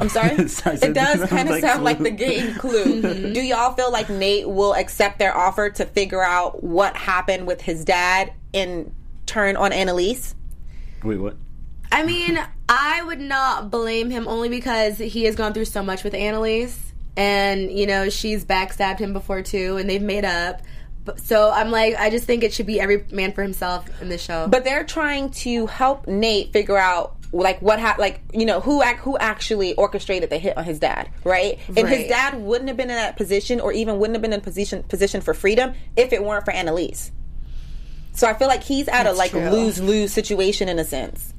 [0.00, 0.30] I'm sorry.
[0.38, 2.78] It does kind of like sound like the game Clue.
[3.08, 3.32] Mm-hmm.
[3.32, 7.60] Do y'all feel like Nate will accept their offer to figure out what happened with
[7.60, 8.92] his dad and
[9.26, 10.34] turn on Annalise?
[11.02, 11.36] Wait, what?
[11.90, 12.38] I mean,
[12.68, 16.92] I would not blame him only because he has gone through so much with Annalise,
[17.16, 20.62] and you know she's backstabbed him before too, and they've made up.
[21.16, 24.22] So I'm like, I just think it should be every man for himself in this
[24.22, 24.46] show.
[24.48, 28.82] but they're trying to help Nate figure out like what ha- like you know who
[28.82, 31.58] ac- who actually orchestrated the hit on his dad, right?
[31.68, 34.40] And his dad wouldn't have been in that position, or even wouldn't have been in
[34.42, 37.10] position position for freedom if it weren't for Annalise.
[38.12, 41.32] So I feel like he's at a like lose lose situation in a sense.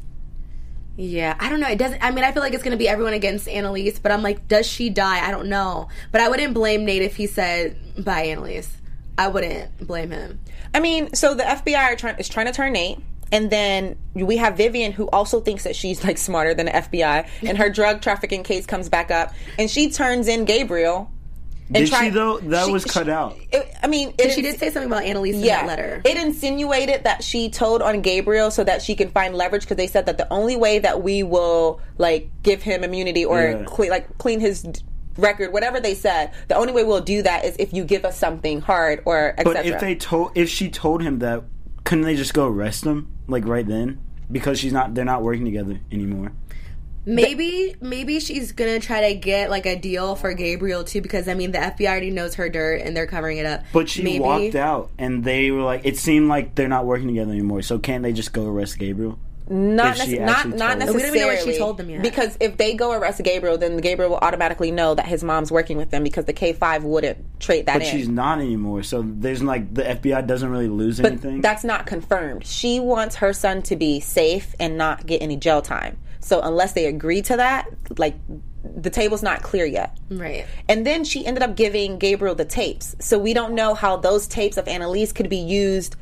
[0.99, 1.69] Yeah, I don't know.
[1.69, 2.03] It doesn't.
[2.03, 4.49] I mean, I feel like it's going to be everyone against Annalise, but I'm like,
[4.49, 5.25] does she die?
[5.25, 5.87] I don't know.
[6.11, 8.69] But I wouldn't blame Nate if he said bye, Annalise.
[9.17, 10.41] I wouldn't blame him.
[10.73, 12.99] I mean, so the FBI is trying to turn Nate,
[13.31, 17.29] and then we have Vivian who also thinks that she's like smarter than the FBI,
[17.43, 21.09] and her drug trafficking case comes back up, and she turns in Gabriel
[21.71, 22.39] and Did she, though?
[22.39, 23.37] That was cut out.
[23.51, 26.01] It, I mean, it she did say something about Annalise in that letter.
[26.03, 29.85] It insinuated that she told on Gabriel so that she can find leverage because they
[29.85, 33.63] said that the only way that we will like give him immunity or Yeah.
[33.65, 34.65] cle- like clean his
[35.15, 38.17] record, whatever they said, the only way we'll do that is if you give us
[38.17, 39.53] something hard or etc.
[39.53, 41.43] But if they told, if she told him that,
[41.83, 43.99] couldn't they just go arrest him like right then?
[44.31, 46.31] Because she's not, they're not working together anymore.
[47.09, 51.33] Maybe maybe she's gonna try to get like a deal for Gabriel too because I
[51.33, 53.63] mean the FBI already knows her dirt and they're covering it up.
[53.73, 54.19] But she maybe.
[54.19, 57.61] walked out, and they were like, it seemed like they're not working together anymore.
[57.63, 59.17] So can't they just go arrest Gabriel?
[59.51, 60.93] not if nece- not not told- necessarily.
[60.93, 62.01] We don't even know what she told them yet.
[62.03, 65.75] Because if they go arrest Gabriel, then Gabriel will automatically know that his mom's working
[65.75, 67.91] with them because the K five wouldn't trade that But in.
[67.91, 68.83] she's not anymore.
[68.83, 71.41] So there's like the FBI doesn't really lose but anything.
[71.41, 72.45] that's not confirmed.
[72.45, 75.97] She wants her son to be safe and not get any jail time.
[76.19, 77.67] So unless they agree to that,
[77.97, 78.15] like
[78.63, 79.97] the table's not clear yet.
[80.09, 80.45] Right.
[80.67, 82.95] And then she ended up giving Gabriel the tapes.
[82.99, 85.95] So we don't know how those tapes of Annalise could be used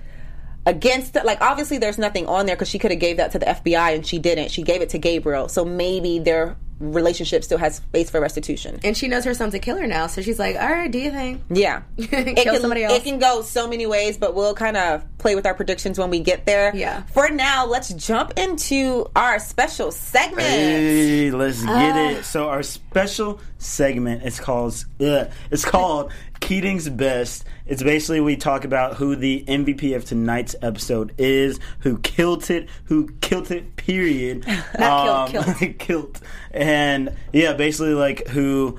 [0.66, 3.40] against the, like obviously there's nothing on there because she could have gave that to
[3.40, 4.52] the FBI and she didn't.
[4.52, 5.48] She gave it to Gabriel.
[5.48, 8.80] So maybe their relationship still has space for restitution.
[8.84, 11.12] And she knows her son's a killer now, so she's like, "All right, do you
[11.12, 11.82] think?" Yeah.
[11.98, 12.98] Kill it can, somebody else.
[12.98, 16.10] It can go so many ways, but we'll kind of play with our predictions when
[16.10, 16.76] we get there.
[16.76, 17.04] Yeah.
[17.14, 20.48] For now, let's jump into our special segment.
[20.48, 22.10] Hey, let's get Ah.
[22.12, 22.24] it.
[22.26, 27.46] So our special segment is called uh, it's called Keating's Best.
[27.66, 32.70] It's basically we talk about who the MVP of tonight's episode is, who killed it,
[32.86, 33.76] who killed it.
[33.76, 34.46] Period.
[34.80, 35.80] Not killed, killed.
[35.80, 36.20] killed.
[36.52, 38.78] And yeah, basically like who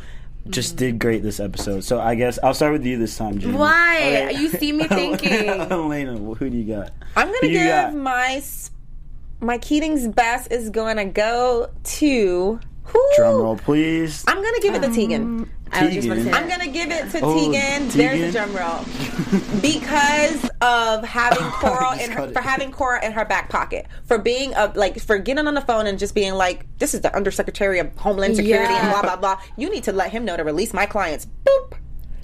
[0.50, 1.84] just did great this episode.
[1.84, 3.54] So I guess I'll start with you this time, Jaimi.
[3.54, 4.30] Why?
[4.30, 5.32] You see me thinking.
[5.48, 6.92] Elena, who do you got?
[7.16, 7.94] I'm gonna give got?
[7.94, 8.42] my
[9.40, 13.08] my Keating's best is gonna go to who?
[13.16, 14.24] Drum roll, please.
[14.26, 15.22] I'm gonna give it to Tegan.
[15.22, 17.88] Um, I was just about to say I'm gonna give it to Oh, Tegan.
[17.88, 18.84] There's a drum roll
[19.60, 24.54] because of having Cora in her, for having Cora in her back pocket for being
[24.54, 27.78] a like for getting on the phone and just being like, this is the Undersecretary
[27.78, 29.40] of Homeland Security and blah blah blah.
[29.56, 31.26] You need to let him know to release my clients.
[31.44, 31.74] Boop.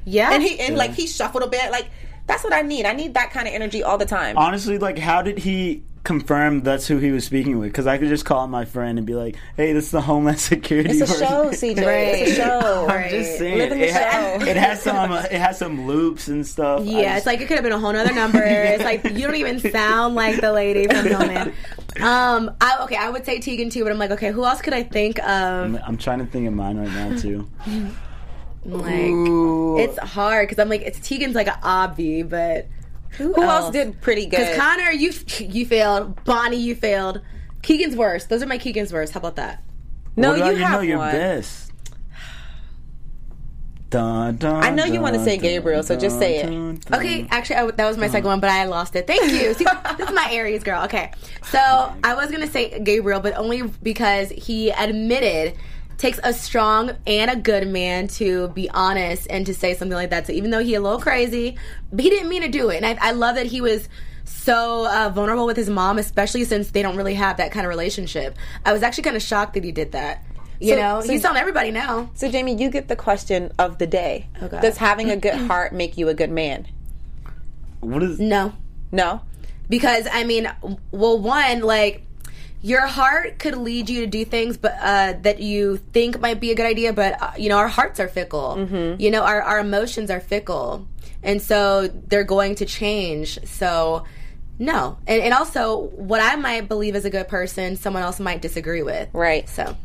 [0.05, 0.33] Yeah.
[0.33, 1.71] And he and like he shuffled a bit.
[1.71, 1.91] Like
[2.27, 2.87] that's what I need.
[2.87, 4.39] I need that kind of energy all the time.
[4.39, 7.71] honestly, like, how did he confirm that's who he was speaking with?
[7.71, 10.39] Because I could just call my friend and be like, "Hey, this is the Homeland
[10.53, 11.77] Security." It's a person." show, CJ.
[11.79, 12.87] It's a show.
[12.89, 14.47] I'm just saying, Live in the it, ha- show.
[14.47, 16.85] it has some, uh, it has some loops and stuff.
[16.85, 18.43] Yeah, just- it's like it could have been a whole other number.
[18.45, 21.53] It's like you don't even sound like the lady from Hillman.
[22.01, 24.75] Um, I, okay, I would say Tegan too, but I'm like, okay, who else could
[24.75, 25.77] I think of?
[25.87, 27.49] I'm trying to think of mine right now too.
[28.67, 32.67] Like, it's hard because I'm like, it's Tegan's like an obvi, but
[33.17, 34.39] who, Who else did pretty good?
[34.39, 34.57] Because?
[34.57, 35.13] Connor, you
[35.49, 36.25] you failed.
[36.25, 37.21] Bonnie, you failed.
[37.63, 38.29] Keating's worst.
[38.29, 39.13] Those are my Keating's worst.
[39.13, 39.63] How about that?
[40.17, 41.13] no, what you you have know your one.
[41.13, 41.73] best?
[43.91, 46.47] Dun, dun, I know you wanna dun, say dun, Gabriel, so just say it.
[46.47, 47.01] dun, dun.
[47.01, 49.07] Okay, actually, I w that was my second one, but I lost it.
[49.07, 49.55] Thank you.
[49.55, 49.65] See,
[49.97, 50.83] this is my Aries girl.
[50.85, 51.13] Okay,
[51.45, 55.55] so oh I was gonna say Gabriel, but only because he admitted
[55.99, 60.11] takes a strong and a good man to be honest and to say something like
[60.11, 60.27] that.
[60.27, 61.57] So even though he a little crazy,
[61.93, 63.89] but he didn't mean to do it, and I, I love that he was
[64.25, 67.69] so uh, vulnerable with his mom, especially since they don't really have that kind of
[67.71, 68.37] relationship.
[68.65, 70.25] I was actually kind of shocked that he did that.
[70.61, 72.11] You So- know, so- he's telling everybody now.
[72.15, 74.29] So, Jaimi, you get the question of the day.
[74.41, 74.63] God.
[74.63, 76.67] Does having a good heart make you a good man?
[77.81, 78.19] What is?
[78.19, 78.53] No,
[78.93, 79.21] No.
[79.69, 80.51] because I mean,
[80.91, 82.03] well, one like
[82.65, 86.51] your heart could lead you to do things, but uh, that you think might be
[86.51, 86.95] a good idea.
[86.95, 88.57] But uh, you know, our hearts are fickle.
[88.57, 89.03] Mm-hmm.
[89.03, 90.89] You know, our our emotions are fickle,
[91.23, 93.39] and so they're going to change.
[93.47, 94.05] So.
[94.57, 98.41] No, and, and also what I might believe is a good person, someone else might
[98.41, 99.09] disagree with.
[99.13, 99.49] Right.
[99.49, 99.77] So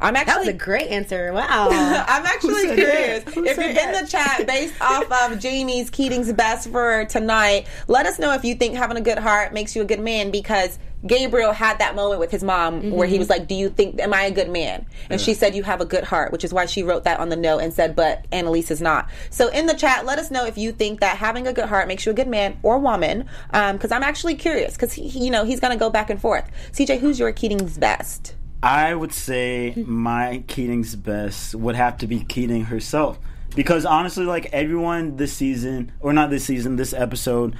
[0.00, 1.32] I'm actually that was a great answer.
[1.32, 1.68] Wow.
[2.08, 3.24] I'm actually curious.
[3.28, 8.18] If you're in the chat based off of Jaimi's Keating's best for tonight, let us
[8.18, 11.52] know if you think having a good heart makes you a good man because Gabriel
[11.52, 13.20] had that moment with his mom where he mm-hmm.
[13.20, 14.86] was like, Do you think, am I a good man?
[15.08, 17.28] And she said, You have a good heart, which is why she wrote that on
[17.28, 19.08] the note and said, But Annalise is not.
[19.30, 21.86] So in the chat, let us know if you think that having a good heart
[21.86, 25.24] makes you a good man or woman um, because I'm actually curious because, he, he-
[25.24, 26.50] you know, he's going to go back and forth.
[26.72, 28.34] CJ, who's your Keating's best?
[28.62, 33.18] I would say my Keating's best would have to be Keating herself.
[33.54, 37.56] Because honestly, like everyone this season, or not this season, this episode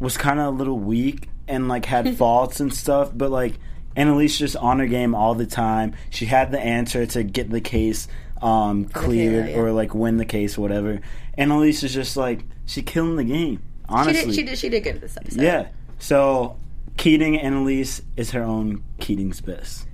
[0.00, 3.10] was kind of a little weak and like had faults and stuff.
[3.14, 3.54] But like
[3.96, 5.94] Annalise just on her game all the time.
[6.10, 8.08] She had the answer to get the case
[8.42, 9.56] um, cleared yeah.
[9.56, 11.00] or like win the case, whatever.
[11.36, 13.62] Annalise is just like she killing the game.
[13.88, 14.34] Honestly, she did.
[14.34, 14.58] She did.
[14.58, 15.42] She did good this episode.
[15.42, 15.68] yeah.
[15.98, 16.56] So
[16.96, 19.86] Keating Annalise is her own Keating's best.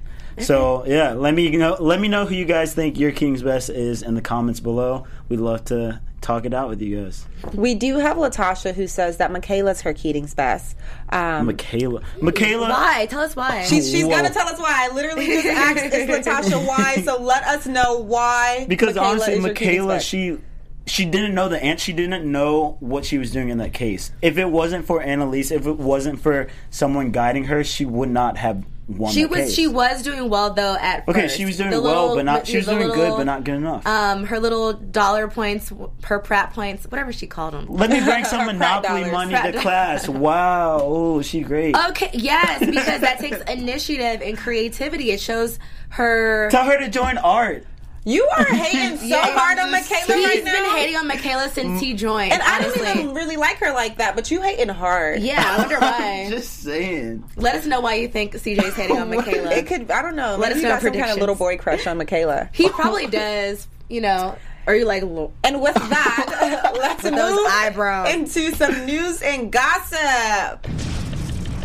[0.43, 3.71] So yeah, let me know let me know who you guys think your king's best
[3.71, 5.07] is in the comments below.
[5.29, 7.27] We'd love to talk it out with you guys.
[7.55, 10.77] We do have Latasha who says that Michaela's her Keating's best.
[11.09, 12.03] Um, Michaela.
[12.21, 12.69] Michaela.
[12.69, 13.07] Why?
[13.09, 13.65] Tell us why.
[13.65, 14.11] she's she's Whoa.
[14.11, 14.89] gonna tell us why.
[14.91, 18.67] I literally just asked is Latasha why, so let us know why.
[18.69, 20.07] Because Michaela honestly, is your Michaela, best.
[20.09, 20.39] she
[20.87, 21.81] she didn't know the ant.
[21.81, 24.11] She didn't know what she was doing in that case.
[24.23, 28.37] If it wasn't for Annalise, if it wasn't for someone guiding her, she would not
[28.39, 28.65] have
[28.99, 29.12] won.
[29.12, 29.55] she was case.
[29.55, 31.37] she was doing well though at Okay, first.
[31.37, 32.47] she was doing The well, little- but not.
[32.47, 33.87] She was doing good, but not good enough.
[33.87, 35.73] Um, her little dollar points,
[36.05, 37.67] her Pratt points, whatever she called them.
[37.69, 40.09] Let me bring some Monopoly money Pratt to class.
[40.09, 41.77] Wow, oh, she great.
[41.77, 45.11] Okay, yes, because that takes initiative and creativity.
[45.12, 45.59] It shows
[45.91, 46.49] her.
[46.51, 47.65] Tell her to join art.
[48.05, 51.48] You are hating so Yeah, hard on just- Michaela He's right been hating on Michaela
[51.51, 52.32] since he joined.
[52.32, 52.82] and I honestly.
[52.82, 55.20] don't even really like her like that, but you hating hard.
[55.22, 56.27] Yeah, I wonder why.
[56.31, 57.24] Just saying.
[57.36, 59.52] Let us know why you think CJ's hating on Michaela.
[59.52, 59.90] It could.
[59.90, 60.36] I don't know.
[60.36, 62.48] Let Maybe us know got some kind of little boy crush on Michaela.
[62.52, 63.66] he probably does.
[63.89, 64.36] You know,
[64.66, 68.09] are you like And with that, let's With move those eyebrows.
[68.14, 70.62] into some news and gossip.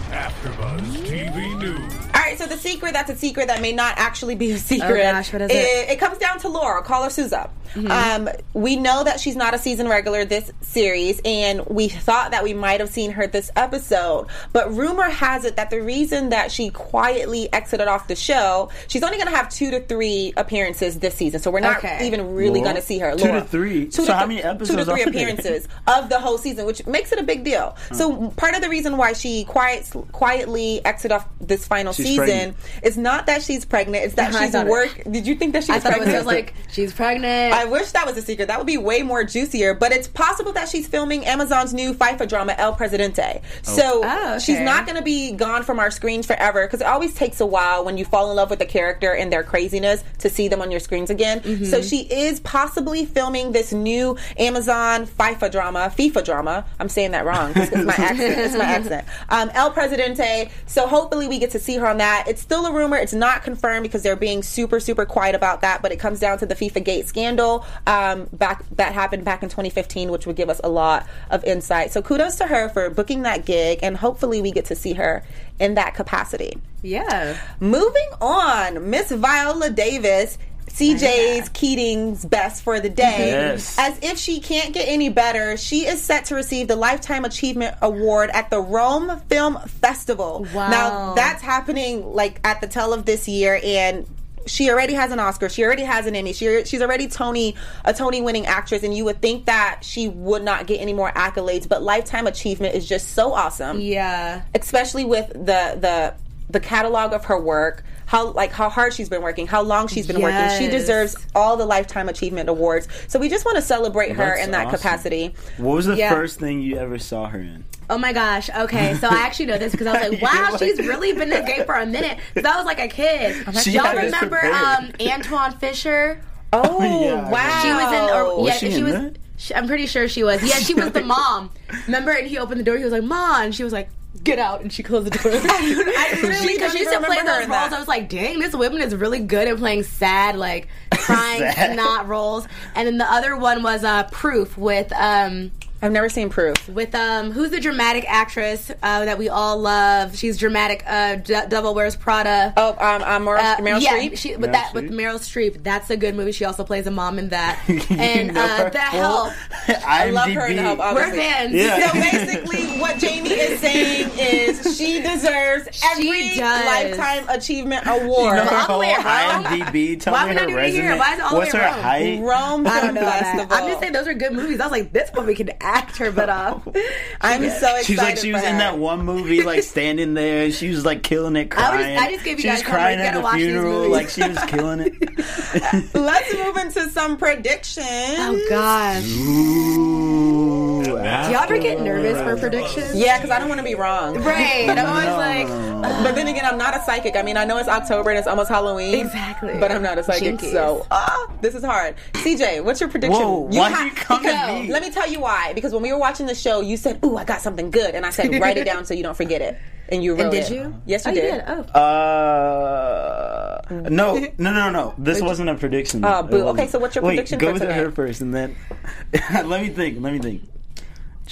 [0.09, 1.94] AfterBuzz TV News.
[2.25, 4.89] All right, so the secret that's a secret that may not actually be a secret.
[4.99, 5.53] Oh, gosh, what is it?
[5.53, 5.91] Mm-hmm.
[5.91, 6.81] It, comes down to Laurel.
[6.81, 7.51] Call her Souza.
[7.89, 12.41] Um, we know that she's not a season regular this series, and we thought that
[12.43, 14.27] we might have seen her this episode.
[14.53, 19.03] But rumor has it that the reason that she quietly exited off the show, she's
[19.03, 21.41] only going to have two to three appearances this season.
[21.41, 22.07] So we're not Okay.
[22.07, 23.15] even really going to see her.
[23.15, 23.85] Two to three?
[23.85, 25.07] Two So to how th- many Two to three are there?
[25.09, 27.75] appearances of the whole season, which makes it a big deal.
[27.91, 32.14] So part of the reason why she quiet, quietly exited off this final She's season
[32.17, 32.57] pregnant.
[32.83, 35.01] is not that she's pregnant; it's that I she's thought it- work.
[35.09, 36.25] Did you think that she I was thought it was pregnant?
[36.27, 37.53] like she's pregnant.
[37.53, 38.47] I wish that was a secret.
[38.47, 39.73] That would be way more juicier.
[39.73, 43.41] But it's possible that she's filming Amazon's new FIFA drama El Presidente.
[43.63, 44.39] So Oh, okay.
[44.39, 47.45] she's not going to be gone from our screens forever because it always takes a
[47.45, 50.61] while when you fall in love with a character and their craziness to see them
[50.61, 51.39] on your screens again.
[51.41, 51.65] Mm-hmm.
[51.65, 56.65] So she is possibly filming this new Amazon FIFA drama, FIFA drama.
[56.79, 57.51] I'm saying that wrong.
[57.55, 58.39] It's, it's my accent.
[58.39, 59.07] It's my accent.
[59.29, 60.49] Um, El Presidente.
[60.67, 62.04] So hopefully we get to see her on that.
[62.27, 62.97] It's still a rumor.
[62.97, 65.81] It's not confirmed because they're being super, super quiet about that.
[65.81, 69.49] But it comes down to the FIFA Gate scandal um, back that happened back in
[69.49, 71.91] 2015, which would give us a lot of insight.
[71.91, 75.23] So kudos to her for booking that gig, and hopefully we get to see her
[75.59, 76.57] in that capacity.
[76.81, 77.37] yeah.
[77.59, 80.37] Moving on, Miss Viola Davis.
[80.75, 83.29] CJ's Keating's best for the day.
[83.31, 83.77] Yes.
[83.79, 87.75] As if she can't get any better, she is set to receive the Lifetime Achievement
[87.81, 90.45] Award at the Rome Film Festival.
[90.53, 90.69] Wow.
[90.69, 94.05] Now, that's happening like at the tail of this year, and
[94.47, 95.49] she already has an Oscar.
[95.49, 96.33] She already has an Emmy.
[96.33, 100.43] She, she's already Tony a Tony winning actress, and you would think that she would
[100.43, 101.67] not get any more accolades.
[101.67, 104.41] But Lifetime Achievement is just so awesome Yeah.
[104.53, 106.13] especially with the the
[106.49, 110.05] the catalog of her work how like how hard she's been working how long she's
[110.07, 114.09] been working she deserves all the lifetime achievement awards so we just want to celebrate
[114.11, 114.77] her That's in that awesome.
[114.77, 116.09] capacity What was the Yeah.
[116.09, 117.63] first thing you ever saw her in?
[117.87, 118.49] Oh my gosh.
[118.49, 121.31] Okay, so I actually know this because I was like, wow, like- she's really been
[121.31, 122.17] in the game for a minute.
[122.33, 123.45] Because I was like a kid.
[123.61, 126.19] She Y'all remember um, Antwone Fisher?
[126.51, 128.15] oh Yeah, wow She was in.
[128.15, 128.93] Or, Was yeah, she she, in was.
[128.93, 129.17] that?
[129.37, 130.41] She, I'm pretty sure she was.
[130.41, 131.51] Yeah, she was the mom.
[131.85, 132.09] Remember?
[132.11, 132.75] And he opened the door.
[132.77, 133.89] He was like, "Mom," and she was like.
[134.25, 135.31] Get out, and she closed the door.
[135.35, 137.47] I really, because she used to play those roles.
[137.47, 137.71] that.
[137.73, 141.75] I was like, "Dang, this woman is really good at playing sad, like crying, Sad.
[141.77, 146.29] not roles." And then the other one was uh, Proof with um, i've never seen
[146.29, 150.15] proof with um who's the dramatic actress uh, that we all love?
[150.17, 150.83] She's dramatic.
[150.87, 152.53] Uh, D- Devil Wears Prada.
[152.57, 155.61] oh um, um Meryl, Uh, Meryl yeah, Streep she, with Meryl that with Meryl Streep.
[155.63, 156.31] That's a good movie.
[156.31, 157.61] She also plays a mom in that.
[157.91, 159.33] And know uh, The Help.
[159.67, 160.55] I love her in IMDb.
[160.55, 161.53] The Help, We're fans.
[161.53, 161.87] Yeah.
[161.91, 166.65] So basically, what Jaimi is saying is she deserves every does.
[166.65, 168.37] lifetime achievement award.
[168.37, 168.93] You know her all the whole way.
[168.93, 169.99] IMDb.
[169.99, 170.81] Tell Why me her resume.
[170.83, 170.97] here?
[170.97, 171.81] Why is it all What's her around?
[171.81, 172.19] height?
[172.21, 173.23] Rome I Film don't know that.
[173.23, 173.57] Festival.
[173.57, 174.59] I'm just saying those are good movies.
[174.59, 176.67] I was like, this woman could act her butt off.
[177.21, 177.85] I'm so excited.
[177.85, 180.51] She's like she was in that one movie, like standing there.
[180.51, 181.97] She was like killing it, I was- crying.
[181.97, 184.37] I just gave you she guys was crying at gotta the funeral, like she was
[184.47, 185.93] killing it.
[185.95, 187.85] Let's move into some predictions.
[187.87, 189.03] Oh gosh.
[189.17, 192.64] Ooh, Do y'all ever get nervous for predictions?
[192.93, 194.15] Yeah, because I don't want to be wrong.
[194.23, 194.69] Right.
[194.69, 196.03] I'm always No, like, no, no.
[196.03, 197.15] But then again, I'm not a psychic.
[197.15, 198.93] I mean, I know it's October and it's almost Halloween.
[199.05, 199.57] Exactly.
[199.59, 200.51] But I'm not a psychic, Jinkies.
[200.51, 201.95] so ah, this is hard.
[202.13, 203.21] CJ, what's your prediction?
[203.21, 204.71] Whoa, why ha- you come to because- me?
[204.71, 205.53] Let me tell you why.
[205.53, 208.05] Because when we were watching the show, you said, "Ooh, I got something good," and
[208.05, 209.57] I said, "Write it down so you don't forget it."
[209.89, 210.51] And you wrote and did it.
[210.51, 210.81] you?
[210.87, 211.23] Yes, you oh, did.
[211.25, 211.43] You did.
[211.75, 211.79] Oh.
[211.79, 214.93] Uh, no, no, no, no, no.
[214.97, 216.03] This wasn't a prediction.
[216.03, 216.47] Oh, boo.
[216.49, 217.75] Okay, so what's your Wait, prediction go for with today?
[217.75, 218.55] her first, and then
[219.45, 220.01] let me think.
[220.01, 220.43] Let me think.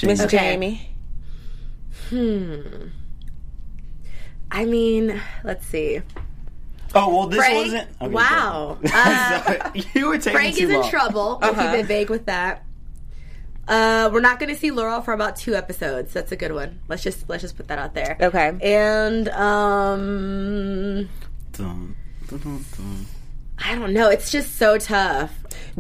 [0.04, 0.38] Miss Okay.
[0.58, 0.82] Jaimi.
[4.52, 6.02] I mean, let's see.
[6.96, 7.90] Oh well, this Frank- wasn't.
[8.02, 8.78] okay, wow.
[8.94, 11.40] Uh, you were taking Frank too is in trouble.
[11.42, 11.72] We'll Uh-huh.
[11.72, 12.64] keep it vague with that.
[13.68, 16.12] Uh, we're not going to see Laurel for about two episodes.
[16.14, 16.82] That's a good one.
[16.90, 18.18] Let's just let's just put that out there.
[18.22, 18.56] Okay.
[18.62, 21.10] And um,
[21.54, 21.96] Dun,
[22.28, 23.06] dun, dun, dun.
[23.64, 24.10] I don't know.
[24.10, 25.32] It's just so tough.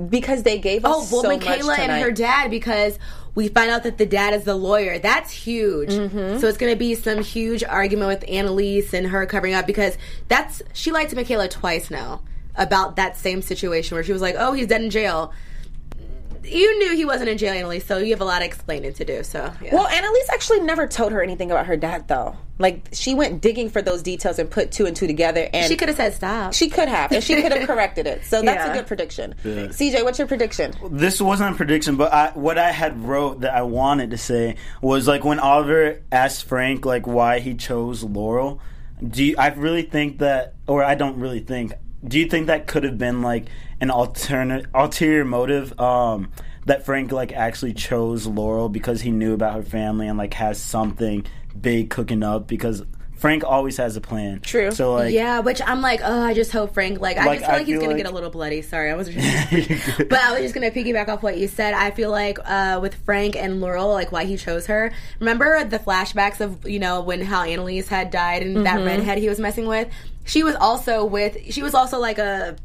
[0.10, 2.97] because they gave us Oh, well, so Michaela and her dad because
[3.35, 4.99] we find out that the dad is the lawyer.
[4.99, 5.89] That's huge.
[5.89, 6.39] Mm-hmm.
[6.39, 9.97] So it's going to be some huge argument with Annalise and her covering up because
[10.27, 12.22] that's she lied to Michaela twice now
[12.55, 15.34] about that same situation where she was like, "Oh, he's dead in jail."
[16.44, 19.06] You knew he wasn't in jail, Annalise, so you have a lot of explaining to
[19.06, 19.24] do.
[19.24, 19.74] So, yeah.
[19.76, 22.36] Well, Annalise actually never told her anything about her dad, though.
[22.60, 25.76] Like she went digging for those details and put two and two together, and she
[25.76, 26.53] could have said stop.
[26.53, 28.24] She could have, and she could have corrected it.
[28.26, 28.72] So that's Yeah.
[28.72, 29.36] a good prediction.
[29.44, 30.74] CJ, what's your prediction?
[30.91, 34.56] this wasn't a prediction, but I, what I had wrote that I wanted to say
[34.82, 38.61] was like when Oliver asked Frank like why he chose Laurel.
[39.06, 41.74] Do you, I really think that, or I don't really think?
[42.05, 43.45] Do you think that could have been like
[43.80, 45.80] an alternate, ulterior motive?
[45.80, 46.31] Um,
[46.65, 50.57] that Frank like actually chose Laurel because he knew about her family and like has
[50.61, 51.25] something
[51.59, 52.84] big cooking up because
[53.17, 54.39] Frank always has a plan.
[54.41, 54.71] True.
[54.71, 56.99] So like yeah, which I'm like, oh, I just hope Frank.
[56.99, 58.61] Like, I Like, just feel I like he's feel gonna like- get a little bloody.
[58.61, 59.07] Sorry, I was.
[59.09, 61.73] but I was just gonna piggyback off what you said.
[61.73, 64.91] I feel like uh, with Frank and Laurel, like why he chose her.
[65.19, 69.30] Remember the flashbacks of you know when how Annalise had died and that redhead he
[69.30, 69.89] was messing with.
[70.23, 71.53] She was also with.
[71.53, 72.55] She was also like a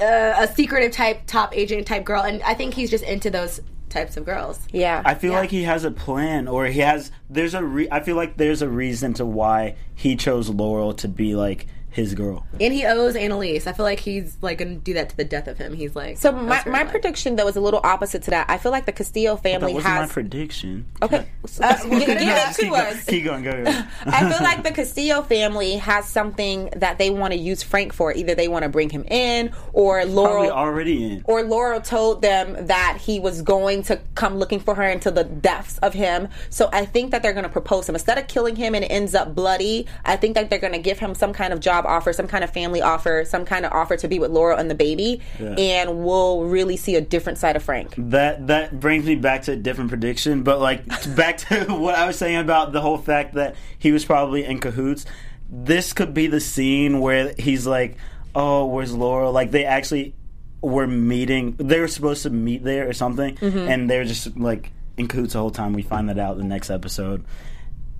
[0.00, 3.60] a, a secretive type top agent type girl, and I think he's just into those
[3.88, 4.58] types of girls.
[4.72, 7.10] Yeah, I feel like he has a plan, or he has.
[7.28, 7.62] There's a.
[7.62, 11.66] Re- I feel like there's a reason to why he chose Laurel to be like
[11.92, 12.46] his girl.
[12.60, 13.66] And he owes Annalise.
[13.66, 15.74] I feel like he's like gonna do that to the death of him.
[15.74, 16.90] He's like So my, my life.
[16.90, 18.48] prediction though is a little opposite to that.
[18.50, 20.12] I feel like the Castillo That family wasn't my has.
[20.12, 20.86] prediction.
[21.02, 21.26] okay,
[21.60, 23.04] uh, give No, it to us.
[23.04, 23.42] Keep going.
[23.44, 23.64] Go.
[23.64, 23.70] go.
[24.06, 28.12] I feel like the Castillo family has something that they want to use Frank for.
[28.12, 31.22] Either they want to bring him in, or Probably Laurel, already in.
[31.26, 35.24] or Laurel told them that he was going to come looking for her into the
[35.24, 36.28] depths of him.
[36.50, 38.88] So I think that they're going to propose him instead of killing him and it
[38.88, 39.86] ends up bloody.
[40.04, 42.44] I think that they're going to give him some kind of job offer, some kind
[42.44, 46.04] of family offer, some kind of offer to be with Laurel and the baby, and
[46.04, 47.94] we'll really see a different side of Frank.
[47.96, 50.86] That that brings me back to a different prediction, but like
[51.16, 54.58] back to what I was saying about the whole fact that he was probably in
[54.60, 55.04] cahoots.
[55.48, 57.96] This could be the scene where he's like,
[58.34, 60.14] "Oh, where's Laurel?" Like they actually
[60.62, 61.56] were meeting.
[61.58, 63.58] They were supposed to meet there or something, mm-hmm.
[63.58, 65.72] and they're just like in cahoots the whole time.
[65.72, 67.24] We find that out in the next episode,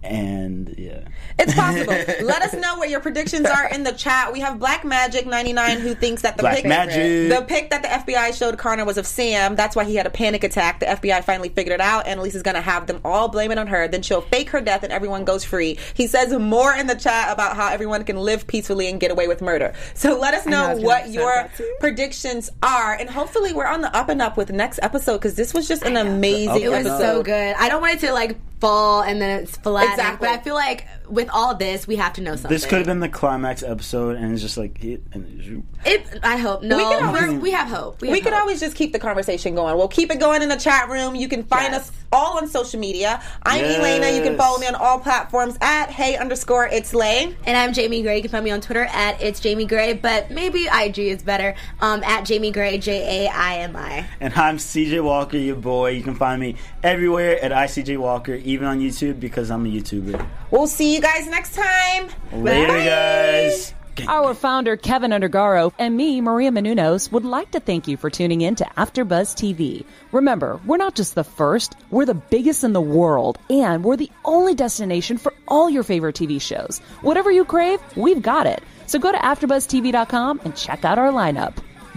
[0.03, 1.09] and yeah.
[1.39, 1.93] It's possible.
[2.27, 4.33] Let us know what your predictions are in the chat.
[4.33, 7.31] We have Black Magic 99 who thinks that the Black pic, Magic.
[7.31, 9.57] the pic that the FBI showed Connor was of Sam.
[9.57, 10.81] That's why he had a panic attack.
[10.81, 12.07] The FBI finally figured it out.
[12.07, 13.89] Annalise is going to have them all blame it on her.
[13.89, 15.79] Then she'll fake her death and everyone goes free.
[15.95, 19.27] He says more in the chat about how everyone can live peacefully and get away
[19.29, 19.75] with murder.
[19.95, 21.49] So let us know know what your
[21.81, 22.95] predictions are.
[22.95, 25.67] And hopefully we're on the up and up with the next episode because this was
[25.67, 26.99] just an amazing It was episode.
[27.01, 27.57] so good.
[27.59, 29.91] I don't want it to like fall and then it's flat.
[29.91, 30.29] Exactly.
[30.29, 32.49] But I feel like with all this, we have to know something.
[32.51, 35.03] This could have been the climax episode, and it's just like it.
[35.13, 36.07] And It.
[36.23, 36.63] I hope.
[36.63, 38.01] No, We we, could always- we have hope.
[38.01, 39.77] We, we have could always just keep the conversation going.
[39.77, 41.17] We'll keep it going in the chat room.
[41.17, 41.91] You can find Yes.
[41.91, 43.21] us all on social media.
[43.43, 43.79] I'm Yes.
[43.79, 44.17] Elena.
[44.17, 47.35] You can follow me on all platforms at hey underscore it's Lay.
[47.45, 48.17] And I'm Jaimi Gray.
[48.17, 51.55] You can find me on Twitter at it's Jaimi Gray, but maybe IG is better.
[51.81, 54.07] Um, at Jaimi Gray, J A I M I.
[54.21, 55.91] And I'm CJ Walker, your boy.
[55.91, 60.27] You can find me everywhere at ICJ Walker, even on YouTube because I'm a YouTuber.
[60.51, 62.09] We'll see you guys next time.
[62.33, 62.85] Later, Bye.
[62.85, 63.75] guys.
[64.09, 68.41] Our founder, Keven Undergaro, and me, Maria Menounos, would like to thank you for tuning
[68.41, 69.85] in to AfterBuzz TV.
[70.13, 74.11] Remember, we're not just the first, we're the biggest in the world, and we're the
[74.25, 76.79] only destination for all your favorite TV shows.
[77.03, 78.63] Whatever you crave, we've got it.
[78.87, 81.55] So go to AfterBuzzTV.com and check out our lineup.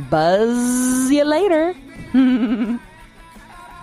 [0.09, 1.73] Buzz you later.